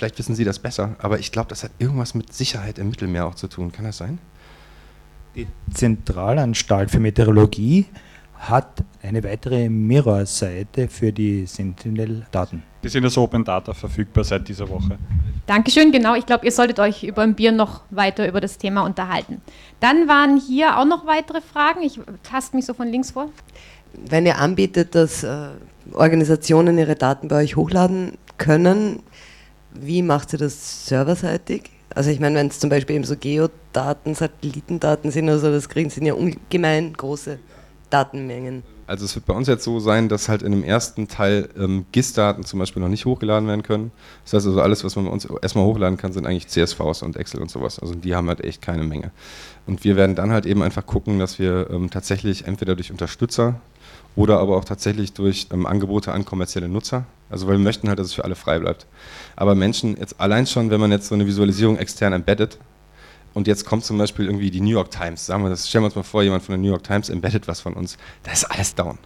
Vielleicht 0.00 0.18
wissen 0.18 0.34
Sie 0.34 0.44
das 0.44 0.58
besser, 0.58 0.96
aber 1.00 1.18
ich 1.18 1.30
glaube, 1.30 1.50
das 1.50 1.62
hat 1.62 1.72
irgendwas 1.78 2.14
mit 2.14 2.32
Sicherheit 2.32 2.78
im 2.78 2.88
Mittelmeer 2.88 3.26
auch 3.26 3.34
zu 3.34 3.48
tun. 3.48 3.70
Kann 3.70 3.84
das 3.84 3.98
sein? 3.98 4.18
Die 5.36 5.46
Zentralanstalt 5.74 6.90
für 6.90 7.00
Meteorologie 7.00 7.84
hat 8.38 8.82
eine 9.02 9.22
weitere 9.22 9.68
Mirror-Seite 9.68 10.88
für 10.88 11.12
die 11.12 11.44
Sentinel-Daten. 11.44 12.62
Die 12.82 12.88
sind 12.88 13.04
als 13.04 13.18
Open 13.18 13.44
Data 13.44 13.74
verfügbar 13.74 14.24
seit 14.24 14.48
dieser 14.48 14.66
Woche. 14.70 14.96
Dankeschön, 15.44 15.92
genau. 15.92 16.14
Ich 16.14 16.24
glaube, 16.24 16.46
ihr 16.46 16.52
solltet 16.52 16.80
euch 16.80 17.04
über 17.04 17.20
ein 17.20 17.34
Bier 17.34 17.52
noch 17.52 17.82
weiter 17.90 18.26
über 18.26 18.40
das 18.40 18.56
Thema 18.56 18.86
unterhalten. 18.86 19.42
Dann 19.80 20.08
waren 20.08 20.40
hier 20.40 20.78
auch 20.78 20.86
noch 20.86 21.06
weitere 21.06 21.42
Fragen. 21.42 21.82
Ich 21.82 22.00
taste 22.22 22.56
mich 22.56 22.64
so 22.64 22.72
von 22.72 22.88
links 22.88 23.10
vor. 23.10 23.28
Wenn 23.92 24.24
ihr 24.24 24.38
anbietet, 24.38 24.94
dass 24.94 25.24
äh, 25.24 25.48
Organisationen 25.92 26.78
ihre 26.78 26.96
Daten 26.96 27.28
bei 27.28 27.42
euch 27.42 27.56
hochladen 27.56 28.16
können, 28.38 29.02
wie 29.74 30.02
macht 30.02 30.32
ihr 30.32 30.38
das 30.38 30.86
serverseitig? 30.86 31.70
Also 31.94 32.10
ich 32.10 32.20
meine, 32.20 32.36
wenn 32.36 32.48
es 32.48 32.60
zum 32.60 32.70
Beispiel 32.70 32.96
eben 32.96 33.04
so 33.04 33.16
Geodaten, 33.16 34.14
Satellitendaten 34.14 35.10
sind 35.10 35.24
oder 35.24 35.38
so, 35.38 35.50
das 35.50 35.68
kriegen, 35.68 35.90
sind 35.90 36.06
ja 36.06 36.14
ungemein 36.14 36.92
große 36.92 37.38
Datenmengen. 37.90 38.62
Also 38.86 39.04
es 39.04 39.14
wird 39.14 39.26
bei 39.26 39.34
uns 39.34 39.46
jetzt 39.46 39.62
so 39.62 39.78
sein, 39.78 40.08
dass 40.08 40.28
halt 40.28 40.42
in 40.42 40.50
dem 40.50 40.64
ersten 40.64 41.06
Teil 41.06 41.48
ähm, 41.56 41.86
GIS-Daten 41.92 42.44
zum 42.44 42.58
Beispiel 42.58 42.82
noch 42.82 42.88
nicht 42.88 43.04
hochgeladen 43.04 43.46
werden 43.46 43.62
können. 43.62 43.92
Das 44.24 44.32
heißt 44.32 44.46
also, 44.48 44.60
alles, 44.60 44.82
was 44.82 44.96
man 44.96 45.04
bei 45.04 45.12
uns 45.12 45.28
erstmal 45.42 45.64
hochladen 45.64 45.96
kann, 45.96 46.12
sind 46.12 46.26
eigentlich 46.26 46.48
CSVs 46.48 47.02
und 47.02 47.16
Excel 47.16 47.40
und 47.40 47.52
sowas. 47.52 47.78
Also 47.78 47.94
die 47.94 48.16
haben 48.16 48.26
halt 48.26 48.40
echt 48.40 48.62
keine 48.62 48.82
Menge. 48.82 49.12
Und 49.68 49.84
wir 49.84 49.94
werden 49.94 50.16
dann 50.16 50.32
halt 50.32 50.44
eben 50.44 50.62
einfach 50.62 50.84
gucken, 50.86 51.20
dass 51.20 51.38
wir 51.38 51.70
ähm, 51.70 51.88
tatsächlich 51.90 52.48
entweder 52.48 52.74
durch 52.74 52.90
Unterstützer 52.90 53.60
oder 54.16 54.40
aber 54.40 54.56
auch 54.56 54.64
tatsächlich 54.64 55.12
durch 55.12 55.46
ähm, 55.52 55.66
Angebote 55.66 56.12
an 56.12 56.24
kommerzielle 56.24 56.68
Nutzer. 56.68 57.04
Also 57.30 57.46
weil 57.46 57.58
wir 57.58 57.64
möchten 57.64 57.88
halt, 57.88 58.00
dass 58.00 58.08
es 58.08 58.14
für 58.14 58.24
alle 58.24 58.34
frei 58.34 58.58
bleibt. 58.58 58.86
Aber 59.40 59.54
Menschen 59.54 59.96
jetzt 59.96 60.20
allein 60.20 60.46
schon, 60.46 60.68
wenn 60.68 60.80
man 60.80 60.92
jetzt 60.92 61.08
so 61.08 61.14
eine 61.14 61.26
Visualisierung 61.26 61.78
extern 61.78 62.12
embedded, 62.12 62.58
und 63.32 63.46
jetzt 63.46 63.64
kommt 63.64 63.86
zum 63.86 63.96
Beispiel 63.96 64.26
irgendwie 64.26 64.50
die 64.50 64.60
New 64.60 64.68
York 64.68 64.90
Times, 64.90 65.24
sagen 65.24 65.42
wir 65.42 65.48
das, 65.48 65.66
stellen 65.66 65.82
wir 65.82 65.86
uns 65.86 65.94
mal 65.94 66.02
vor, 66.02 66.22
jemand 66.22 66.42
von 66.42 66.52
der 66.52 66.58
New 66.58 66.68
York 66.68 66.82
Times 66.82 67.08
embeddet 67.08 67.48
was 67.48 67.58
von 67.60 67.72
uns, 67.72 67.96
da 68.22 68.32
ist 68.32 68.44
alles 68.44 68.74
down. 68.74 68.98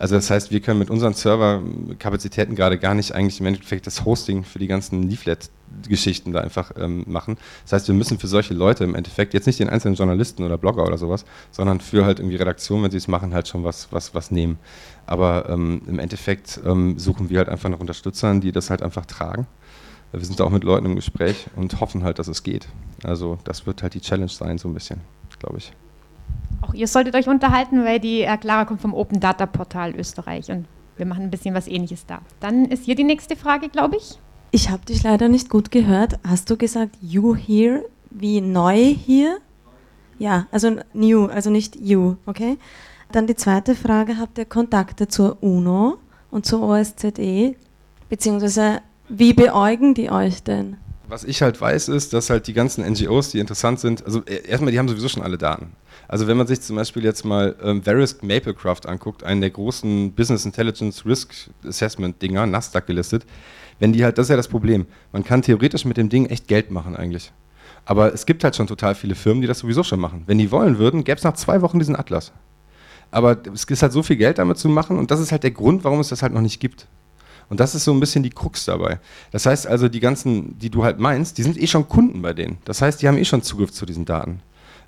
Also 0.00 0.16
das 0.16 0.30
heißt, 0.30 0.50
wir 0.50 0.58
können 0.60 0.80
mit 0.80 0.90
unseren 0.90 1.14
Serverkapazitäten 1.14 2.56
gerade 2.56 2.76
gar 2.78 2.94
nicht 2.94 3.12
eigentlich 3.12 3.38
im 3.38 3.46
Endeffekt 3.46 3.86
das 3.86 4.04
Hosting 4.04 4.42
für 4.42 4.58
die 4.58 4.66
ganzen 4.66 5.04
Leaflet-Geschichten 5.04 6.32
da 6.32 6.40
einfach 6.40 6.72
ähm, 6.76 7.04
machen. 7.06 7.36
Das 7.62 7.74
heißt, 7.74 7.88
wir 7.88 7.94
müssen 7.94 8.18
für 8.18 8.26
solche 8.26 8.54
Leute 8.54 8.82
im 8.82 8.96
Endeffekt, 8.96 9.32
jetzt 9.32 9.46
nicht 9.46 9.60
den 9.60 9.68
einzelnen 9.68 9.94
Journalisten 9.94 10.42
oder 10.42 10.58
Blogger 10.58 10.84
oder 10.84 10.98
sowas, 10.98 11.24
sondern 11.52 11.80
für 11.80 12.04
halt 12.04 12.18
irgendwie 12.18 12.36
Redaktion, 12.36 12.82
wenn 12.82 12.90
sie 12.90 12.96
es 12.96 13.06
machen, 13.06 13.32
halt 13.32 13.46
schon 13.46 13.62
was, 13.62 13.92
was, 13.92 14.12
was 14.12 14.32
nehmen. 14.32 14.58
Aber 15.06 15.48
ähm, 15.48 15.82
im 15.86 16.00
Endeffekt 16.00 16.60
ähm, 16.64 16.98
suchen 16.98 17.30
wir 17.30 17.38
halt 17.38 17.48
einfach 17.48 17.68
nach 17.68 17.80
Unterstützern, 17.80 18.40
die 18.40 18.50
das 18.50 18.70
halt 18.70 18.82
einfach 18.82 19.06
tragen 19.06 19.46
wir 20.12 20.24
sind 20.24 20.40
da 20.40 20.44
auch 20.44 20.50
mit 20.50 20.64
Leuten 20.64 20.86
im 20.86 20.96
Gespräch 20.96 21.46
und 21.56 21.80
hoffen 21.80 22.04
halt, 22.04 22.18
dass 22.18 22.28
es 22.28 22.42
geht. 22.42 22.68
Also 23.04 23.38
das 23.44 23.66
wird 23.66 23.82
halt 23.82 23.94
die 23.94 24.00
Challenge 24.00 24.28
sein, 24.28 24.58
so 24.58 24.68
ein 24.68 24.74
bisschen, 24.74 25.00
glaube 25.38 25.58
ich. 25.58 25.72
Auch 26.62 26.74
ihr 26.74 26.88
solltet 26.88 27.14
euch 27.14 27.28
unterhalten, 27.28 27.84
weil 27.84 28.00
die 28.00 28.22
äh, 28.22 28.36
Clara 28.36 28.64
kommt 28.64 28.80
vom 28.80 28.94
Open 28.94 29.20
Data 29.20 29.46
Portal 29.46 29.94
Österreich 29.94 30.50
und 30.50 30.66
wir 30.96 31.06
machen 31.06 31.24
ein 31.24 31.30
bisschen 31.30 31.54
was 31.54 31.68
ähnliches 31.68 32.06
da. 32.06 32.20
Dann 32.40 32.64
ist 32.64 32.84
hier 32.84 32.96
die 32.96 33.04
nächste 33.04 33.36
Frage, 33.36 33.68
glaube 33.68 33.96
ich. 33.96 34.18
Ich 34.50 34.70
habe 34.70 34.84
dich 34.84 35.02
leider 35.02 35.28
nicht 35.28 35.50
gut 35.50 35.70
gehört. 35.70 36.18
Hast 36.26 36.50
du 36.50 36.56
gesagt 36.56 36.96
you 37.00 37.36
here 37.36 37.84
wie 38.10 38.40
neu 38.40 38.76
hier? 38.76 39.38
Ja, 40.18 40.46
also 40.50 40.76
new, 40.94 41.26
also 41.26 41.50
nicht 41.50 41.76
you, 41.76 42.16
okay? 42.26 42.58
Dann 43.12 43.26
die 43.26 43.36
zweite 43.36 43.74
Frage, 43.74 44.18
habt 44.18 44.38
ihr 44.38 44.44
Kontakte 44.44 45.06
zur 45.06 45.42
UNO 45.42 45.98
und 46.30 46.44
zur 46.44 46.62
OSZE? 46.62 47.54
Beziehungsweise 48.08 48.80
wie 49.08 49.32
beäugen 49.32 49.94
die 49.94 50.10
euch 50.10 50.42
denn? 50.42 50.76
Was 51.08 51.24
ich 51.24 51.40
halt 51.40 51.58
weiß, 51.58 51.88
ist, 51.88 52.12
dass 52.12 52.28
halt 52.28 52.46
die 52.46 52.52
ganzen 52.52 52.84
NGOs, 52.84 53.30
die 53.30 53.38
interessant 53.38 53.80
sind, 53.80 54.04
also 54.04 54.22
äh, 54.26 54.46
erstmal, 54.46 54.72
die 54.72 54.78
haben 54.78 54.88
sowieso 54.88 55.08
schon 55.08 55.22
alle 55.22 55.38
Daten. 55.38 55.72
Also 56.06 56.26
wenn 56.26 56.36
man 56.36 56.46
sich 56.46 56.60
zum 56.60 56.76
Beispiel 56.76 57.04
jetzt 57.04 57.24
mal 57.24 57.56
ähm, 57.62 57.82
Verisk 57.82 58.22
Maplecraft 58.22 58.86
anguckt, 58.86 59.24
einen 59.24 59.40
der 59.40 59.50
großen 59.50 60.12
Business 60.12 60.44
Intelligence 60.44 61.06
Risk 61.06 61.32
Assessment 61.66 62.20
Dinger, 62.20 62.46
Nasdaq 62.46 62.86
gelistet, 62.86 63.24
wenn 63.78 63.92
die 63.92 64.04
halt, 64.04 64.18
das 64.18 64.26
ist 64.26 64.30
ja 64.30 64.36
das 64.36 64.48
Problem, 64.48 64.86
man 65.12 65.24
kann 65.24 65.42
theoretisch 65.42 65.84
mit 65.84 65.96
dem 65.96 66.08
Ding 66.08 66.26
echt 66.26 66.48
Geld 66.48 66.70
machen 66.70 66.96
eigentlich. 66.96 67.32
Aber 67.84 68.12
es 68.12 68.26
gibt 68.26 68.44
halt 68.44 68.56
schon 68.56 68.66
total 68.66 68.94
viele 68.94 69.14
Firmen, 69.14 69.40
die 69.40 69.46
das 69.46 69.60
sowieso 69.60 69.82
schon 69.82 70.00
machen. 70.00 70.24
Wenn 70.26 70.36
die 70.36 70.50
wollen 70.50 70.78
würden, 70.78 71.04
gäbe 71.04 71.16
es 71.16 71.24
nach 71.24 71.34
zwei 71.34 71.62
Wochen 71.62 71.78
diesen 71.78 71.96
Atlas. 71.96 72.32
Aber 73.10 73.38
es 73.54 73.64
ist 73.64 73.82
halt 73.82 73.92
so 73.92 74.02
viel 74.02 74.16
Geld 74.16 74.36
damit 74.36 74.58
zu 74.58 74.68
machen 74.68 74.98
und 74.98 75.10
das 75.10 75.20
ist 75.20 75.32
halt 75.32 75.42
der 75.42 75.52
Grund, 75.52 75.84
warum 75.84 76.00
es 76.00 76.08
das 76.08 76.22
halt 76.22 76.34
noch 76.34 76.42
nicht 76.42 76.60
gibt. 76.60 76.86
Und 77.48 77.60
das 77.60 77.74
ist 77.74 77.84
so 77.84 77.92
ein 77.92 78.00
bisschen 78.00 78.22
die 78.22 78.30
Krux 78.30 78.64
dabei. 78.64 79.00
Das 79.30 79.46
heißt 79.46 79.66
also, 79.66 79.88
die 79.88 80.00
ganzen, 80.00 80.58
die 80.58 80.70
du 80.70 80.84
halt 80.84 80.98
meinst, 80.98 81.38
die 81.38 81.42
sind 81.42 81.60
eh 81.60 81.66
schon 81.66 81.88
Kunden 81.88 82.22
bei 82.22 82.32
denen. 82.32 82.58
Das 82.64 82.82
heißt, 82.82 83.00
die 83.00 83.08
haben 83.08 83.16
eh 83.16 83.24
schon 83.24 83.42
Zugriff 83.42 83.72
zu 83.72 83.86
diesen 83.86 84.04
Daten. 84.04 84.40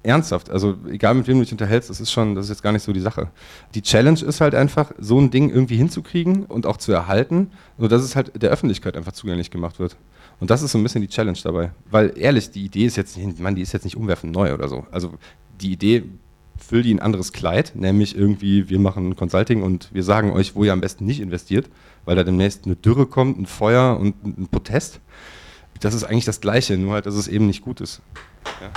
Ernsthaft, 0.03 0.49
also 0.49 0.77
egal 0.89 1.15
mit 1.15 1.27
wem 1.27 1.37
du 1.39 1.45
dich 1.45 1.53
unterhältst, 1.53 1.91
das 1.91 2.01
ist 2.01 2.11
schon, 2.11 2.35
das 2.35 2.47
ist 2.47 2.51
jetzt 2.51 2.63
gar 2.63 2.73
nicht 2.73 2.83
so 2.83 2.93
die 2.93 3.01
Sache. 3.01 3.29
Die 3.75 3.83
Challenge 3.83 4.21
ist 4.21 4.41
halt 4.41 4.55
einfach, 4.55 4.93
so 4.99 5.21
ein 5.21 5.31
Ding 5.31 5.51
irgendwie 5.51 5.77
hinzukriegen 5.77 6.47
und 6.47 6.65
auch 6.65 6.79
zu 6.79 6.91
erhalten, 6.91 7.51
sodass 7.79 8.03
es 8.03 8.17
halt 8.17 8.41
der 8.41 8.51
Öffentlichkeit 8.51 8.97
einfach 8.97 9.13
zugänglich 9.13 9.51
gemacht 9.51 9.79
wird. 9.79 9.97
Und 10.39 10.49
das 10.51 10.63
ist 10.63 10.73
so 10.73 10.79
ein 10.79 10.83
bisschen 10.83 11.03
die 11.03 11.09
Challenge 11.09 11.39
dabei. 11.43 11.73
Weil 11.91 12.15
ehrlich, 12.17 12.51
die 12.51 12.65
Idee 12.65 12.87
ist 12.87 12.97
jetzt 12.97 13.19
man, 13.39 13.55
die 13.55 13.63
ist 13.63 13.73
jetzt 13.73 13.85
nicht 13.85 13.97
umwerfend 13.97 14.33
neu 14.33 14.55
oder 14.55 14.69
so. 14.69 14.87
Also 14.91 15.13
die 15.61 15.73
Idee 15.73 16.05
füllt 16.61 16.85
die 16.85 16.95
ein 16.95 17.01
anderes 17.01 17.33
Kleid, 17.33 17.73
nämlich 17.75 18.17
irgendwie, 18.17 18.69
wir 18.69 18.79
machen 18.79 19.17
Consulting 19.17 19.63
und 19.63 19.93
wir 19.93 20.05
sagen 20.05 20.31
euch, 20.31 20.55
wo 20.55 20.65
ihr 20.65 20.73
am 20.73 20.81
besten 20.81 21.05
nicht 21.07 21.21
investiert 21.21 21.69
weil 22.05 22.17
da 22.17 22.25
demnächst 22.25 22.65
eine 22.65 22.77
Dürre 22.77 23.07
kommt, 23.07 23.39
ein 23.39 23.47
Feuer 23.47 23.99
und 23.99 24.25
ein 24.25 24.49
Protest. 24.51 25.01
Das 25.81 25.95
ist 25.95 26.05
eigentlich 26.05 26.25
das 26.25 26.41
Gleiche, 26.41 26.77
nur 26.77 26.95
halt, 26.95 27.07
dass 27.07 27.15
es 27.15 27.27
eben 27.29 27.47
nicht 27.47 27.63
gut 27.63 27.81
ist. 27.81 28.03
Ja. 28.61 28.71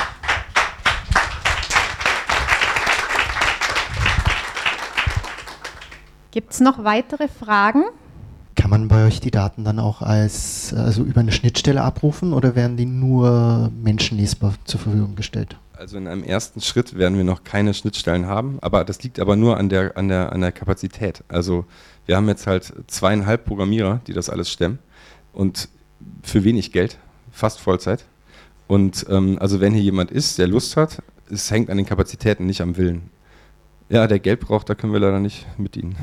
Gibt 6.31 6.53
es 6.53 6.59
noch 6.61 6.84
weitere 6.84 7.27
Fragen? 7.27 7.84
Kann 8.55 8.69
man 8.69 8.88
bei 8.88 9.05
euch 9.05 9.19
die 9.19 9.31
Daten 9.31 9.63
dann 9.63 9.79
auch 9.79 10.01
als 10.01 10.73
also 10.73 11.03
über 11.03 11.19
eine 11.19 11.31
Schnittstelle 11.31 11.81
abrufen 11.81 12.34
oder 12.34 12.55
werden 12.55 12.77
die 12.77 12.86
nur 12.86 13.71
menschenlesbar 13.84 14.53
zur 14.63 14.79
Verfügung 14.79 15.15
gestellt? 15.15 15.57
Also 15.84 15.97
in 15.97 16.07
einem 16.07 16.23
ersten 16.23 16.61
Schritt 16.61 16.97
werden 16.97 17.17
wir 17.17 17.25
noch 17.25 17.43
keine 17.43 17.73
Schnittstellen 17.73 18.25
haben, 18.25 18.57
aber 18.61 18.86
das 18.86 19.03
liegt 19.03 19.19
aber 19.19 19.36
nur 19.36 19.57
an 19.57 19.67
der, 19.67 19.97
an 19.97 20.07
der, 20.07 20.31
an 20.31 20.39
der 20.39 20.53
Kapazität. 20.53 21.25
Also 21.27 21.65
wir 22.05 22.15
haben 22.15 22.29
jetzt 22.29 22.47
halt 22.47 22.71
zweieinhalb 22.88 23.43
Programmierer, 23.43 23.99
die 24.07 24.13
das 24.13 24.29
alles 24.29 24.49
stemmen 24.49 24.79
und 25.34 25.67
für 26.21 26.45
wenig 26.45 26.71
Geld, 26.71 26.99
fast 27.34 27.59
Vollzeit. 27.59 28.05
Und 28.65 29.05
ähm, 29.09 29.38
also 29.41 29.59
wenn 29.59 29.73
hier 29.73 29.84
jemand 29.84 30.09
ist, 30.09 30.38
der 30.38 30.47
Lust 30.47 30.77
hat, 30.77 31.03
es 31.29 31.51
hängt 31.51 31.69
an 31.69 31.75
den 31.75 31.86
Kapazitäten, 31.86 32.45
nicht 32.45 32.61
am 32.61 32.77
Willen. 32.77 33.09
Ja, 33.89 34.07
der 34.07 34.19
Geld 34.19 34.39
braucht, 34.39 34.69
da 34.69 34.75
können 34.75 34.93
wir 34.93 35.01
leider 35.01 35.19
nicht 35.19 35.45
mit 35.57 35.75
ihnen. 35.75 35.97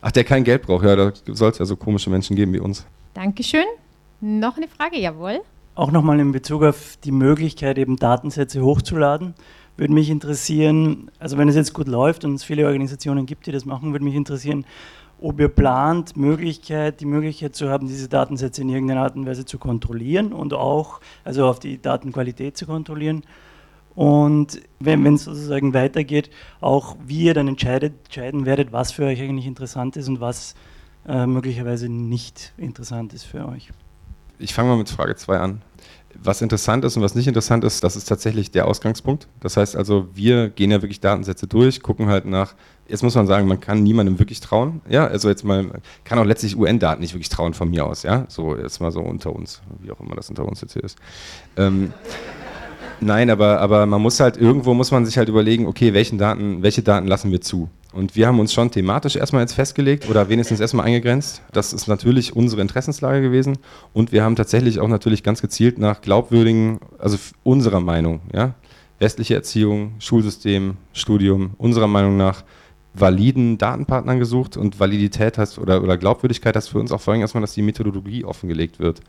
Ach, 0.00 0.12
der 0.12 0.22
kein 0.22 0.44
Geld 0.44 0.62
braucht, 0.62 0.84
ja, 0.84 0.94
da 0.94 1.12
soll 1.26 1.50
es 1.50 1.58
ja 1.58 1.64
so 1.64 1.74
komische 1.74 2.08
Menschen 2.08 2.36
geben 2.36 2.52
wie 2.52 2.60
uns. 2.60 2.86
Dankeschön. 3.14 3.64
Noch 4.20 4.56
eine 4.56 4.68
Frage, 4.68 5.00
jawohl. 5.00 5.40
Auch 5.74 5.90
nochmal 5.90 6.20
in 6.20 6.32
Bezug 6.32 6.62
auf 6.62 6.98
die 7.02 7.12
Möglichkeit, 7.12 7.78
eben 7.78 7.96
Datensätze 7.96 8.62
hochzuladen 8.62 9.34
würde 9.76 9.94
mich 9.94 10.10
interessieren, 10.10 11.10
also 11.18 11.38
wenn 11.38 11.48
es 11.48 11.54
jetzt 11.54 11.72
gut 11.72 11.88
läuft 11.88 12.24
und 12.24 12.34
es 12.34 12.44
viele 12.44 12.66
Organisationen 12.66 13.26
gibt, 13.26 13.46
die 13.46 13.52
das 13.52 13.64
machen, 13.64 13.92
würde 13.92 14.04
mich 14.04 14.14
interessieren, 14.14 14.64
ob 15.20 15.38
ihr 15.40 15.48
plant, 15.48 16.16
Möglichkeit, 16.16 17.00
die 17.00 17.06
Möglichkeit 17.06 17.54
zu 17.54 17.70
haben, 17.70 17.86
diese 17.86 18.08
Datensätze 18.08 18.62
in 18.62 18.68
irgendeiner 18.68 19.02
Art 19.02 19.16
und 19.16 19.24
Weise 19.24 19.44
zu 19.44 19.58
kontrollieren 19.58 20.32
und 20.32 20.52
auch, 20.52 21.00
also 21.24 21.46
auf 21.46 21.60
die 21.60 21.80
Datenqualität 21.80 22.56
zu 22.56 22.66
kontrollieren. 22.66 23.22
Und 23.94 24.60
wenn 24.80 25.06
es 25.06 25.24
sozusagen 25.24 25.74
weitergeht, 25.74 26.30
auch 26.60 26.96
wie 27.06 27.24
ihr 27.24 27.34
dann 27.34 27.46
entscheidet, 27.46 27.94
entscheiden 28.04 28.46
werdet, 28.46 28.72
was 28.72 28.90
für 28.90 29.04
euch 29.04 29.20
eigentlich 29.20 29.46
interessant 29.46 29.96
ist 29.96 30.08
und 30.08 30.20
was 30.20 30.54
äh, 31.06 31.26
möglicherweise 31.26 31.88
nicht 31.88 32.52
interessant 32.56 33.12
ist 33.12 33.24
für 33.24 33.46
euch. 33.46 33.70
Ich 34.42 34.54
fange 34.54 34.68
mal 34.70 34.76
mit 34.76 34.90
Frage 34.90 35.14
2 35.14 35.38
an. 35.38 35.62
Was 36.20 36.42
interessant 36.42 36.84
ist 36.84 36.96
und 36.96 37.02
was 37.02 37.14
nicht 37.14 37.26
interessant 37.26 37.64
ist, 37.64 37.82
das 37.84 37.96
ist 37.96 38.04
tatsächlich 38.04 38.50
der 38.50 38.66
Ausgangspunkt. 38.66 39.28
Das 39.40 39.56
heißt 39.56 39.76
also, 39.76 40.08
wir 40.14 40.50
gehen 40.50 40.70
ja 40.70 40.82
wirklich 40.82 41.00
Datensätze 41.00 41.46
durch, 41.46 41.80
gucken 41.80 42.08
halt 42.08 42.26
nach, 42.26 42.54
jetzt 42.86 43.02
muss 43.02 43.14
man 43.14 43.26
sagen, 43.26 43.48
man 43.48 43.60
kann 43.60 43.82
niemandem 43.82 44.18
wirklich 44.18 44.40
trauen. 44.40 44.82
Ja, 44.88 45.06
also 45.06 45.28
jetzt 45.28 45.44
mal, 45.44 45.80
kann 46.04 46.18
auch 46.18 46.24
letztlich 46.24 46.56
UN-Daten 46.56 47.00
nicht 47.00 47.14
wirklich 47.14 47.30
trauen 47.30 47.54
von 47.54 47.70
mir 47.70 47.86
aus. 47.86 48.02
Ja, 48.02 48.26
so 48.28 48.56
jetzt 48.56 48.80
mal 48.80 48.92
so 48.92 49.00
unter 49.00 49.34
uns, 49.34 49.62
wie 49.80 49.90
auch 49.90 50.00
immer 50.00 50.14
das 50.14 50.28
unter 50.28 50.44
uns 50.44 50.60
jetzt 50.60 50.74
hier 50.74 50.84
ist. 50.84 50.98
Ähm, 51.56 51.92
nein, 53.00 53.30
aber, 53.30 53.60
aber 53.60 53.86
man 53.86 54.02
muss 54.02 54.20
halt, 54.20 54.36
irgendwo 54.36 54.74
muss 54.74 54.90
man 54.90 55.06
sich 55.06 55.16
halt 55.16 55.28
überlegen, 55.28 55.66
okay, 55.66 55.94
welchen 55.94 56.18
Daten, 56.18 56.62
welche 56.62 56.82
Daten 56.82 57.06
lassen 57.06 57.30
wir 57.30 57.40
zu? 57.40 57.70
Und 57.92 58.16
wir 58.16 58.26
haben 58.26 58.40
uns 58.40 58.52
schon 58.52 58.70
thematisch 58.70 59.16
erstmal 59.16 59.42
jetzt 59.42 59.52
festgelegt 59.52 60.08
oder 60.08 60.28
wenigstens 60.28 60.60
erstmal 60.60 60.86
eingegrenzt. 60.86 61.42
Das 61.52 61.72
ist 61.72 61.88
natürlich 61.88 62.34
unsere 62.34 62.62
Interessenslage 62.62 63.20
gewesen. 63.20 63.58
Und 63.92 64.12
wir 64.12 64.24
haben 64.24 64.36
tatsächlich 64.36 64.80
auch 64.80 64.88
natürlich 64.88 65.22
ganz 65.22 65.42
gezielt 65.42 65.78
nach 65.78 66.00
glaubwürdigen, 66.00 66.80
also 66.98 67.18
unserer 67.42 67.80
Meinung, 67.80 68.20
ja, 68.34 68.54
westliche 68.98 69.34
Erziehung, 69.34 69.94
Schulsystem, 69.98 70.76
Studium, 70.92 71.52
unserer 71.58 71.86
Meinung 71.86 72.16
nach 72.16 72.44
validen 72.94 73.56
Datenpartnern 73.56 74.18
gesucht 74.18 74.56
und 74.56 74.78
Validität 74.78 75.38
heißt 75.38 75.58
oder, 75.58 75.82
oder 75.82 75.96
Glaubwürdigkeit 75.96 76.54
heißt 76.54 76.70
für 76.70 76.78
uns 76.78 76.92
auch 76.92 77.00
vor 77.00 77.12
allem 77.12 77.22
erstmal, 77.22 77.40
dass 77.40 77.54
die 77.54 77.62
Methodologie 77.62 78.24
offengelegt 78.24 78.78
wird. 78.78 79.00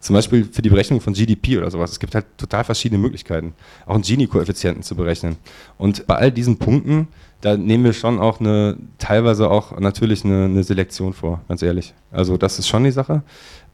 Zum 0.00 0.14
Beispiel 0.14 0.44
für 0.44 0.62
die 0.62 0.70
Berechnung 0.70 1.00
von 1.00 1.12
GDP 1.12 1.58
oder 1.58 1.70
sowas. 1.70 1.92
Es 1.92 2.00
gibt 2.00 2.14
halt 2.14 2.26
total 2.36 2.64
verschiedene 2.64 3.00
Möglichkeiten, 3.00 3.54
auch 3.86 3.94
einen 3.94 4.02
Gini-Koeffizienten 4.02 4.82
zu 4.82 4.96
berechnen. 4.96 5.36
Und 5.76 6.06
bei 6.06 6.16
all 6.16 6.32
diesen 6.32 6.58
Punkten, 6.58 7.08
da 7.40 7.56
nehmen 7.56 7.84
wir 7.84 7.92
schon 7.92 8.18
auch 8.18 8.40
eine, 8.40 8.76
teilweise 8.98 9.50
auch 9.50 9.78
natürlich 9.78 10.24
eine, 10.24 10.46
eine 10.46 10.64
Selektion 10.64 11.12
vor, 11.12 11.40
ganz 11.48 11.62
ehrlich. 11.62 11.94
Also 12.10 12.36
das 12.36 12.58
ist 12.58 12.68
schon 12.68 12.84
die 12.84 12.90
Sache. 12.90 13.22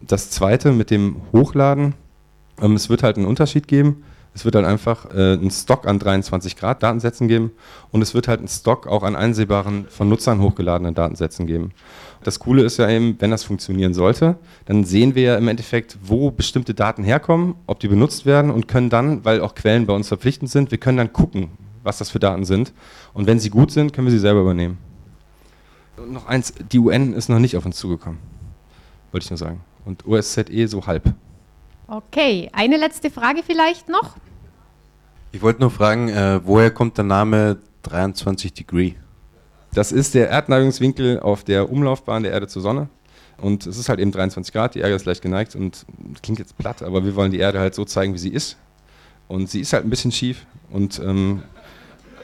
Das 0.00 0.30
zweite 0.30 0.72
mit 0.72 0.90
dem 0.90 1.16
Hochladen, 1.32 1.94
ähm, 2.60 2.74
es 2.74 2.90
wird 2.90 3.02
halt 3.02 3.16
einen 3.16 3.26
Unterschied 3.26 3.68
geben 3.68 4.04
es 4.34 4.44
wird 4.44 4.56
halt 4.56 4.66
einfach 4.66 5.06
äh, 5.14 5.34
einen 5.34 5.50
Stock 5.50 5.86
an 5.86 5.98
23 5.98 6.56
Grad 6.56 6.82
Datensätzen 6.82 7.28
geben 7.28 7.52
und 7.92 8.02
es 8.02 8.14
wird 8.14 8.26
halt 8.26 8.40
einen 8.40 8.48
Stock 8.48 8.86
auch 8.88 9.04
an 9.04 9.14
einsehbaren, 9.14 9.86
von 9.88 10.08
Nutzern 10.08 10.42
hochgeladenen 10.42 10.94
Datensätzen 10.94 11.46
geben. 11.46 11.70
Das 12.24 12.40
Coole 12.40 12.62
ist 12.62 12.78
ja 12.78 12.88
eben, 12.88 13.16
wenn 13.20 13.30
das 13.30 13.44
funktionieren 13.44 13.94
sollte, 13.94 14.36
dann 14.64 14.84
sehen 14.84 15.14
wir 15.14 15.22
ja 15.22 15.36
im 15.36 15.46
Endeffekt, 15.46 15.98
wo 16.02 16.30
bestimmte 16.30 16.74
Daten 16.74 17.04
herkommen, 17.04 17.54
ob 17.66 17.80
die 17.80 17.88
benutzt 17.88 18.26
werden 18.26 18.50
und 18.50 18.66
können 18.66 18.90
dann, 18.90 19.24
weil 19.24 19.40
auch 19.40 19.54
Quellen 19.54 19.86
bei 19.86 19.94
uns 19.94 20.08
verpflichtend 20.08 20.50
sind, 20.50 20.70
wir 20.70 20.78
können 20.78 20.98
dann 20.98 21.12
gucken, 21.12 21.50
was 21.85 21.99
das 21.99 22.11
für 22.11 22.18
Daten 22.18 22.45
sind. 22.45 22.72
Und 23.12 23.26
wenn 23.28 23.39
sie 23.39 23.51
gut 23.51 23.70
sind, 23.70 23.93
können 23.93 24.09
wir 24.09 24.12
sie 24.12 24.18
selber 24.18 24.41
übernehmen. 24.41 24.78
Und 25.97 26.12
noch 26.12 26.26
eins, 26.26 26.53
die 26.72 26.78
UN 26.80 27.12
ist 27.12 27.28
noch 27.28 27.39
nicht 27.39 27.57
auf 27.57 27.64
uns 27.64 27.76
zugekommen. 27.76 28.18
Wollte 29.12 29.24
ich 29.24 29.30
nur 29.30 29.39
sagen. 29.39 29.61
Und 29.85 30.07
OSZE 30.07 30.66
so 30.66 30.87
halb. 30.87 31.14
Okay, 31.87 32.51
eine 32.53 32.78
letzte 32.78 33.11
Frage 33.11 33.43
vielleicht 33.47 33.89
noch. 33.89 34.16
Ich 35.30 35.43
wollte 35.43 35.61
nur 35.61 35.70
fragen, 35.70 36.09
äh, 36.09 36.41
woher 36.45 36.70
kommt 36.70 36.97
der 36.97 37.05
Name 37.05 37.59
23 37.82 38.53
Degree? 38.55 38.95
Das 39.74 39.93
ist 39.93 40.14
der 40.14 40.30
Erdneigungswinkel 40.30 41.20
auf 41.20 41.45
der 41.45 41.70
Umlaufbahn 41.70 42.22
der 42.22 42.32
Erde 42.32 42.49
zur 42.49 42.62
Sonne. 42.62 42.89
Und 43.37 43.66
es 43.66 43.76
ist 43.76 43.89
halt 43.89 43.99
eben 43.99 44.12
23 44.12 44.53
Grad, 44.53 44.74
die 44.76 44.78
Erde 44.78 44.95
ist 44.95 45.05
leicht 45.05 45.20
geneigt 45.20 45.57
und 45.57 45.85
klingt 46.22 46.39
jetzt 46.39 46.57
platt, 46.57 46.82
aber 46.82 47.05
wir 47.05 47.16
wollen 47.16 47.32
die 47.32 47.41
Erde 47.41 47.59
halt 47.59 47.74
so 47.74 47.85
zeigen, 47.85 48.14
wie 48.14 48.18
sie 48.18 48.28
ist. 48.30 48.57
Und 49.26 49.51
sie 49.51 49.61
ist 49.61 49.72
halt 49.72 49.85
ein 49.85 49.91
bisschen 49.91 50.12
schief 50.12 50.47
und, 50.70 51.01
ähm, 51.01 51.43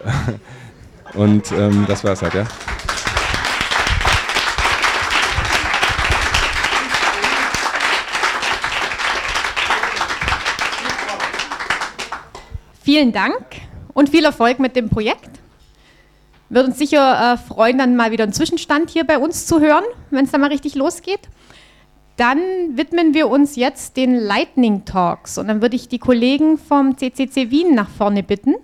und 1.15 1.51
ähm, 1.53 1.85
das 1.87 2.05
war 2.05 2.13
es 2.13 2.23
halt, 2.23 2.35
ja. 2.35 2.47
Vielen 12.83 13.13
Dank 13.13 13.45
und 13.95 14.09
viel 14.09 14.25
Erfolg 14.25 14.59
mit 14.59 14.75
dem 14.75 14.89
Projekt. 14.89 15.31
Wird 16.49 16.67
uns 16.67 16.79
sicher 16.79 17.35
äh, 17.35 17.37
freuen, 17.37 17.79
dann 17.79 17.95
mal 17.95 18.11
wieder 18.11 18.25
einen 18.25 18.33
Zwischenstand 18.33 18.91
hier 18.91 19.05
bei 19.05 19.19
uns 19.19 19.47
zu 19.47 19.61
hören, 19.61 19.85
wenn 20.11 20.25
es 20.25 20.33
dann 20.33 20.41
mal 20.41 20.51
richtig 20.51 20.75
losgeht. 20.75 21.21
Dann 22.17 22.41
widmen 22.75 23.15
wir 23.15 23.31
uns 23.31 23.55
jetzt 23.55 23.97
den 23.97 24.17
Lightning 24.17 24.85
Talks 24.85 25.39
und 25.39 25.47
dann 25.47 25.63
würde 25.63 25.77
ich 25.77 25.89
die 25.89 26.01
Kollegen 26.01 26.59
vom 26.59 26.99
CCC 26.99 27.53
Wien 27.53 27.75
nach 27.75 27.89
vorne 27.89 28.25
bitten, 28.25 28.57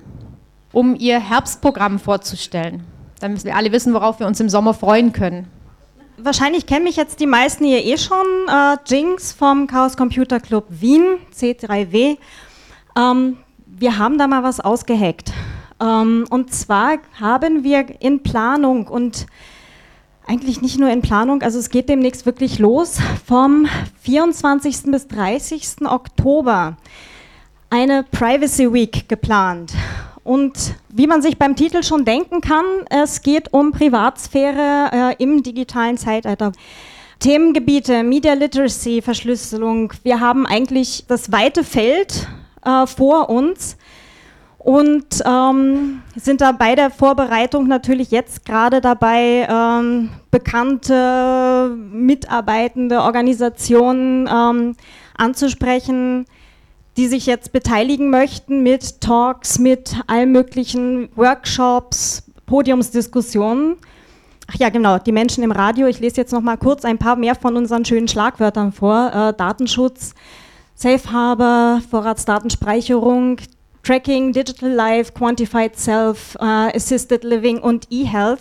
um 0.77 0.95
ihr 0.95 1.18
Herbstprogramm 1.18 1.99
vorzustellen. 1.99 2.85
Müssen 3.22 3.47
wir 3.47 3.57
alle 3.57 3.72
wissen, 3.72 3.95
worauf 3.95 4.20
wir 4.20 4.27
uns 4.27 4.41
im 4.41 4.51
Sommer 4.51 4.74
freuen 4.74 5.11
können. 5.11 5.49
Wahrscheinlich 6.18 6.66
kennen 6.66 6.85
mich 6.85 6.97
jetzt 6.97 7.18
die 7.18 7.27
meisten 7.27 7.64
hier 7.64 7.83
eh 7.83 7.97
schon. 7.97 8.27
Äh, 8.47 8.77
Jinx 8.87 9.33
vom 9.33 9.66
Chaos 9.66 9.97
Computer 9.97 10.39
Club 10.39 10.66
Wien, 10.68 11.16
C3W. 11.35 12.18
Ähm, 12.95 13.39
wir 13.64 13.97
haben 13.97 14.18
da 14.18 14.27
mal 14.27 14.43
was 14.43 14.61
ausgeheckt. 14.61 15.33
Ähm, 15.81 16.27
und 16.29 16.53
zwar 16.53 16.99
haben 17.18 17.64
wir 17.64 17.87
in 18.03 18.22
Planung 18.22 18.87
und 18.87 19.27
eigentlich 20.27 20.61
nicht 20.61 20.79
nur 20.79 20.91
in 20.91 21.01
Planung, 21.01 21.41
also 21.41 21.59
es 21.59 21.70
geht 21.70 21.89
demnächst 21.89 22.27
wirklich 22.27 22.59
los, 22.59 22.99
vom 23.24 23.66
24. 24.03 24.91
bis 24.91 25.09
30. 25.09 25.87
Oktober 25.87 26.77
eine 27.70 28.03
Privacy 28.03 28.70
Week 28.70 29.09
geplant. 29.09 29.72
Und 30.27 30.74
wie 30.89 31.07
man 31.07 31.22
sich 31.22 31.39
beim 31.39 31.55
Titel 31.55 31.85
schon 31.85 32.05
denken 32.05 32.41
kann, 32.41 32.64
es 32.91 33.22
geht 33.22 33.53
um 33.53 33.70
Privatsphäre 33.70 35.14
äh, 35.16 35.22
im 35.22 35.45
digitalen 35.45 35.97
Zeitalter. 35.97 36.51
Themengebiete, 37.20 38.03
Media 38.03 38.33
Literacy, 38.33 39.03
Verschlüsselung. 39.03 39.93
Wir 40.03 40.18
haben 40.18 40.45
eigentlich 40.45 41.05
das 41.07 41.31
weite 41.31 41.62
Feld 41.62 42.27
äh, 42.64 42.89
vor 42.89 43.31
uns 43.31 43.77
und 44.59 45.22
ähm, 45.24 46.03
sind 46.16 46.41
da 46.41 46.51
bei 46.51 46.74
der 46.74 46.91
Vorbereitung 46.91 47.68
natürlich 47.68 48.11
jetzt 48.11 48.45
gerade 48.45 48.81
dabei, 48.81 49.47
ähm, 49.49 50.11
bekannte, 50.33 51.72
mitarbeitende 51.93 53.01
Organisationen 53.01 54.29
ähm, 54.29 54.74
anzusprechen, 55.16 56.27
die 56.97 57.09
sich 57.09 57.27
jetzt 57.27 57.53
beteiligen 57.53 58.11
möchten 58.11 58.63
mit 58.63 59.01
Talks, 59.01 59.59
mit 59.59 59.97
allen 60.07 60.33
möglichen 60.33 61.09
Workshops, 61.15 62.25
Podiumsdiskussionen. 62.47 63.77
Ach 64.49 64.55
ja, 64.55 64.69
genau, 64.69 64.99
die 64.99 65.13
Menschen 65.13 65.43
im 65.43 65.51
Radio. 65.51 65.89
Ich 65.89 66.01
lese 66.01 66.17
jetzt 66.19 66.33
noch 66.33 66.41
mal 66.41 66.57
kurz 66.57 66.85
ein 66.85 66.99
paar 66.99 67.17
mehr 67.17 67.35
von 67.35 67.57
unseren 67.57 67.85
schönen 67.85 68.09
Schlagwörtern 68.09 68.73
vor. 68.73 69.11
Äh, 69.13 69.35
Datenschutz, 69.37 70.15
Safe 70.75 71.11
Harbor, 71.11 71.83
Vorratsdatenspeicherung, 71.91 73.39
Tracking, 73.83 74.33
Digital 74.33 74.71
Life, 74.71 75.13
Quantified 75.13 75.77
Self, 75.77 76.37
uh, 76.41 76.71
Assisted 76.75 77.25
Living 77.25 77.59
und 77.59 77.87
eHealth. 77.91 78.41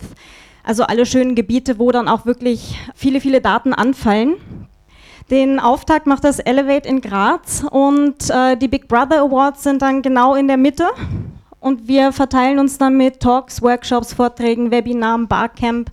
Also 0.64 0.82
alle 0.82 1.06
schönen 1.06 1.34
Gebiete, 1.36 1.78
wo 1.78 1.92
dann 1.92 2.08
auch 2.08 2.26
wirklich 2.26 2.76
viele, 2.94 3.20
viele 3.20 3.40
Daten 3.40 3.72
anfallen. 3.72 4.34
Den 5.30 5.58
Auftakt 5.58 6.06
macht 6.06 6.22
das 6.22 6.38
Elevate 6.38 6.88
in 6.88 7.00
Graz 7.00 7.64
und 7.68 8.30
äh, 8.30 8.56
die 8.56 8.68
Big 8.68 8.86
Brother 8.86 9.22
Awards 9.22 9.64
sind 9.64 9.82
dann 9.82 10.00
genau 10.00 10.36
in 10.36 10.46
der 10.46 10.56
Mitte. 10.56 10.86
Und 11.58 11.88
wir 11.88 12.12
verteilen 12.12 12.60
uns 12.60 12.78
dann 12.78 12.96
mit 12.96 13.18
Talks, 13.18 13.60
Workshops, 13.60 14.12
Vorträgen, 14.12 14.70
Webinaren, 14.70 15.26
Barcamp 15.26 15.90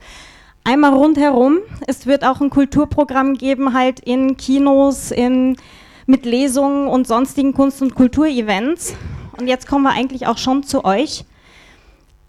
einmal 0.64 0.94
rundherum. 0.94 1.60
Es 1.88 2.06
wird 2.06 2.24
auch 2.24 2.42
ein 2.42 2.52
Kulturprogramm 2.52 3.34
geben, 3.34 3.74
halt 3.74 4.00
in 4.00 4.38
Kinos, 4.38 5.10
in, 5.10 5.58
mit 6.06 6.26
Lesungen 6.26 6.88
und 6.88 7.08
sonstigen 7.08 7.54
Kunst- 7.54 7.82
und 7.82 7.96
Kulturevents. 7.96 8.94
Und 9.40 9.48
jetzt 9.48 9.68
kommen 9.68 9.84
wir 9.84 9.92
eigentlich 9.94 10.28
auch 10.28 10.38
schon 10.38 10.62
zu 10.62 10.86
euch. 10.86 11.26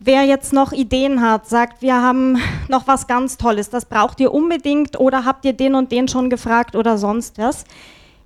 Wer 0.00 0.24
jetzt 0.24 0.52
noch 0.52 0.72
Ideen 0.72 1.20
hat, 1.22 1.48
sagt, 1.48 1.80
wir 1.80 1.94
haben 1.94 2.38
noch 2.68 2.86
was 2.86 3.06
ganz 3.06 3.36
Tolles, 3.36 3.70
das 3.70 3.86
braucht 3.86 4.20
ihr 4.20 4.34
unbedingt 4.34 4.98
oder 4.98 5.24
habt 5.24 5.44
ihr 5.44 5.52
den 5.52 5.74
und 5.74 5.92
den 5.92 6.08
schon 6.08 6.28
gefragt 6.30 6.76
oder 6.76 6.98
sonst 6.98 7.38
was, 7.38 7.64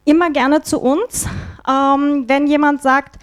immer 0.04 0.30
gerne 0.30 0.62
zu 0.62 0.80
uns. 0.80 1.26
Ähm, 1.68 2.24
wenn 2.26 2.46
jemand 2.46 2.82
sagt, 2.82 3.18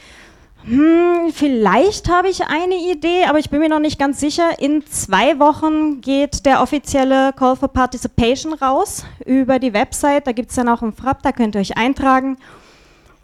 hm, 0.64 1.32
vielleicht 1.32 2.10
habe 2.10 2.30
ich 2.30 2.48
eine 2.48 2.76
Idee, 2.76 3.26
aber 3.28 3.38
ich 3.38 3.52
bin 3.52 3.60
mir 3.60 3.70
noch 3.70 3.80
nicht 3.80 4.00
ganz 4.00 4.20
sicher. 4.20 4.60
In 4.60 4.86
zwei 4.88 5.38
Wochen 5.38 6.02
geht 6.02 6.46
der 6.46 6.62
offizielle 6.62 7.34
Call 7.34 7.56
for 7.56 7.68
Participation 7.68 8.54
raus 8.54 9.06
über 9.26 9.60
die 9.60 9.74
Website. 9.74 10.26
Da 10.26 10.32
gibt 10.32 10.50
es 10.50 10.56
dann 10.56 10.70
auch 10.70 10.82
einen 10.82 10.94
Frapp, 10.94 11.22
da 11.22 11.32
könnt 11.32 11.56
ihr 11.56 11.62
euch 11.62 11.78
eintragen. 11.78 12.38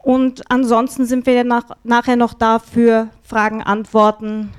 Und 0.04 0.44
ansonsten 0.50 1.06
sind 1.06 1.26
wir 1.26 1.44
nach, 1.44 1.64
nachher 1.84 2.16
noch 2.16 2.34
da 2.34 2.60
für 2.60 3.08
Fragen, 3.24 3.64
Antworten, 3.64 4.52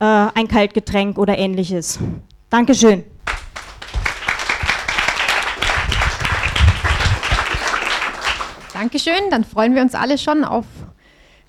äh, 0.00 0.04
ein 0.04 0.48
Kaltgetränk 0.48 1.18
oder 1.18 1.38
ähnliches. 1.38 1.98
Dankeschön. 2.50 3.04
Dankeschön, 8.72 9.30
dann 9.30 9.42
freuen 9.42 9.74
wir 9.74 9.82
uns 9.82 9.94
alle 9.94 10.18
schon 10.18 10.44
auf 10.44 10.64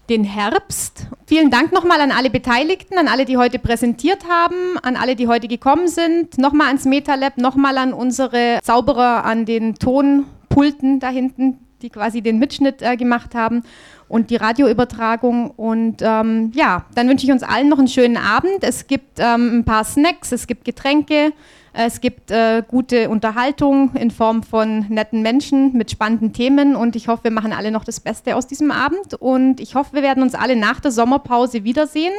den 0.09 0.23
Herbst. 0.23 1.07
Vielen 1.27 1.51
Dank 1.51 1.71
nochmal 1.71 2.01
an 2.01 2.11
alle 2.11 2.31
Beteiligten, 2.31 2.97
an 2.97 3.07
alle, 3.07 3.25
die 3.25 3.37
heute 3.37 3.59
präsentiert 3.59 4.27
haben, 4.27 4.79
an 4.81 4.95
alle, 4.95 5.15
die 5.15 5.27
heute 5.27 5.47
gekommen 5.47 5.87
sind, 5.87 6.39
nochmal 6.39 6.67
ans 6.67 6.85
MetaLab, 6.85 7.37
nochmal 7.37 7.77
an 7.77 7.93
unsere 7.93 8.59
Zauberer 8.63 9.25
an 9.25 9.45
den 9.45 9.75
Tonpulten 9.75 10.99
da 10.99 11.09
hinten, 11.09 11.59
die 11.83 11.89
quasi 11.91 12.21
den 12.21 12.39
Mitschnitt 12.39 12.81
äh, 12.81 12.97
gemacht 12.97 13.35
haben 13.35 13.61
und 14.09 14.29
die 14.31 14.35
Radioübertragung. 14.35 15.51
Und 15.51 16.01
ähm, 16.01 16.51
ja, 16.53 16.85
dann 16.95 17.07
wünsche 17.07 17.25
ich 17.25 17.31
uns 17.31 17.43
allen 17.43 17.69
noch 17.69 17.79
einen 17.79 17.87
schönen 17.87 18.17
Abend. 18.17 18.61
Es 18.61 18.87
gibt 18.87 19.19
ähm, 19.19 19.59
ein 19.59 19.63
paar 19.63 19.85
Snacks, 19.85 20.33
es 20.33 20.47
gibt 20.47 20.65
Getränke, 20.65 21.31
es 21.71 22.01
gibt 22.01 22.31
äh, 22.31 22.63
gute 22.67 23.09
Unterhaltung 23.09 23.95
in 23.95 24.11
Form 24.11 24.43
von 24.43 24.87
netten 24.89 25.21
Menschen 25.21 25.77
mit 25.77 25.91
spannenden 25.91 26.33
Themen 26.33 26.75
und 26.75 26.95
ich 26.95 27.07
hoffe, 27.07 27.25
wir 27.25 27.31
machen 27.31 27.53
alle 27.53 27.71
noch 27.71 27.83
das 27.83 27.99
Beste 27.99 28.35
aus 28.35 28.47
diesem 28.47 28.71
Abend 28.71 29.13
und 29.13 29.59
ich 29.59 29.75
hoffe, 29.75 29.93
wir 29.93 30.01
werden 30.01 30.23
uns 30.23 30.33
alle 30.33 30.55
nach 30.55 30.79
der 30.79 30.91
Sommerpause 30.91 31.63
wiedersehen. 31.63 32.13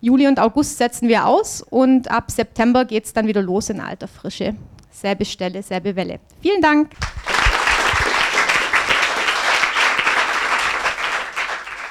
Juli 0.00 0.26
und 0.26 0.40
August 0.40 0.78
setzen 0.78 1.08
wir 1.08 1.26
aus 1.26 1.62
und 1.62 2.10
ab 2.10 2.30
September 2.30 2.84
geht 2.84 3.04
es 3.04 3.12
dann 3.12 3.26
wieder 3.28 3.42
los 3.42 3.70
in 3.70 3.80
alter 3.80 4.08
Frische. 4.08 4.56
Selbe 4.90 5.24
Stelle, 5.24 5.62
selbe 5.62 5.94
Welle. 5.94 6.18
Vielen 6.40 6.60
Dank. 6.60 6.90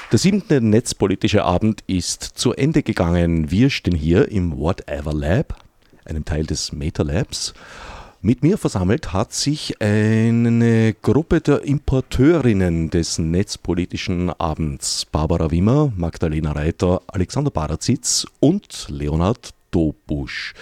Der 0.09 0.19
siebte 0.19 0.61
Netzpolitische 0.61 1.43
Abend 1.43 1.83
ist 1.85 2.23
zu 2.23 2.53
Ende 2.53 2.81
gegangen. 2.81 3.51
Wir 3.51 3.69
stehen 3.69 3.93
hier 3.93 4.31
im 4.31 4.57
Whatever 4.57 5.13
Lab, 5.13 5.57
einem 6.05 6.23
Teil 6.23 6.45
des 6.45 6.71
Meta 6.71 7.03
Labs. 7.03 7.53
Mit 8.21 8.41
mir 8.41 8.57
versammelt 8.57 9.11
hat 9.11 9.33
sich 9.33 9.81
eine 9.81 10.93
Gruppe 11.01 11.41
der 11.41 11.63
Importeurinnen 11.63 12.89
des 12.89 13.19
Netzpolitischen 13.19 14.29
Abends. 14.29 15.05
Barbara 15.11 15.51
Wimmer, 15.51 15.91
Magdalena 15.97 16.53
Reiter, 16.53 17.01
Alexander 17.07 17.51
Barazitz 17.51 18.25
und 18.39 18.87
Leonhard 18.89 19.49
Dobusch. 19.71 20.53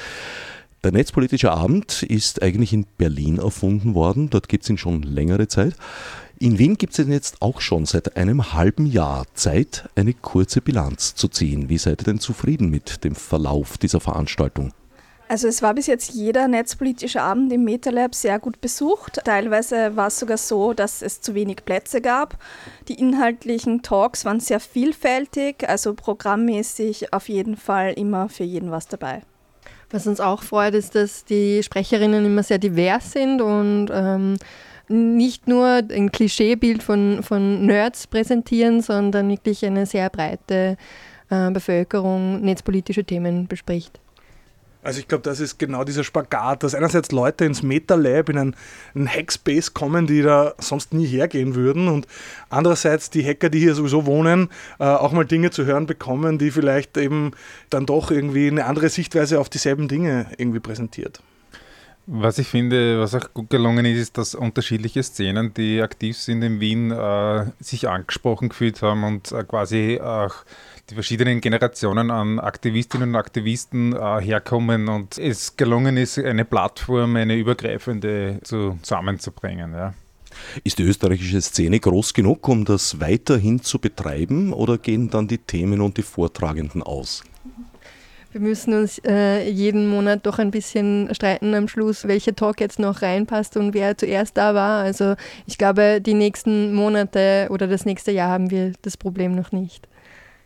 Der 0.83 0.91
Netzpolitische 0.91 1.51
Abend 1.51 2.01
ist 2.01 2.41
eigentlich 2.41 2.73
in 2.73 2.87
Berlin 2.97 3.37
erfunden 3.37 3.93
worden. 3.93 4.31
Dort 4.31 4.49
gibt 4.49 4.63
es 4.63 4.71
ihn 4.71 4.79
schon 4.79 5.03
längere 5.03 5.47
Zeit. 5.47 5.75
In 6.37 6.59
Wien 6.59 6.77
gibt 6.77 6.99
es 6.99 7.07
jetzt 7.07 7.41
auch 7.41 7.61
schon 7.61 7.85
seit 7.85 8.17
einem 8.17 8.53
halben 8.53 8.85
Jahr 8.85 9.25
Zeit, 9.35 9.89
eine 9.95 10.13
kurze 10.13 10.59
Bilanz 10.59 11.15
zu 11.15 11.29
ziehen. 11.29 11.69
Wie 11.69 11.77
seid 11.77 12.01
ihr 12.01 12.05
denn 12.05 12.19
zufrieden 12.19 12.69
mit 12.69 13.05
dem 13.05 13.15
Verlauf 13.15 13.77
dieser 13.77 14.01
Veranstaltung? 14.01 14.73
Also 15.29 15.47
es 15.47 15.61
war 15.61 15.73
bis 15.73 15.87
jetzt 15.87 16.11
jeder 16.11 16.49
netzpolitische 16.49 17.21
Abend 17.21 17.53
im 17.53 17.63
MetaLab 17.63 18.13
sehr 18.13 18.37
gut 18.37 18.59
besucht. 18.59 19.21
Teilweise 19.23 19.95
war 19.95 20.07
es 20.07 20.19
sogar 20.19 20.37
so, 20.37 20.73
dass 20.73 21.01
es 21.01 21.21
zu 21.21 21.35
wenig 21.35 21.63
Plätze 21.63 22.01
gab. 22.01 22.37
Die 22.89 22.99
inhaltlichen 22.99 23.81
Talks 23.81 24.25
waren 24.25 24.41
sehr 24.41 24.59
vielfältig, 24.59 25.67
also 25.67 25.93
programmmäßig 25.93 27.13
auf 27.13 27.29
jeden 27.29 27.55
Fall 27.55 27.93
immer 27.93 28.27
für 28.27 28.43
jeden 28.43 28.71
was 28.71 28.87
dabei. 28.87 29.21
Was 29.89 30.05
uns 30.05 30.19
auch 30.19 30.43
freut, 30.43 30.73
ist, 30.73 30.95
dass 30.95 31.23
die 31.23 31.63
Sprecherinnen 31.63 32.25
immer 32.25 32.43
sehr 32.43 32.57
divers 32.57 33.13
sind 33.13 33.41
und 33.41 33.89
ähm, 33.93 34.37
nicht 34.87 35.47
nur 35.47 35.67
ein 35.67 36.11
Klischeebild 36.11 36.83
von, 36.83 37.23
von 37.23 37.65
Nerds 37.65 38.07
präsentieren, 38.07 38.81
sondern 38.81 39.29
wirklich 39.29 39.65
eine 39.65 39.85
sehr 39.85 40.09
breite 40.09 40.77
äh, 41.29 41.51
Bevölkerung 41.51 42.41
netzpolitische 42.41 43.03
Themen 43.03 43.47
bespricht. 43.47 43.99
Also 44.85 44.99
ich 44.99 45.07
glaube, 45.07 45.23
das 45.23 45.39
ist 45.39 45.57
genau 45.57 45.83
dieser 45.83 46.03
Spagat, 46.03 46.61
dass 46.61 46.75
einerseits 46.75 47.11
Leute 47.11 47.43
ins 47.43 47.63
MetaLab 47.63 48.29
in 48.29 48.37
einen 48.37 49.07
Hackspace 49.07 49.73
kommen, 49.73 50.05
die 50.05 50.21
da 50.21 50.53
sonst 50.59 50.93
nie 50.93 51.07
hergehen 51.07 51.55
würden 51.55 51.87
und 51.87 52.05
andererseits 52.51 53.09
die 53.09 53.25
Hacker, 53.25 53.49
die 53.49 53.57
hier 53.57 53.73
sowieso 53.73 54.05
wohnen, 54.05 54.49
äh, 54.79 54.83
auch 54.83 55.11
mal 55.11 55.25
Dinge 55.25 55.49
zu 55.49 55.65
hören 55.65 55.87
bekommen, 55.87 56.37
die 56.37 56.51
vielleicht 56.51 56.97
eben 56.97 57.31
dann 57.71 57.87
doch 57.87 58.11
irgendwie 58.11 58.47
eine 58.47 58.65
andere 58.65 58.89
Sichtweise 58.89 59.39
auf 59.39 59.49
dieselben 59.49 59.87
Dinge 59.87 60.27
irgendwie 60.37 60.59
präsentiert. 60.59 61.19
Was 62.07 62.37
ich 62.37 62.47
finde, 62.47 62.99
was 62.99 63.15
auch 63.15 63.33
gut 63.33 63.49
gelungen 63.49 63.83
ist, 63.85 63.99
ist, 63.99 64.17
dass 64.19 64.35
unterschiedliche 64.35 65.01
Szenen, 65.01 65.53
die 65.55 65.81
aktiv 65.81 66.15
sind 66.17 66.43
in 66.43 66.59
Wien, 66.59 66.91
äh, 66.91 67.45
sich 67.59 67.89
angesprochen 67.89 68.49
gefühlt 68.49 68.81
haben 68.83 69.03
und 69.03 69.31
äh, 69.31 69.43
quasi 69.43 69.99
auch 69.99 70.35
die 70.91 70.93
verschiedenen 70.93 71.41
Generationen 71.41 72.11
an 72.11 72.39
Aktivistinnen 72.39 73.09
und 73.09 73.15
Aktivisten 73.15 73.93
äh, 73.93 74.21
herkommen 74.21 74.87
und 74.87 75.17
es 75.17 75.57
gelungen 75.57 75.97
ist, 75.97 76.19
eine 76.19 76.45
Plattform, 76.45 77.15
eine 77.15 77.35
übergreifende 77.35 78.39
zusammenzubringen. 78.43 79.73
Ja. 79.73 79.95
Ist 80.63 80.77
die 80.77 80.83
österreichische 80.83 81.41
Szene 81.41 81.79
groß 81.79 82.13
genug, 82.13 82.47
um 82.47 82.65
das 82.65 82.99
weiterhin 82.99 83.63
zu 83.63 83.79
betreiben 83.79 84.53
oder 84.53 84.77
gehen 84.77 85.09
dann 85.09 85.27
die 85.27 85.39
Themen 85.39 85.81
und 85.81 85.97
die 85.97 86.03
Vortragenden 86.03 86.83
aus? 86.83 87.23
Wir 88.35 88.41
müssen 88.41 88.73
uns 88.73 88.99
äh, 89.05 89.49
jeden 89.49 89.87
Monat 89.87 90.25
doch 90.25 90.39
ein 90.39 90.51
bisschen 90.51 91.07
streiten 91.15 91.53
am 91.53 91.69
Schluss, 91.69 92.05
welcher 92.05 92.35
Talk 92.35 92.59
jetzt 92.59 92.79
noch 92.79 93.01
reinpasst 93.01 93.55
und 93.55 93.73
wer 93.73 93.97
zuerst 93.97 94.35
da 94.35 94.53
war. 94.53 94.83
Also 94.83 95.15
ich 95.45 95.57
glaube, 95.57 96.01
die 96.01 96.15
nächsten 96.15 96.73
Monate 96.73 97.47
oder 97.49 97.65
das 97.67 97.85
nächste 97.85 98.11
Jahr 98.11 98.29
haben 98.29 98.51
wir 98.51 98.73
das 98.81 98.97
Problem 98.97 99.35
noch 99.35 99.53
nicht. 99.53 99.87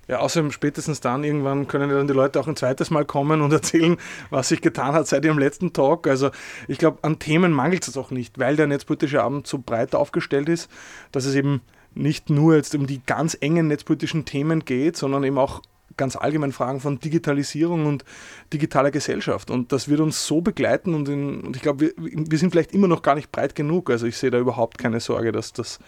Ja, 0.08 0.20
außerdem 0.20 0.52
spätestens 0.52 1.02
dann 1.02 1.24
irgendwann 1.24 1.68
können 1.68 1.90
dann 1.90 2.06
die 2.06 2.14
Leute 2.14 2.40
auch 2.40 2.48
ein 2.48 2.56
zweites 2.56 2.92
Mal 2.92 3.06
kommen 3.06 3.42
und 3.42 3.52
erzählen, 3.52 3.98
was 4.30 4.50
sich 4.50 4.62
getan 4.62 4.94
hat 4.94 5.08
seit 5.08 5.26
ihrem 5.26 5.40
letzten 5.40 5.74
Talk. 5.74 6.06
Also 6.06 6.30
ich 6.68 6.78
glaube, 6.78 7.00
an 7.02 7.18
Themen 7.18 7.52
mangelt 7.52 7.88
es 7.88 7.98
auch 7.98 8.12
nicht, 8.12 8.38
weil 8.38 8.56
der 8.56 8.68
netzpolitische 8.68 9.24
Abend 9.24 9.48
so 9.48 9.58
breit 9.58 9.96
aufgestellt 9.96 10.48
ist, 10.48 10.70
dass 11.12 11.26
es 11.26 11.34
eben 11.34 11.62
nicht 11.96 12.30
nur 12.30 12.56
jetzt 12.56 12.76
um 12.76 12.86
die 12.86 13.02
ganz 13.04 13.36
engen 13.42 13.66
netzpolitischen 13.66 14.26
Themen 14.26 14.64
geht, 14.64 14.96
sondern 14.96 15.24
eben 15.24 15.40
auch 15.40 15.64
ganz 16.00 16.16
allgemein 16.16 16.52
Fragen 16.52 16.80
von 16.80 17.00
Digitalisierung 17.00 17.86
und 17.86 18.04
digitaler 18.52 18.89
Gesellschaft. 18.89 19.52
Und 19.52 19.72
das 19.72 19.88
wird 19.88 20.00
uns 20.00 20.26
so 20.26 20.41
begleiten 20.41 20.95
und, 20.95 21.08
in, 21.08 21.41
und 21.41 21.56
ich 21.56 21.62
glaube, 21.62 21.82
wir, 21.82 21.93
wir, 21.97 22.38
sind 22.39 22.50
vielleicht 22.50 22.74
immer 22.74 22.88
noch 22.88 23.04
gar 23.04 23.14
nicht 23.14 23.32
breit 23.32 23.54
genug. 23.54 23.91
Also 23.91 24.08
ich 24.08 24.18
sehe 24.18 24.32
da 24.32 24.39
überhaupt 24.39 24.80
keine 24.80 25.00
Sorge, 25.00 25.32
dass 25.32 25.54
das, 25.54 25.80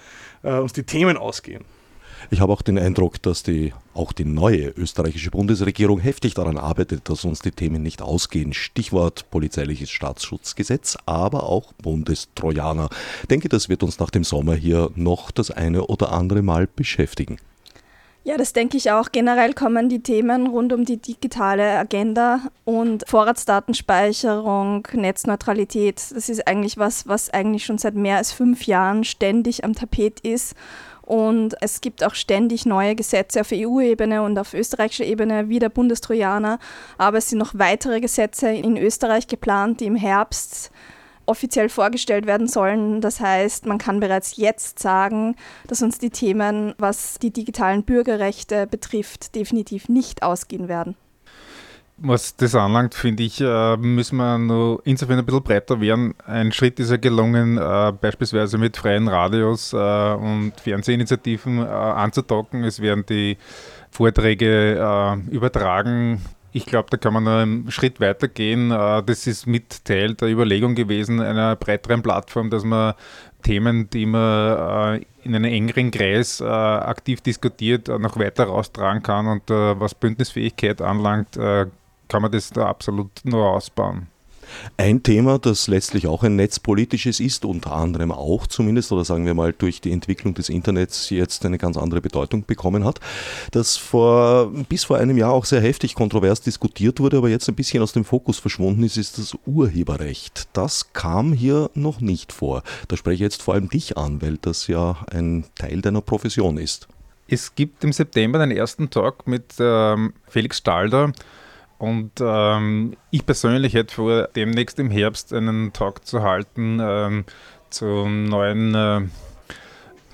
äh, 0.43 0.53
uns 0.53 0.73
die 0.73 0.83
Themen 0.83 1.17
ausgehen. 1.17 1.65
Ich 2.29 2.39
habe 2.39 2.53
auch 2.53 2.61
den 2.61 2.77
Eindruck, 2.77 3.21
dass 3.21 3.41
die, 3.41 3.73
auch 3.93 4.11
die 4.13 4.25
neue 4.25 4.67
österreichische 4.69 5.31
Bundesregierung 5.31 5.99
heftig 5.99 6.35
daran 6.35 6.57
arbeitet, 6.57 7.09
dass 7.09 7.25
uns 7.25 7.39
die 7.39 7.51
Themen 7.51 7.81
nicht 7.81 8.01
ausgehen. 8.01 8.53
Stichwort 8.53 9.31
polizeiliches 9.31 9.89
Staatsschutzgesetz, 9.89 10.97
aber 11.05 11.43
auch 11.43 11.73
Bundestrojaner. 11.81 12.89
Ich 13.23 13.27
denke, 13.27 13.49
das 13.49 13.69
wird 13.69 13.81
uns 13.81 13.97
nach 13.97 14.11
dem 14.11 14.23
Sommer 14.23 14.53
hier 14.53 14.91
noch 14.95 15.31
das 15.31 15.49
eine 15.49 15.87
oder 15.87 16.11
andere 16.11 16.43
Mal 16.43 16.67
beschäftigen. 16.67 17.37
Ja, 18.23 18.37
das 18.37 18.53
denke 18.53 18.77
ich 18.77 18.91
auch. 18.91 19.11
Generell 19.11 19.53
kommen 19.55 19.89
die 19.89 20.03
Themen 20.03 20.45
rund 20.45 20.73
um 20.73 20.85
die 20.85 20.97
digitale 20.97 21.79
Agenda 21.79 22.41
und 22.65 23.03
Vorratsdatenspeicherung, 23.07 24.87
Netzneutralität. 24.93 25.95
Das 25.95 26.29
ist 26.29 26.47
eigentlich 26.47 26.77
was, 26.77 27.07
was 27.07 27.31
eigentlich 27.31 27.65
schon 27.65 27.79
seit 27.79 27.95
mehr 27.95 28.17
als 28.17 28.31
fünf 28.31 28.67
Jahren 28.67 29.03
ständig 29.05 29.63
am 29.63 29.73
Tapet 29.73 30.19
ist. 30.19 30.55
Und 31.01 31.55
es 31.61 31.81
gibt 31.81 32.03
auch 32.03 32.13
ständig 32.13 32.67
neue 32.67 32.95
Gesetze 32.95 33.41
auf 33.41 33.51
EU-Ebene 33.51 34.21
und 34.21 34.37
auf 34.37 34.53
österreichischer 34.53 35.03
Ebene, 35.03 35.49
wie 35.49 35.57
der 35.57 35.69
Bundestrojaner. 35.69 36.59
Aber 36.99 37.17
es 37.17 37.29
sind 37.29 37.39
noch 37.39 37.55
weitere 37.55 38.01
Gesetze 38.01 38.51
in 38.51 38.77
Österreich 38.77 39.27
geplant, 39.27 39.79
die 39.79 39.87
im 39.87 39.95
Herbst 39.95 40.71
offiziell 41.31 41.69
vorgestellt 41.69 42.27
werden 42.27 42.47
sollen. 42.47 43.01
Das 43.01 43.19
heißt, 43.19 43.65
man 43.65 43.77
kann 43.77 43.99
bereits 43.99 44.37
jetzt 44.37 44.79
sagen, 44.79 45.35
dass 45.67 45.81
uns 45.81 45.97
die 45.97 46.09
Themen, 46.09 46.75
was 46.77 47.17
die 47.17 47.31
digitalen 47.31 47.83
Bürgerrechte 47.83 48.67
betrifft, 48.67 49.33
definitiv 49.35 49.89
nicht 49.89 50.21
ausgehen 50.21 50.67
werden. 50.67 50.95
Was 52.03 52.35
das 52.35 52.55
anlangt, 52.55 52.95
finde 52.95 53.23
ich, 53.23 53.39
äh, 53.41 53.77
müssen 53.77 54.17
wir 54.17 54.39
noch 54.39 54.81
insofern 54.85 55.19
ein 55.19 55.25
bisschen 55.25 55.43
breiter 55.43 55.79
werden. 55.79 56.15
Ein 56.25 56.51
Schritt 56.51 56.79
ist 56.79 56.89
ja 56.89 56.97
gelungen, 56.97 57.59
äh, 57.59 57.93
beispielsweise 57.93 58.57
mit 58.57 58.75
freien 58.75 59.07
Radios 59.07 59.71
äh, 59.71 59.77
und 59.77 60.53
Fernsehinitiativen 60.59 61.59
anzudocken. 61.59 62.63
Es 62.63 62.81
werden 62.81 63.05
die 63.07 63.37
Vorträge 63.91 65.21
übertragen 65.29 66.21
ich 66.53 66.65
glaube, 66.65 66.89
da 66.89 66.97
kann 66.97 67.13
man 67.13 67.27
einen 67.27 67.71
Schritt 67.71 67.99
weiter 67.99 68.27
gehen. 68.27 68.71
Äh, 68.71 69.03
das 69.03 69.27
ist 69.27 69.47
mit 69.47 69.85
Teil 69.85 70.15
der 70.15 70.29
Überlegung 70.29 70.75
gewesen, 70.75 71.21
einer 71.21 71.55
breiteren 71.55 72.01
Plattform, 72.01 72.49
dass 72.49 72.63
man 72.63 72.93
Themen, 73.41 73.89
die 73.89 74.05
man 74.05 74.99
äh, 74.99 75.05
in 75.23 75.35
einem 75.35 75.51
engeren 75.51 75.91
Kreis 75.91 76.41
äh, 76.41 76.45
aktiv 76.45 77.21
diskutiert, 77.21 77.87
noch 77.87 78.17
weiter 78.17 78.45
raustragen 78.45 79.01
kann. 79.01 79.27
Und 79.27 79.49
was 79.49 79.95
Bündnisfähigkeit 79.95 80.81
anlangt, 80.81 81.33
kann 81.33 82.21
man 82.21 82.31
das 82.31 82.49
da 82.49 82.67
absolut 82.67 83.11
nur 83.23 83.49
ausbauen. 83.51 84.07
Ein 84.77 85.03
Thema, 85.03 85.39
das 85.39 85.67
letztlich 85.67 86.07
auch 86.07 86.23
ein 86.23 86.35
netzpolitisches 86.35 87.19
ist, 87.19 87.45
unter 87.45 87.73
anderem 87.73 88.11
auch 88.11 88.47
zumindest, 88.47 88.91
oder 88.91 89.05
sagen 89.05 89.25
wir 89.25 89.33
mal 89.33 89.53
durch 89.53 89.81
die 89.81 89.91
Entwicklung 89.91 90.33
des 90.33 90.49
Internets 90.49 91.09
jetzt 91.09 91.45
eine 91.45 91.57
ganz 91.57 91.77
andere 91.77 92.01
Bedeutung 92.01 92.45
bekommen 92.45 92.85
hat, 92.85 92.99
das 93.51 93.77
vor, 93.77 94.51
bis 94.69 94.83
vor 94.83 94.97
einem 94.97 95.17
Jahr 95.17 95.31
auch 95.31 95.45
sehr 95.45 95.61
heftig 95.61 95.95
kontrovers 95.95 96.41
diskutiert 96.41 96.99
wurde, 96.99 97.17
aber 97.17 97.29
jetzt 97.29 97.47
ein 97.47 97.55
bisschen 97.55 97.83
aus 97.83 97.93
dem 97.93 98.05
Fokus 98.05 98.39
verschwunden 98.39 98.83
ist, 98.83 98.97
ist 98.97 99.17
das 99.17 99.37
Urheberrecht. 99.45 100.47
Das 100.53 100.93
kam 100.93 101.33
hier 101.33 101.69
noch 101.73 102.01
nicht 102.01 102.33
vor. 102.33 102.63
Da 102.87 102.97
spreche 102.97 103.15
ich 103.15 103.19
jetzt 103.21 103.41
vor 103.41 103.53
allem 103.53 103.69
dich 103.69 103.97
an, 103.97 104.21
weil 104.21 104.37
das 104.37 104.67
ja 104.67 104.97
ein 105.11 105.45
Teil 105.55 105.81
deiner 105.81 106.01
Profession 106.01 106.57
ist. 106.57 106.87
Es 107.27 107.55
gibt 107.55 107.83
im 107.83 107.93
September 107.93 108.39
den 108.39 108.51
ersten 108.51 108.89
Talk 108.89 109.25
mit 109.25 109.53
ähm, 109.59 110.13
Felix 110.27 110.57
Stalder, 110.57 111.13
und 111.81 112.11
ähm, 112.21 112.95
ich 113.09 113.25
persönlich 113.25 113.73
hätte 113.73 113.95
vor, 113.95 114.29
demnächst 114.35 114.77
im 114.77 114.91
Herbst 114.91 115.33
einen 115.33 115.73
Talk 115.73 116.05
zu 116.05 116.21
halten 116.21 116.79
ähm, 116.79 117.25
zum 117.71 118.25
neuen 118.25 118.75
äh, 118.75 119.01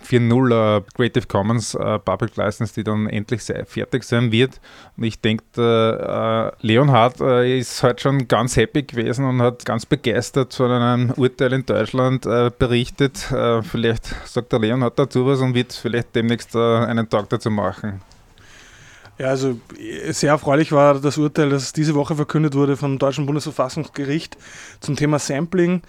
4.0 0.02 0.86
Creative 0.96 1.28
Commons 1.28 1.76
äh, 1.76 2.00
Public 2.00 2.38
License, 2.38 2.74
die 2.74 2.86
dann 2.86 3.10
endlich 3.10 3.42
fertig 3.42 4.06
sein 4.06 4.32
wird. 4.32 4.62
Und 4.96 5.04
ich 5.04 5.20
denke, 5.20 5.44
äh, 5.58 6.66
Leonhard 6.66 7.20
äh, 7.20 7.60
ist 7.60 7.84
heute 7.84 8.02
schon 8.02 8.30
ganz 8.30 8.56
happy 8.56 8.84
gewesen 8.84 9.26
und 9.26 9.42
hat 9.42 9.66
ganz 9.66 9.86
begeistert 9.86 10.54
von 10.54 10.72
einem 10.72 11.12
Urteil 11.18 11.52
in 11.52 11.66
Deutschland 11.66 12.26
äh, 12.26 12.50
berichtet. 12.58 13.30
Äh, 13.30 13.62
vielleicht 13.62 14.06
sagt 14.26 14.54
der 14.54 14.60
Leonhard 14.60 14.98
dazu 14.98 15.26
was 15.26 15.42
und 15.42 15.54
wird 15.54 15.74
vielleicht 15.74 16.16
demnächst 16.16 16.56
äh, 16.56 16.60
einen 16.60 17.10
Talk 17.10 17.28
dazu 17.28 17.52
machen. 17.52 18.02
Ja, 19.20 19.30
also 19.30 19.60
sehr 20.10 20.32
erfreulich 20.32 20.72
war 20.72 21.00
das 21.00 21.18
Urteil, 21.18 21.50
das 21.50 21.74
diese 21.74 21.96
Woche 21.96 22.16
verkündet 22.16 22.54
wurde 22.54 22.78
vom 22.78 23.00
Deutschen 23.00 23.26
Bundesverfassungsgericht 23.26 24.38
zum 24.80 24.96
Thema 24.96 25.18
Sampling. 25.18 25.82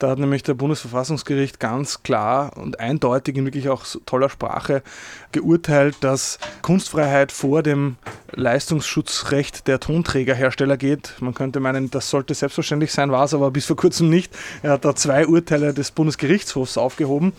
Da 0.00 0.08
hat 0.08 0.18
nämlich 0.18 0.42
der 0.42 0.54
Bundesverfassungsgericht 0.54 1.60
ganz 1.60 2.02
klar 2.02 2.56
und 2.56 2.80
eindeutig 2.80 3.36
in 3.36 3.44
wirklich 3.44 3.68
auch 3.68 3.84
toller 4.06 4.30
Sprache 4.30 4.82
geurteilt, 5.30 5.96
dass 6.00 6.38
Kunstfreiheit 6.62 7.30
vor 7.30 7.62
dem 7.62 7.96
Leistungsschutzrecht 8.32 9.68
der 9.68 9.78
Tonträgerhersteller 9.78 10.78
geht. 10.78 11.16
Man 11.20 11.34
könnte 11.34 11.60
meinen, 11.60 11.90
das 11.90 12.08
sollte 12.08 12.32
selbstverständlich 12.32 12.92
sein, 12.92 13.12
war 13.12 13.26
es 13.26 13.34
aber 13.34 13.50
bis 13.50 13.66
vor 13.66 13.76
kurzem 13.76 14.08
nicht. 14.08 14.34
Er 14.62 14.72
hat 14.72 14.86
da 14.86 14.96
zwei 14.96 15.26
Urteile 15.26 15.74
des 15.74 15.90
Bundesgerichtshofs 15.90 16.78
aufgehoben. 16.78 17.34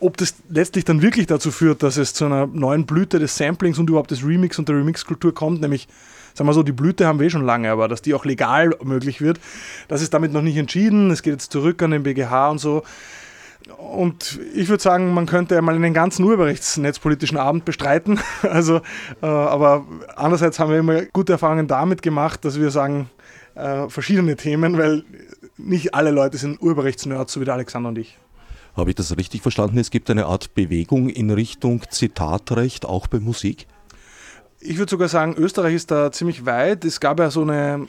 Ob 0.00 0.16
das 0.16 0.34
letztlich 0.48 0.84
dann 0.84 1.02
wirklich 1.02 1.28
dazu 1.28 1.52
führt, 1.52 1.84
dass 1.84 1.96
es 1.96 2.12
zu 2.12 2.24
einer 2.24 2.48
neuen 2.48 2.86
Blüte 2.86 3.20
des 3.20 3.36
Samplings 3.36 3.78
und 3.78 3.88
überhaupt 3.88 4.10
des 4.10 4.26
Remix 4.26 4.58
und 4.58 4.68
der 4.68 4.74
Remix-Kultur 4.74 5.32
kommt, 5.32 5.60
nämlich 5.60 5.86
sagen 6.34 6.48
wir 6.48 6.54
so, 6.54 6.62
die 6.62 6.72
Blüte 6.72 7.06
haben 7.06 7.18
wir 7.18 7.26
eh 7.26 7.30
schon 7.30 7.44
lange, 7.44 7.70
aber 7.70 7.88
dass 7.88 8.02
die 8.02 8.14
auch 8.14 8.24
legal 8.24 8.74
möglich 8.82 9.20
wird, 9.20 9.40
das 9.88 10.02
ist 10.02 10.14
damit 10.14 10.32
noch 10.32 10.42
nicht 10.42 10.56
entschieden. 10.56 11.10
Es 11.10 11.22
geht 11.22 11.34
jetzt 11.34 11.52
zurück 11.52 11.82
an 11.82 11.90
den 11.90 12.02
BGH 12.02 12.50
und 12.50 12.58
so. 12.58 12.82
Und 13.76 14.40
ich 14.54 14.68
würde 14.68 14.82
sagen, 14.82 15.12
man 15.12 15.26
könnte 15.26 15.54
ja 15.54 15.62
mal 15.62 15.74
einen 15.74 15.94
ganzen 15.94 16.24
urheberrechtsnetzpolitischen 16.24 17.36
Abend 17.36 17.64
bestreiten. 17.64 18.18
Also, 18.42 18.80
äh, 19.22 19.26
aber 19.26 19.86
andererseits 20.16 20.58
haben 20.58 20.70
wir 20.70 20.78
immer 20.78 21.02
gute 21.12 21.32
Erfahrungen 21.32 21.68
damit 21.68 22.02
gemacht, 22.02 22.44
dass 22.44 22.58
wir 22.58 22.70
sagen, 22.70 23.10
äh, 23.54 23.88
verschiedene 23.88 24.36
Themen, 24.36 24.78
weil 24.78 25.04
nicht 25.56 25.94
alle 25.94 26.10
Leute 26.10 26.38
sind 26.38 26.60
Urheberrechtsnerds, 26.60 27.32
so 27.32 27.40
wie 27.40 27.44
der 27.44 27.54
Alexander 27.54 27.90
und 27.90 27.98
ich. 27.98 28.18
Habe 28.76 28.90
ich 28.90 28.96
das 28.96 29.16
richtig 29.16 29.42
verstanden? 29.42 29.78
Es 29.78 29.90
gibt 29.90 30.10
eine 30.10 30.26
Art 30.26 30.54
Bewegung 30.54 31.08
in 31.08 31.30
Richtung 31.30 31.82
Zitatrecht, 31.90 32.86
auch 32.86 33.06
bei 33.08 33.20
Musik? 33.20 33.66
Ich 34.60 34.78
würde 34.78 34.90
sogar 34.90 35.08
sagen, 35.08 35.34
Österreich 35.36 35.74
ist 35.74 35.90
da 35.90 36.12
ziemlich 36.12 36.46
weit. 36.46 36.84
Es 36.84 37.00
gab 37.00 37.18
ja 37.18 37.30
so 37.30 37.42
eine 37.42 37.86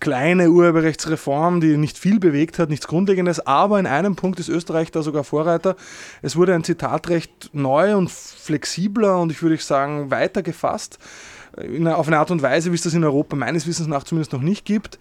kleine 0.00 0.50
Urheberrechtsreform, 0.50 1.60
die 1.60 1.76
nicht 1.76 1.98
viel 1.98 2.18
bewegt 2.18 2.58
hat, 2.58 2.70
nichts 2.70 2.86
Grundlegendes, 2.86 3.46
aber 3.46 3.78
in 3.78 3.86
einem 3.86 4.16
Punkt 4.16 4.40
ist 4.40 4.48
Österreich 4.48 4.90
da 4.90 5.02
sogar 5.02 5.24
Vorreiter. 5.24 5.76
Es 6.22 6.36
wurde 6.36 6.54
ein 6.54 6.64
Zitatrecht 6.64 7.50
neu 7.52 7.96
und 7.96 8.10
flexibler 8.10 9.20
und 9.20 9.30
ich 9.30 9.42
würde 9.42 9.58
sagen 9.58 10.10
weiter 10.10 10.42
gefasst, 10.42 10.98
auf 11.56 12.06
eine 12.06 12.18
Art 12.18 12.30
und 12.30 12.42
Weise, 12.42 12.70
wie 12.70 12.76
es 12.76 12.82
das 12.82 12.94
in 12.94 13.04
Europa 13.04 13.36
meines 13.36 13.66
Wissens 13.66 13.88
nach 13.88 14.04
zumindest 14.04 14.32
noch 14.32 14.40
nicht 14.40 14.64
gibt. 14.64 14.98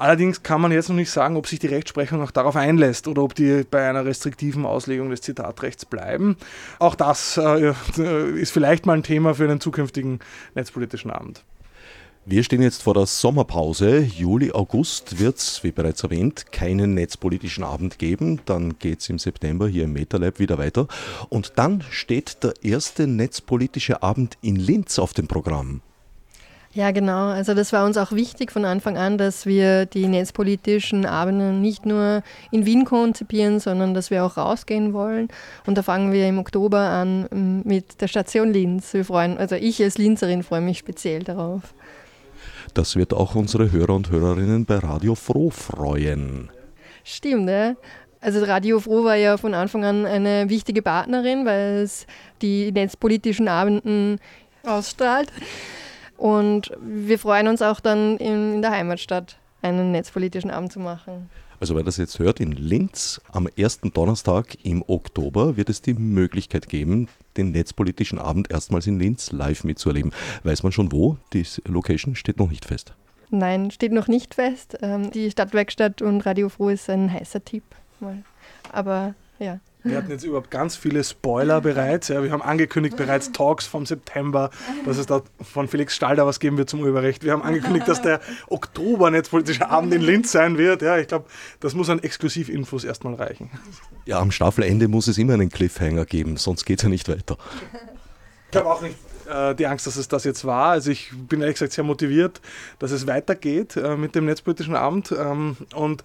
Allerdings 0.00 0.42
kann 0.42 0.62
man 0.62 0.72
jetzt 0.72 0.88
noch 0.88 0.96
nicht 0.96 1.10
sagen, 1.10 1.36
ob 1.36 1.46
sich 1.46 1.58
die 1.58 1.66
Rechtsprechung 1.66 2.22
auch 2.22 2.30
darauf 2.30 2.56
einlässt 2.56 3.06
oder 3.06 3.22
ob 3.22 3.34
die 3.34 3.64
bei 3.70 3.86
einer 3.86 4.06
restriktiven 4.06 4.64
Auslegung 4.64 5.10
des 5.10 5.20
Zitatrechts 5.20 5.84
bleiben. 5.84 6.38
Auch 6.78 6.94
das 6.94 7.36
äh, 7.36 7.74
ist 8.40 8.50
vielleicht 8.50 8.86
mal 8.86 8.94
ein 8.94 9.02
Thema 9.02 9.34
für 9.34 9.44
einen 9.44 9.60
zukünftigen 9.60 10.20
netzpolitischen 10.54 11.10
Abend. 11.10 11.44
Wir 12.24 12.42
stehen 12.44 12.62
jetzt 12.62 12.82
vor 12.82 12.94
der 12.94 13.04
Sommerpause. 13.04 13.98
Juli, 13.98 14.52
August 14.52 15.18
wird 15.18 15.36
es, 15.36 15.62
wie 15.64 15.70
bereits 15.70 16.02
erwähnt, 16.02 16.50
keinen 16.50 16.94
netzpolitischen 16.94 17.62
Abend 17.62 17.98
geben. 17.98 18.40
Dann 18.46 18.78
geht 18.78 19.00
es 19.00 19.10
im 19.10 19.18
September 19.18 19.68
hier 19.68 19.84
im 19.84 19.92
MetaLab 19.92 20.38
wieder 20.38 20.56
weiter. 20.56 20.88
Und 21.28 21.52
dann 21.56 21.84
steht 21.90 22.42
der 22.42 22.54
erste 22.62 23.06
netzpolitische 23.06 24.02
Abend 24.02 24.38
in 24.40 24.56
Linz 24.56 24.98
auf 24.98 25.12
dem 25.12 25.28
Programm. 25.28 25.82
Ja, 26.72 26.92
genau. 26.92 27.26
Also 27.26 27.54
das 27.54 27.72
war 27.72 27.84
uns 27.84 27.96
auch 27.96 28.12
wichtig 28.12 28.52
von 28.52 28.64
Anfang 28.64 28.96
an, 28.96 29.18
dass 29.18 29.44
wir 29.44 29.86
die 29.86 30.06
netzpolitischen 30.06 31.04
Abende 31.04 31.52
nicht 31.52 31.84
nur 31.84 32.22
in 32.52 32.64
Wien 32.64 32.84
konzipieren, 32.84 33.58
sondern 33.58 33.92
dass 33.92 34.10
wir 34.10 34.24
auch 34.24 34.36
rausgehen 34.36 34.92
wollen. 34.92 35.28
Und 35.66 35.76
da 35.76 35.82
fangen 35.82 36.12
wir 36.12 36.28
im 36.28 36.38
Oktober 36.38 36.78
an 36.78 37.26
mm, 37.30 37.68
mit 37.68 38.00
der 38.00 38.06
Station 38.06 38.52
Linz. 38.52 38.94
Wir 38.94 39.04
freuen, 39.04 39.36
also 39.36 39.56
ich 39.56 39.82
als 39.82 39.98
Linzerin 39.98 40.44
freue 40.44 40.60
mich 40.60 40.78
speziell 40.78 41.24
darauf. 41.24 41.74
Das 42.72 42.94
wird 42.94 43.14
auch 43.14 43.34
unsere 43.34 43.72
Hörer 43.72 43.96
und 43.96 44.10
Hörerinnen 44.10 44.64
bei 44.64 44.76
Radio 44.76 45.16
Froh 45.16 45.50
freuen. 45.50 46.50
Stimmt, 47.02 47.50
ja. 47.50 47.74
Also 48.20 48.44
Radio 48.44 48.78
Froh 48.78 49.02
war 49.02 49.16
ja 49.16 49.38
von 49.38 49.54
Anfang 49.54 49.84
an 49.84 50.06
eine 50.06 50.48
wichtige 50.48 50.82
Partnerin, 50.82 51.46
weil 51.46 51.82
es 51.82 52.06
die 52.42 52.70
netzpolitischen 52.70 53.48
Abenden 53.48 54.20
ausstrahlt. 54.62 55.32
Und 56.20 56.70
wir 56.82 57.18
freuen 57.18 57.48
uns 57.48 57.62
auch 57.62 57.80
dann 57.80 58.18
in, 58.18 58.56
in 58.56 58.62
der 58.62 58.72
Heimatstadt 58.72 59.38
einen 59.62 59.90
netzpolitischen 59.90 60.50
Abend 60.50 60.70
zu 60.70 60.78
machen. 60.78 61.30
Also 61.60 61.74
wer 61.74 61.82
das 61.82 61.96
jetzt 61.96 62.18
hört, 62.18 62.40
in 62.40 62.52
Linz 62.52 63.22
am 63.32 63.48
ersten 63.56 63.90
Donnerstag 63.90 64.58
im 64.62 64.84
Oktober 64.86 65.56
wird 65.56 65.70
es 65.70 65.80
die 65.80 65.94
Möglichkeit 65.94 66.68
geben, 66.68 67.08
den 67.38 67.52
netzpolitischen 67.52 68.18
Abend 68.18 68.50
erstmals 68.50 68.86
in 68.86 69.00
Linz 69.00 69.32
live 69.32 69.64
mitzuerleben. 69.64 70.12
Weiß 70.42 70.62
man 70.62 70.72
schon 70.72 70.92
wo? 70.92 71.16
Die 71.32 71.46
Location 71.66 72.14
steht 72.14 72.38
noch 72.38 72.50
nicht 72.50 72.66
fest. 72.66 72.92
Nein, 73.30 73.70
steht 73.70 73.92
noch 73.92 74.06
nicht 74.06 74.34
fest. 74.34 74.76
Ähm, 74.82 75.10
die 75.12 75.30
Stadtwerkstatt 75.30 76.02
und 76.02 76.26
Radio 76.26 76.50
Froh 76.50 76.68
ist 76.68 76.90
ein 76.90 77.10
heißer 77.10 77.42
Tipp. 77.42 77.64
Aber 78.72 79.14
ja. 79.38 79.58
Wir 79.82 79.96
hatten 79.96 80.10
jetzt 80.10 80.24
überhaupt 80.24 80.50
ganz 80.50 80.76
viele 80.76 81.02
Spoiler 81.02 81.60
bereits. 81.60 82.08
Ja. 82.08 82.22
Wir 82.22 82.32
haben 82.32 82.42
angekündigt 82.42 82.96
bereits 82.96 83.32
Talks 83.32 83.66
vom 83.66 83.86
September, 83.86 84.50
dass 84.84 84.98
es 84.98 85.06
da 85.06 85.22
von 85.40 85.68
Felix 85.68 85.96
Stalder 85.96 86.26
was 86.26 86.40
geben 86.40 86.58
wird 86.58 86.68
zum 86.68 86.80
Urheberrecht. 86.80 87.24
Wir 87.24 87.32
haben 87.32 87.42
angekündigt, 87.42 87.88
dass 87.88 88.02
der 88.02 88.20
Oktober 88.48 89.10
netzpolitische 89.10 89.70
Abend 89.70 89.94
in 89.94 90.02
Linz 90.02 90.32
sein 90.32 90.58
wird. 90.58 90.82
Ja, 90.82 90.98
ich 90.98 91.08
glaube, 91.08 91.26
das 91.60 91.74
muss 91.74 91.88
an 91.88 92.00
Exklusivinfos 92.00 92.84
erstmal 92.84 93.14
reichen. 93.14 93.50
Ja, 94.04 94.18
am 94.20 94.30
Staffelende 94.30 94.88
muss 94.88 95.08
es 95.08 95.18
immer 95.18 95.34
einen 95.34 95.48
Cliffhanger 95.48 96.04
geben, 96.04 96.36
sonst 96.36 96.64
geht 96.64 96.80
es 96.80 96.82
ja 96.82 96.88
nicht 96.88 97.08
weiter. 97.08 97.38
Ich 98.50 98.56
habe 98.56 98.70
auch 98.70 98.82
nicht 98.82 98.96
äh, 99.30 99.54
die 99.54 99.66
Angst, 99.66 99.86
dass 99.86 99.96
es 99.96 100.08
das 100.08 100.24
jetzt 100.24 100.44
war. 100.44 100.70
Also 100.72 100.90
ich 100.90 101.12
bin 101.28 101.40
ehrlich 101.40 101.54
gesagt 101.54 101.72
sehr 101.72 101.84
motiviert, 101.84 102.40
dass 102.78 102.90
es 102.90 103.06
weitergeht 103.06 103.76
äh, 103.76 103.96
mit 103.96 104.14
dem 104.14 104.26
netzpolitischen 104.26 104.74
Abend. 104.74 105.12
Ähm, 105.12 105.56
und 105.74 106.02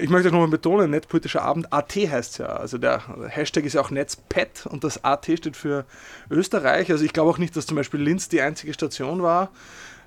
ich 0.00 0.08
möchte 0.10 0.30
nochmal 0.30 0.48
betonen, 0.48 0.90
Netzpolitischer 0.90 1.42
Abend, 1.42 1.72
AT 1.72 1.94
heißt 1.94 2.32
es 2.32 2.38
ja. 2.38 2.46
Also 2.46 2.78
der 2.78 3.02
Hashtag 3.28 3.64
ist 3.64 3.74
ja 3.74 3.80
auch 3.80 3.90
Netzpet 3.90 4.66
und 4.66 4.84
das 4.84 5.04
AT 5.04 5.24
steht 5.24 5.56
für 5.56 5.84
Österreich. 6.30 6.90
Also 6.90 7.04
ich 7.04 7.12
glaube 7.12 7.30
auch 7.30 7.38
nicht, 7.38 7.56
dass 7.56 7.66
zum 7.66 7.76
Beispiel 7.76 8.00
Linz 8.00 8.28
die 8.28 8.40
einzige 8.40 8.72
Station 8.72 9.22
war. 9.22 9.50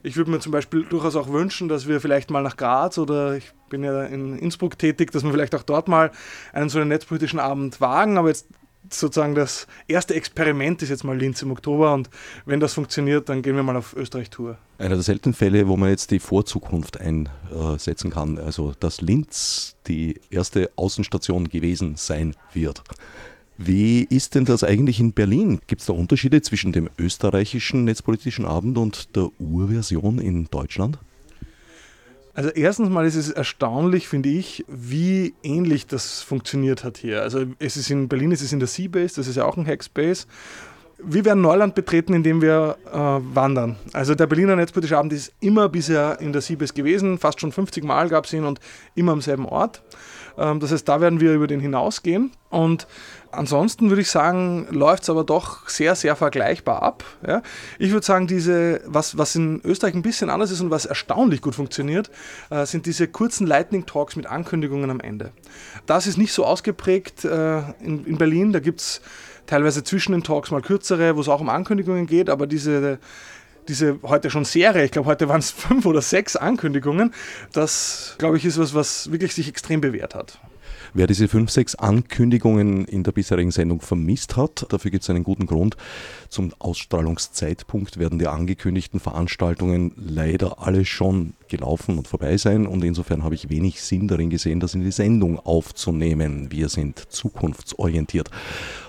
Ich 0.02 0.16
würde 0.16 0.32
mir 0.32 0.40
zum 0.40 0.52
Beispiel 0.52 0.84
durchaus 0.86 1.16
auch 1.16 1.28
wünschen, 1.30 1.68
dass 1.68 1.88
wir 1.88 2.00
vielleicht 2.00 2.32
mal 2.32 2.42
nach 2.42 2.56
Graz 2.56 2.98
oder 2.98 3.36
ich 3.36 3.52
bin 3.70 3.84
ja 3.84 4.04
in 4.04 4.38
Innsbruck 4.40 4.80
tätig, 4.80 5.12
dass 5.12 5.24
wir 5.24 5.32
vielleicht 5.32 5.54
auch 5.56 5.64
dort 5.64 5.88
mal 5.88 6.12
einen 6.54 6.70
so 6.70 6.80
einen 6.80 6.88
netzpolitischen 6.88 7.40
Abend 7.40 7.82
wagen. 7.82 8.18
Aber 8.18 8.30
jetzt 8.30 8.48
sozusagen 8.90 9.36
das 9.36 9.68
erste 9.88 10.16
Experiment 10.16 10.82
ist 10.82 10.90
jetzt 10.90 11.04
mal 11.04 11.18
Linz 11.18 11.42
im 11.42 11.52
Oktober 11.52 11.94
und 11.94 12.10
wenn 12.46 12.60
das 12.60 12.74
funktioniert, 12.74 13.30
dann 13.30 13.42
gehen 13.42 13.56
wir 13.56 13.64
mal 13.64 13.76
auf 13.76 13.96
Österreich-Tour. 13.96 14.58
Einer 14.78 14.96
der 14.96 15.04
seltenen 15.04 15.34
Fälle, 15.34 15.68
wo 15.68 15.78
man 15.78 15.90
jetzt 15.90 16.12
die 16.12 16.20
Vorzukunft 16.20 17.00
einsetzen 17.00 18.12
kann, 18.12 18.38
also 18.38 18.74
dass 18.80 19.02
Linz 19.02 19.76
die 19.88 20.20
erste 20.30 20.72
Außenstation 20.76 21.50
gewesen 21.50 21.96
sein 21.98 22.36
wird. 22.54 22.84
Wie 23.58 24.04
ist 24.04 24.36
denn 24.36 24.46
das 24.46 24.64
eigentlich 24.64 25.02
in 25.02 25.12
Berlin? 25.12 25.60
Gibt 25.68 25.82
es 25.82 25.88
da 25.88 25.94
Unterschiede 25.94 26.42
zwischen 26.42 26.72
dem 26.72 26.90
österreichischen 26.98 27.84
netzpolitischen 27.84 28.46
Abend 28.46 28.78
und 28.78 29.16
der 29.18 29.30
Urversion 29.38 30.20
in 30.20 30.46
Deutschland? 30.46 30.98
Also 32.40 32.52
erstens 32.52 32.90
mal 32.90 33.06
ist 33.06 33.18
es 33.18 33.30
erstaunlich, 33.32 34.08
finde 34.08 34.30
ich, 34.30 34.64
wie 34.70 35.34
ähnlich 35.44 35.88
das 35.88 36.22
funktioniert 36.22 36.86
hat 36.86 36.98
hier. 36.98 37.22
Also 37.22 37.44
es 37.60 37.76
ist 37.76 37.92
in 37.92 38.08
Berlin, 38.08 38.32
es 38.32 38.42
ist 38.42 38.54
in 38.54 38.60
der 38.60 38.70
Seabase, 38.70 39.16
das 39.18 39.28
ist 39.28 39.36
ja 39.36 39.44
auch 39.44 39.58
ein 39.58 39.68
Hackspace. 39.68 40.26
Wir 41.00 41.26
werden 41.26 41.42
Neuland 41.42 41.76
betreten, 41.76 42.14
indem 42.14 42.42
wir 42.42 42.78
äh, 42.94 42.96
wandern. 43.36 43.76
Also 43.92 44.16
der 44.16 44.26
Berliner 44.26 44.56
Netzpolitische 44.56 44.98
Abend 44.98 45.12
ist 45.12 45.34
immer 45.42 45.68
bisher 45.68 46.22
in 46.22 46.32
der 46.32 46.42
Seabase 46.42 46.74
gewesen, 46.74 47.18
fast 47.18 47.42
schon 47.42 47.52
50 47.52 47.84
Mal 47.84 48.08
gab 48.08 48.24
es 48.24 48.32
ihn 48.32 48.46
und 48.46 48.62
immer 48.96 49.12
am 49.12 49.20
selben 49.20 49.46
Ort. 49.46 49.82
Ähm, 50.38 50.62
das 50.62 50.72
heißt, 50.72 50.88
da 50.88 51.02
werden 51.02 51.20
wir 51.20 51.34
über 51.34 51.48
den 51.48 51.60
hinausgehen. 51.60 52.32
Und 52.50 52.88
ansonsten 53.32 53.90
würde 53.90 54.02
ich 54.02 54.10
sagen, 54.10 54.68
läuft 54.70 55.04
es 55.04 55.10
aber 55.10 55.24
doch 55.24 55.68
sehr, 55.70 55.96
sehr 55.96 56.16
vergleichbar 56.16 56.82
ab. 56.82 57.04
Ja. 57.26 57.42
Ich 57.78 57.92
würde 57.92 58.06
sagen, 58.06 58.28
diese, 58.28 58.82
was, 58.86 59.18
was 59.18 59.36
in 59.36 59.62
Österreich 59.64 59.94
ein 59.94 60.02
bisschen 60.02 60.30
anders 60.30 60.52
ist 60.52 60.62
und 60.62 60.72
was 60.72 60.86
erstaunlich 60.86 61.42
gut 61.42 61.56
funktioniert, 61.56 62.10
äh, 62.50 62.66
sind 62.66 62.86
diese 62.86 63.08
kurzen 63.08 63.48
Lightning 63.48 63.86
Talks 63.86 64.16
mit 64.16 64.28
Ankündigungen 64.28 64.90
am 64.90 65.00
Ende. 65.00 65.32
Das 65.86 66.08
ist 66.08 66.18
nicht 66.18 66.34
so 66.34 66.46
ausgeprägt 66.46 67.26
äh, 67.26 67.60
in, 67.82 68.06
in 68.06 68.18
Berlin. 68.18 68.54
Da 68.54 68.60
gibt 68.60 68.82
es 68.82 69.02
teilweise 69.46 69.84
zwischen 69.84 70.12
den 70.12 70.24
Talks 70.24 70.52
mal 70.52 70.62
kürzere, 70.62 71.16
wo 71.16 71.22
es 71.22 71.30
auch 71.30 71.42
um 71.42 71.50
Ankündigungen 71.50 72.08
geht, 72.08 72.30
aber 72.30 72.48
diese 72.48 73.00
diese 73.68 74.00
heute 74.02 74.32
schon 74.32 74.46
Serie, 74.46 74.84
ich 74.84 74.92
glaube, 74.92 75.08
heute 75.08 75.30
waren 75.30 75.40
es 75.40 75.52
fünf 75.70 75.86
oder 75.86 76.02
sechs 76.02 76.36
Ankündigungen. 76.36 77.14
Das, 77.54 78.16
glaube 78.18 78.38
ich, 78.38 78.46
ist 78.46 78.58
was, 78.58 78.74
was 78.74 79.12
wirklich 79.12 79.34
sich 79.34 79.48
extrem 79.48 79.80
bewährt 79.80 80.16
hat. 80.16 80.40
Wer 80.94 81.08
diese 81.08 81.28
fünf, 81.28 81.52
sechs 81.52 81.76
Ankündigungen 81.76 82.86
in 82.86 83.04
der 83.04 83.12
bisherigen 83.12 83.52
Sendung 83.52 83.82
vermisst 83.82 84.38
hat, 84.38 84.66
dafür 84.70 84.92
gibt 84.92 85.04
es 85.04 85.10
einen 85.10 85.24
guten 85.24 85.46
Grund. 85.46 85.78
Zum 86.30 86.54
Ausstrahlungszeitpunkt 86.60 87.98
werden 87.98 88.20
die 88.20 88.28
angekündigten 88.28 89.00
Veranstaltungen 89.00 89.94
leider 89.96 90.60
alle 90.60 90.86
schon 90.86 91.34
gelaufen 91.48 91.98
und 91.98 92.08
vorbei 92.08 92.38
sein 92.38 92.68
und 92.68 92.84
insofern 92.84 93.24
habe 93.24 93.36
ich 93.36 93.50
wenig 93.50 93.82
Sinn 93.82 94.08
darin 94.08 94.30
gesehen, 94.30 94.60
das 94.60 94.76
in 94.76 94.84
die 94.84 94.92
Sendung 94.92 95.40
aufzunehmen. 95.40 96.52
Wir 96.52 96.70
sind 96.70 97.00
zukunftsorientiert. 97.00 98.30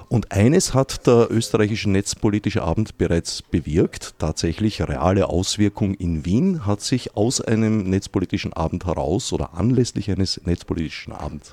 Und 0.09 0.33
eines 0.33 0.75
hat 0.75 1.07
der 1.07 1.29
österreichische 1.31 1.89
Netzpolitische 1.89 2.63
Abend 2.63 2.99
bereits 2.99 3.43
bewirkt. 3.43 4.17
Tatsächlich 4.19 4.83
reale 4.83 5.29
Auswirkung 5.29 5.95
in 5.95 6.25
Wien 6.25 6.67
hat 6.67 6.81
sich 6.81 7.17
aus 7.17 7.41
einem 7.41 7.89
netzpolitischen 7.89 8.53
Abend 8.53 8.87
heraus 8.87 9.33
oder 9.33 9.55
anlässlich 9.55 10.11
eines 10.11 10.41
netzpolitischen 10.45 11.13
Abends 11.13 11.53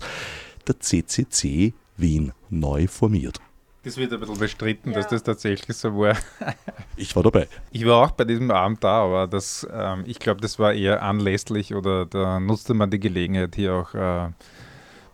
der 0.68 0.80
CCC 0.80 1.74
Wien 1.98 2.34
neu 2.50 2.88
formiert. 2.88 3.40
Das 3.88 3.96
wird 3.96 4.12
ein 4.12 4.20
bisschen 4.20 4.38
bestritten, 4.38 4.92
ja. 4.92 4.98
dass 4.98 5.08
das 5.08 5.24
tatsächlich 5.24 5.78
so 5.78 5.98
war. 5.98 6.18
Ich 6.98 7.16
war 7.16 7.24
dabei. 7.24 7.48
Ich 7.72 7.86
war 7.86 8.06
auch 8.06 8.12
bei 8.12 8.26
diesem 8.26 8.52
Abend 8.52 8.84
da, 8.84 9.04
aber 9.04 9.28
das, 9.28 9.66
ähm, 9.72 10.04
ich 10.06 10.20
glaube, 10.20 10.42
das 10.42 10.60
war 10.60 10.74
eher 10.74 11.04
anlässlich 11.04 11.74
oder 11.74 12.06
da 12.06 12.40
nutzte 12.42 12.74
man 12.74 12.90
die 12.90 13.00
Gelegenheit, 13.00 13.56
hier 13.56 13.76
auch 13.76 13.94
äh, 13.94 14.30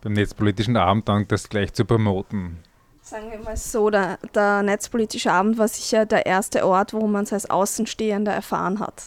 beim 0.02 0.12
Netzpolitischen 0.14 0.76
Abend 0.76 1.08
dann 1.08 1.28
das 1.28 1.48
gleich 1.48 1.72
zu 1.72 1.84
promoten. 1.84 2.58
Sagen 3.00 3.30
wir 3.30 3.38
mal 3.38 3.56
so, 3.56 3.90
der, 3.90 4.18
der 4.34 4.64
netzpolitische 4.64 5.30
Abend 5.30 5.56
war 5.56 5.68
sicher 5.68 6.04
der 6.04 6.26
erste 6.26 6.66
Ort, 6.66 6.94
wo 6.94 7.06
man 7.06 7.22
es 7.24 7.32
als 7.32 7.48
Außenstehender 7.48 8.32
erfahren 8.32 8.80
hat. 8.80 9.04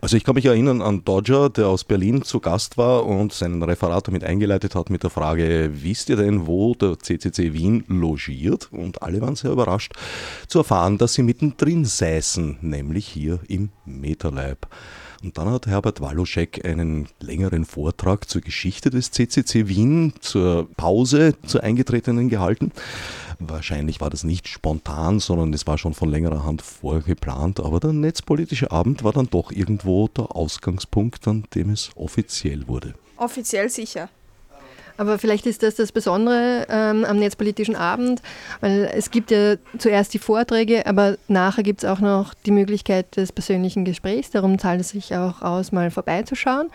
Also 0.00 0.16
ich 0.16 0.24
kann 0.24 0.34
mich 0.34 0.46
erinnern 0.46 0.82
an 0.82 1.04
Dodger, 1.04 1.50
der 1.50 1.68
aus 1.68 1.84
Berlin 1.84 2.22
zu 2.22 2.40
Gast 2.40 2.78
war 2.78 3.06
und 3.06 3.32
seinen 3.32 3.62
Referat 3.62 4.08
damit 4.08 4.24
eingeleitet 4.24 4.74
hat 4.74 4.90
mit 4.90 5.02
der 5.02 5.10
Frage, 5.10 5.70
wisst 5.72 6.08
ihr 6.08 6.16
denn, 6.16 6.46
wo 6.46 6.74
der 6.74 6.98
CCC 6.98 7.52
Wien 7.52 7.84
logiert? 7.88 8.68
Und 8.72 9.02
alle 9.02 9.20
waren 9.20 9.36
sehr 9.36 9.50
überrascht 9.50 9.92
zu 10.48 10.58
erfahren, 10.58 10.98
dass 10.98 11.14
sie 11.14 11.22
mittendrin 11.22 11.84
säßen, 11.84 12.58
nämlich 12.60 13.06
hier 13.06 13.40
im 13.48 13.70
MetaLab. 13.84 14.68
Und 15.22 15.36
dann 15.36 15.50
hat 15.50 15.66
Herbert 15.66 16.00
Waluschek 16.00 16.64
einen 16.64 17.06
längeren 17.20 17.66
Vortrag 17.66 18.28
zur 18.28 18.40
Geschichte 18.40 18.88
des 18.88 19.10
CCC 19.10 19.68
Wien, 19.68 20.14
zur 20.20 20.68
Pause, 20.76 21.34
zur 21.44 21.62
Eingetretenen 21.62 22.30
gehalten. 22.30 22.72
Wahrscheinlich 23.40 24.02
war 24.02 24.10
das 24.10 24.22
nicht 24.22 24.48
spontan, 24.48 25.18
sondern 25.18 25.54
es 25.54 25.66
war 25.66 25.78
schon 25.78 25.94
von 25.94 26.10
längerer 26.10 26.44
Hand 26.44 26.60
vorgeplant, 26.60 27.58
aber 27.58 27.80
der 27.80 27.94
netzpolitische 27.94 28.70
Abend 28.70 29.02
war 29.02 29.12
dann 29.12 29.28
doch 29.30 29.50
irgendwo 29.50 30.08
der 30.08 30.36
Ausgangspunkt, 30.36 31.26
an 31.26 31.44
dem 31.54 31.70
es 31.70 31.90
offiziell 31.96 32.68
wurde. 32.68 32.94
Offiziell 33.16 33.70
sicher. 33.70 34.10
Aber 34.98 35.18
vielleicht 35.18 35.46
ist 35.46 35.62
das 35.62 35.76
das 35.76 35.92
Besondere 35.92 36.66
ähm, 36.68 37.06
am 37.06 37.18
Netzpolitischen 37.18 37.74
Abend, 37.74 38.20
weil 38.60 38.90
es 38.94 39.10
gibt 39.10 39.30
ja 39.30 39.54
zuerst 39.78 40.12
die 40.12 40.18
Vorträge, 40.18 40.86
aber 40.86 41.16
nachher 41.26 41.62
gibt 41.62 41.82
es 41.82 41.88
auch 41.88 42.00
noch 42.00 42.34
die 42.34 42.50
Möglichkeit 42.50 43.16
des 43.16 43.32
persönlichen 43.32 43.86
Gesprächs. 43.86 44.30
Darum 44.30 44.58
zahlt 44.58 44.82
es 44.82 44.90
sich 44.90 45.16
auch 45.16 45.40
aus, 45.40 45.72
mal 45.72 45.90
vorbeizuschauen. 45.90 46.68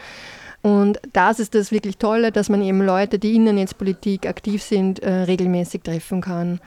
Und 0.66 1.00
das 1.14 1.40
ist 1.40 1.54
das 1.54 1.72
wirklich 1.72 1.98
Tolle, 1.98 2.32
dass 2.32 2.50
man 2.50 2.64
eben 2.64 2.82
Leute, 2.82 3.20
die 3.20 3.36
in 3.36 3.46
der 3.46 3.54
Netzpolitik 3.54 4.26
aktiv 4.26 4.64
sind, 4.64 4.98
äh, 4.98 5.12
regelmäßig 5.12 5.84
treffen 5.84 6.22
kann. 6.22 6.60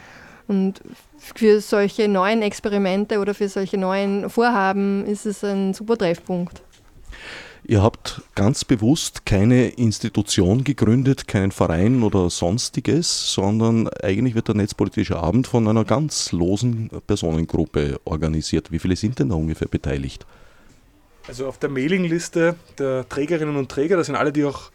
Und 0.46 0.80
für 1.18 1.61
solche 1.61 2.07
neuen 2.07 2.42
Experimente 2.42 3.18
oder 3.18 3.34
für 3.34 3.49
solche 3.49 3.76
neuen 3.76 4.30
Vorhaben 4.30 5.05
ist 5.05 5.26
es 5.26 5.42
ein 5.42 5.74
super 5.74 5.99
Treffpunkt. 5.99 6.62
Ihr 7.64 7.82
habt 7.82 8.22
ganz 8.36 8.64
bewusst 8.64 9.26
keine 9.26 9.70
Institution 9.70 10.62
gegründet, 10.62 11.26
keinen 11.26 11.51
Verein 11.51 12.05
oder 12.05 12.30
sonstiges, 12.30 13.32
sondern 13.32 13.88
eigentlich 14.05 14.36
wird 14.36 14.46
der 14.46 14.55
Netzpolitische 14.55 15.16
Abend 15.16 15.49
von 15.49 15.66
einer 15.66 15.84
ganz 15.84 16.30
losen 16.30 16.88
Personengruppe 17.09 17.99
organisiert. 18.05 18.70
Wie 18.70 18.78
viele 18.78 18.94
sind 18.94 19.18
denn 19.18 19.30
da 19.30 19.34
ungefähr 19.34 19.66
beteiligt? 19.66 20.24
Also 21.29 21.47
auf 21.47 21.59
der 21.59 21.68
Mailingliste 21.68 22.57
der 22.79 23.07
Trägerinnen 23.07 23.57
und 23.57 23.70
Träger, 23.70 23.99
das 23.99 24.07
sind 24.07 24.16
alle, 24.16 24.33
die 24.33 24.45
auch 24.45 24.70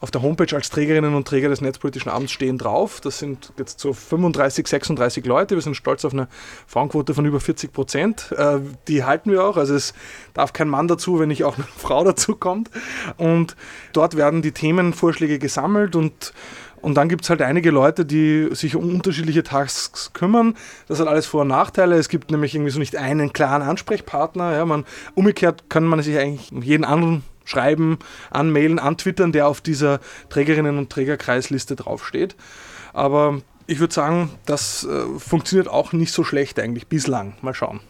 auf 0.00 0.10
der 0.10 0.22
Homepage 0.22 0.54
als 0.54 0.70
Trägerinnen 0.70 1.14
und 1.14 1.26
Träger 1.26 1.48
des 1.48 1.60
Netzpolitischen 1.60 2.10
Abends 2.10 2.32
stehen 2.32 2.56
drauf. 2.56 3.00
Das 3.00 3.18
sind 3.18 3.52
jetzt 3.58 3.80
so 3.80 3.92
35, 3.92 4.66
36 4.66 5.26
Leute. 5.26 5.56
Wir 5.56 5.62
sind 5.62 5.74
stolz 5.74 6.04
auf 6.04 6.12
eine 6.12 6.28
Frauenquote 6.66 7.14
von 7.14 7.26
über 7.26 7.40
40 7.40 7.72
Prozent. 7.72 8.32
Äh, 8.32 8.60
die 8.86 9.04
halten 9.04 9.30
wir 9.30 9.44
auch. 9.44 9.56
Also 9.56 9.74
es 9.74 9.92
darf 10.34 10.52
kein 10.52 10.68
Mann 10.68 10.88
dazu, 10.88 11.18
wenn 11.18 11.28
nicht 11.28 11.44
auch 11.44 11.56
eine 11.56 11.66
Frau 11.76 12.04
dazu 12.04 12.36
kommt. 12.36 12.70
Und 13.16 13.56
dort 13.92 14.16
werden 14.16 14.40
die 14.40 14.52
Themenvorschläge 14.52 15.38
gesammelt 15.38 15.96
und 15.96 16.32
und 16.80 16.94
dann 16.94 17.08
gibt 17.08 17.24
es 17.24 17.30
halt 17.30 17.42
einige 17.42 17.70
Leute, 17.70 18.04
die 18.04 18.48
sich 18.52 18.76
um 18.76 18.88
unterschiedliche 18.94 19.42
Tasks 19.42 20.12
kümmern. 20.12 20.54
Das 20.86 21.00
hat 21.00 21.08
alles 21.08 21.26
Vor- 21.26 21.42
und 21.42 21.48
Nachteile. 21.48 21.96
Es 21.96 22.08
gibt 22.08 22.30
nämlich 22.30 22.54
irgendwie 22.54 22.70
so 22.70 22.78
nicht 22.78 22.96
einen 22.96 23.32
klaren 23.32 23.62
Ansprechpartner. 23.62 24.52
Ja, 24.56 24.64
man, 24.64 24.84
umgekehrt 25.14 25.68
kann 25.68 25.84
man 25.84 26.02
sich 26.02 26.18
eigentlich 26.18 26.50
jeden 26.50 26.84
anderen 26.84 27.22
schreiben, 27.44 27.98
anmailen, 28.30 28.78
antwittern, 28.78 29.32
der 29.32 29.48
auf 29.48 29.60
dieser 29.60 30.00
Trägerinnen- 30.28 30.78
und 30.78 30.90
Trägerkreisliste 30.90 31.76
draufsteht. 31.76 32.36
Aber 32.92 33.40
ich 33.66 33.80
würde 33.80 33.94
sagen, 33.94 34.30
das 34.46 34.84
äh, 34.84 35.18
funktioniert 35.18 35.68
auch 35.68 35.92
nicht 35.92 36.12
so 36.12 36.24
schlecht 36.24 36.58
eigentlich 36.58 36.86
bislang. 36.86 37.34
Mal 37.42 37.54
schauen. 37.54 37.80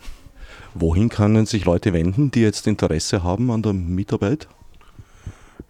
Wohin 0.74 1.08
können 1.08 1.46
sich 1.46 1.64
Leute 1.64 1.92
wenden, 1.92 2.30
die 2.30 2.42
jetzt 2.42 2.66
Interesse 2.66 3.22
haben 3.22 3.50
an 3.50 3.62
der 3.62 3.72
Mitarbeit? 3.72 4.48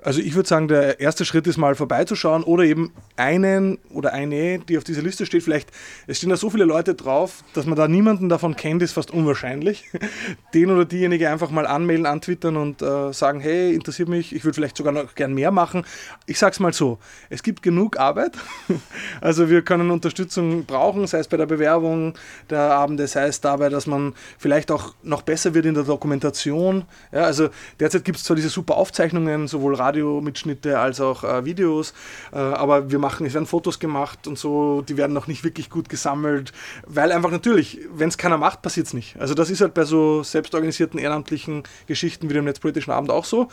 Also 0.01 0.21
ich 0.21 0.37
würde 0.37 0.49
sagen, 0.49 0.69
der 0.69 1.01
erste 1.01 1.25
Schritt 1.25 1.49
ist 1.49 1.57
mal 1.57 1.75
vorbeizuschauen 1.75 2.45
oder 2.45 2.63
eben 2.63 2.93
einen 3.17 3.79
oder 3.91 4.13
eine, 4.13 4.61
die 4.61 4.79
auf 4.79 4.85
dieser 4.85 5.03
Liste 5.03 5.27
steht. 5.27 5.43
Vielleicht, 5.43 5.71
es 6.07 6.19
stehen 6.19 6.31
da 6.31 6.37
so 6.37 6.51
viele 6.51 6.65
Leute 6.65 6.95
drauf, 6.95 7.43
dass 7.55 7.67
man 7.67 7.77
da 7.77 7.89
niemanden 7.89 8.29
davon 8.29 8.55
kennt, 8.55 8.81
ist 8.81 8.93
fast 8.93 9.11
unwahrscheinlich. 9.11 9.91
Den 10.55 10.71
oder 10.71 10.85
diejenige 10.85 11.29
einfach 11.29 11.51
mal 11.51 11.67
anmelden, 11.67 12.07
antwittern 12.07 12.57
und 12.57 12.81
äh, 12.81 13.13
sagen, 13.13 13.41
hey, 13.41 13.75
interessiert 13.75 14.09
mich, 14.09 14.33
ich 14.33 14.45
würde 14.45 14.55
vielleicht 14.55 14.77
sogar 14.77 14.93
noch 14.93 15.17
gern 15.17 15.35
mehr 15.35 15.51
machen. 15.51 15.85
Ich 16.27 16.39
sage 16.39 16.53
es 16.53 16.61
mal 16.61 16.73
so, 16.73 16.99
es 17.29 17.43
gibt 17.43 17.63
genug 17.63 17.99
Arbeit. 17.99 18.33
Also 19.21 19.51
wir 19.51 19.63
können 19.63 19.91
Unterstützung 19.91 20.65
brauchen, 20.65 21.07
sei 21.07 21.19
es 21.19 21.29
bei 21.29 21.37
der 21.37 21.47
Bewerbung 21.47 22.15
der 22.51 22.61
Abende, 22.61 23.07
sei 23.09 23.27
es 23.27 23.41
dabei, 23.41 23.69
dass 23.69 23.87
man 23.87 24.15
vielleicht 24.39 24.71
auch 24.71 24.95
noch 25.03 25.23
besser 25.23 25.55
wird 25.55 25.67
in 25.67 25.75
der 25.75 25.83
Dokumentation. 25.83 26.85
Ja, 27.11 27.23
also 27.23 27.49
derzeit 27.81 28.05
gibt 28.05 28.19
es 28.19 28.25
zwar 28.25 28.37
diese 28.37 28.49
super 28.49 28.77
Aufzeichnungen, 28.77 29.49
sowohl 29.49 29.75
Radio 29.75 29.88
Radiomitschnitte 29.89 30.79
als 30.79 31.01
auch 31.01 31.25
äh, 31.25 31.45
Videos. 31.45 31.95
Äh, 32.33 32.39
aber 32.39 32.91
wir 32.91 32.99
machen, 32.99 33.27
es 33.27 33.35
werden 33.35 33.47
Fotos 33.47 33.79
gemacht 33.79 34.27
und 34.27 34.39
so, 34.39 34.83
die 34.83 34.97
werden 34.97 35.13
noch 35.13 35.27
nicht 35.27 35.45
wirklich 35.45 35.71
gut 35.71 35.89
gesammelt, 35.89 36.53
weil 36.87 37.13
einfach 37.13 37.31
natürlich, 37.31 37.79
wenn 37.93 38.09
es 38.09 38.19
keiner 38.19 38.39
macht, 38.39 38.63
passiert 38.63 38.87
es 38.87 38.95
nicht. 38.95 39.17
Also 39.19 39.35
das 39.35 39.51
ist 39.51 39.61
halt 39.61 39.75
bei 39.75 39.85
so 39.85 40.23
selbstorganisierten 40.23 40.99
ehrenamtlichen 40.99 41.63
Geschichten 41.87 42.29
wie 42.29 42.35
dem 42.35 42.45
Netzpolitischen 42.45 42.93
Abend 42.93 43.11
auch 43.11 43.25
so. 43.25 43.49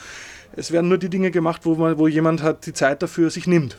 Es 0.56 0.72
werden 0.72 0.90
nur 0.90 0.98
die 0.98 1.10
Dinge 1.10 1.32
gemacht, 1.32 1.62
wo, 1.64 1.76
man, 1.76 1.98
wo 1.98 2.08
jemand 2.08 2.44
hat 2.44 2.66
die 2.66 2.74
Zeit 2.74 3.02
dafür 3.02 3.30
sich 3.30 3.48
nimmt. 3.48 3.78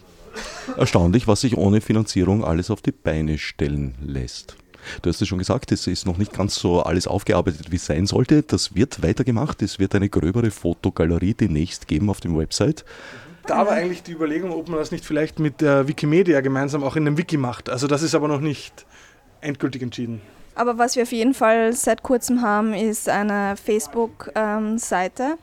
Erstaunlich, 0.77 1.27
was 1.27 1.41
sich 1.41 1.57
ohne 1.57 1.81
Finanzierung 1.81 2.45
alles 2.45 2.71
auf 2.71 2.83
die 2.83 2.93
Beine 2.93 3.39
stellen 3.39 3.95
lässt. 4.03 4.57
Du 5.03 5.11
hast 5.11 5.21
es 5.21 5.29
schon 5.29 5.39
gesagt, 5.39 5.73
es 5.73 5.87
ist 5.87 6.07
noch 6.07 6.19
nicht 6.19 6.33
ganz 6.33 6.55
so 6.57 6.83
alles 6.83 7.07
aufgearbeitet, 7.07 7.71
wie 7.71 7.77
es 7.77 7.87
sein 7.87 8.07
sollte. 8.07 8.43
Das 8.43 8.75
wird 8.75 9.03
weitergemacht. 9.03 9.63
Es 9.63 9.79
wird 9.79 9.95
eine 9.95 10.09
gröbere 10.09 10.51
Fotogalerie 10.51 11.35
demnächst 11.35 11.89
geben 11.89 12.11
auf 12.11 12.21
dem 12.21 12.37
Website. 12.37 12.85
Da 13.47 13.65
war 13.65 13.73
eigentlich 13.73 14.03
die 14.03 14.13
Überlegung, 14.13 14.53
ob 14.53 14.69
man 14.69 14.79
das 14.79 14.91
nicht 14.91 15.05
vielleicht 15.05 15.39
mit 15.39 15.61
der 15.61 15.87
Wikimedia 15.87 16.41
gemeinsam 16.41 16.83
auch 16.83 16.97
in 16.97 17.07
einem 17.07 17.17
Wiki 17.17 17.37
macht. 17.37 17.71
Also 17.71 17.87
das 17.87 18.03
ist 18.03 18.15
aber 18.15 18.27
noch 18.27 18.41
nicht 18.41 18.87
endgültig 19.41 19.83
entschieden. 19.83 20.21
Aber 20.57 20.79
was 20.79 20.97
wir 20.97 21.03
auf 21.03 21.13
jeden 21.13 21.35
Fall 21.35 21.73
seit 21.75 22.03
kurzem 22.03 22.43
haben, 22.43 22.73
ist 22.73 23.09
eine 23.09 23.57
Facebook-Seite, 23.57 25.23
ähm, 25.23 25.39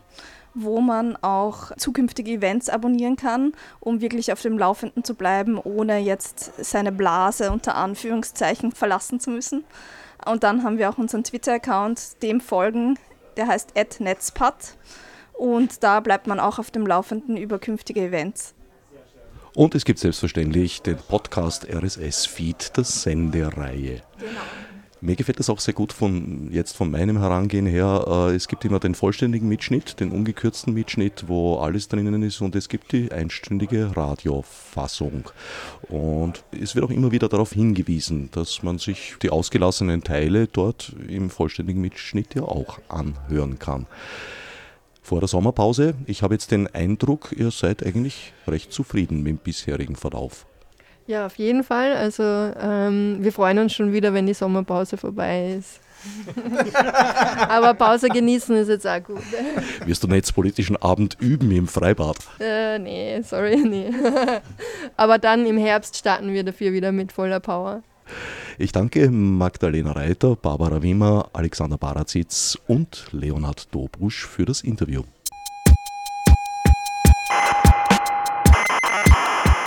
wo 0.53 0.81
man 0.81 1.15
auch 1.17 1.75
zukünftige 1.77 2.31
Events 2.31 2.69
abonnieren 2.69 3.15
kann, 3.15 3.53
um 3.79 4.01
wirklich 4.01 4.31
auf 4.31 4.41
dem 4.41 4.57
Laufenden 4.57 5.03
zu 5.03 5.15
bleiben, 5.15 5.57
ohne 5.57 5.99
jetzt 5.99 6.53
seine 6.63 6.91
Blase 6.91 7.51
unter 7.51 7.75
Anführungszeichen 7.75 8.71
verlassen 8.71 9.19
zu 9.19 9.29
müssen. 9.29 9.63
Und 10.25 10.43
dann 10.43 10.63
haben 10.63 10.77
wir 10.77 10.89
auch 10.89 10.97
unseren 10.97 11.23
Twitter-Account, 11.23 12.21
dem 12.21 12.39
folgen, 12.39 12.97
der 13.35 13.47
heißt 13.47 13.73
@netzpad 13.99 14.77
und 15.33 15.83
da 15.83 15.99
bleibt 15.99 16.27
man 16.27 16.39
auch 16.39 16.59
auf 16.59 16.71
dem 16.71 16.85
Laufenden 16.85 17.37
über 17.37 17.59
künftige 17.59 18.01
Events. 18.01 18.53
Und 19.55 19.75
es 19.75 19.85
gibt 19.85 19.99
selbstverständlich 19.99 20.81
den 20.81 20.97
Podcast 20.97 21.67
RSS 21.69 22.25
Feed 22.25 22.75
der 22.75 22.83
Sendereihe. 22.83 24.01
Genau. 24.17 24.39
Mir 25.05 25.17
gefällt 25.17 25.37
das 25.37 25.49
auch 25.49 25.59
sehr 25.59 25.73
gut 25.73 25.91
von 25.91 26.47
jetzt 26.49 26.77
von 26.77 26.89
meinem 26.89 27.19
Herangehen 27.19 27.65
her. 27.65 28.05
Äh, 28.07 28.35
es 28.35 28.47
gibt 28.47 28.63
immer 28.63 28.79
den 28.79 28.95
vollständigen 28.95 29.49
Mitschnitt, 29.49 29.99
den 29.99 30.11
ungekürzten 30.11 30.73
Mitschnitt, 30.73 31.25
wo 31.27 31.57
alles 31.57 31.89
drinnen 31.89 32.23
ist 32.23 32.39
und 32.39 32.55
es 32.55 32.69
gibt 32.69 32.93
die 32.93 33.11
einstündige 33.11 33.97
Radiofassung. 33.97 35.29
Und 35.89 36.45
es 36.51 36.75
wird 36.75 36.85
auch 36.85 36.89
immer 36.89 37.11
wieder 37.11 37.27
darauf 37.27 37.51
hingewiesen, 37.51 38.29
dass 38.31 38.63
man 38.63 38.77
sich 38.77 39.15
die 39.21 39.29
ausgelassenen 39.29 40.05
Teile 40.05 40.47
dort 40.47 40.95
im 41.09 41.29
vollständigen 41.29 41.81
Mitschnitt 41.81 42.35
ja 42.35 42.43
auch 42.43 42.79
anhören 42.87 43.59
kann. 43.59 43.87
Vor 45.01 45.19
der 45.19 45.27
Sommerpause, 45.27 45.95
ich 46.05 46.23
habe 46.23 46.35
jetzt 46.35 46.51
den 46.51 46.73
Eindruck, 46.73 47.35
ihr 47.37 47.51
seid 47.51 47.85
eigentlich 47.85 48.31
recht 48.47 48.71
zufrieden 48.71 49.21
mit 49.21 49.31
dem 49.31 49.37
bisherigen 49.39 49.97
Verlauf. 49.97 50.45
Ja, 51.07 51.25
auf 51.25 51.35
jeden 51.35 51.63
Fall. 51.63 51.95
Also 51.95 52.23
ähm, 52.23 53.17
wir 53.19 53.31
freuen 53.31 53.59
uns 53.59 53.73
schon 53.73 53.91
wieder, 53.91 54.13
wenn 54.13 54.25
die 54.25 54.33
Sommerpause 54.33 54.97
vorbei 54.97 55.55
ist. 55.57 55.79
Aber 57.47 57.73
Pause 57.73 58.09
genießen 58.09 58.55
ist 58.57 58.67
jetzt 58.67 58.87
auch 58.87 59.01
gut. 59.03 59.23
Wirst 59.85 60.03
du 60.03 60.07
netzpolitischen 60.07 60.75
Abend 60.77 61.17
üben 61.19 61.49
im 61.51 61.67
Freibad? 61.67 62.17
Äh, 62.39 62.79
nee, 62.79 63.21
sorry, 63.21 63.55
nee. 63.65 63.89
Aber 64.97 65.17
dann 65.17 65.45
im 65.45 65.57
Herbst 65.57 65.97
starten 65.97 66.33
wir 66.33 66.43
dafür 66.43 66.73
wieder 66.73 66.91
mit 66.91 67.11
voller 67.11 67.39
Power. 67.39 67.83
Ich 68.57 68.71
danke 68.71 69.09
Magdalena 69.09 69.93
Reiter, 69.93 70.35
Barbara 70.35 70.83
Wimmer, 70.83 71.29
Alexander 71.33 71.77
Barazitz 71.77 72.57
und 72.67 73.07
Leonhard 73.11 73.73
Dobrusch 73.73 74.27
für 74.27 74.45
das 74.45 74.61
Interview. 74.61 75.03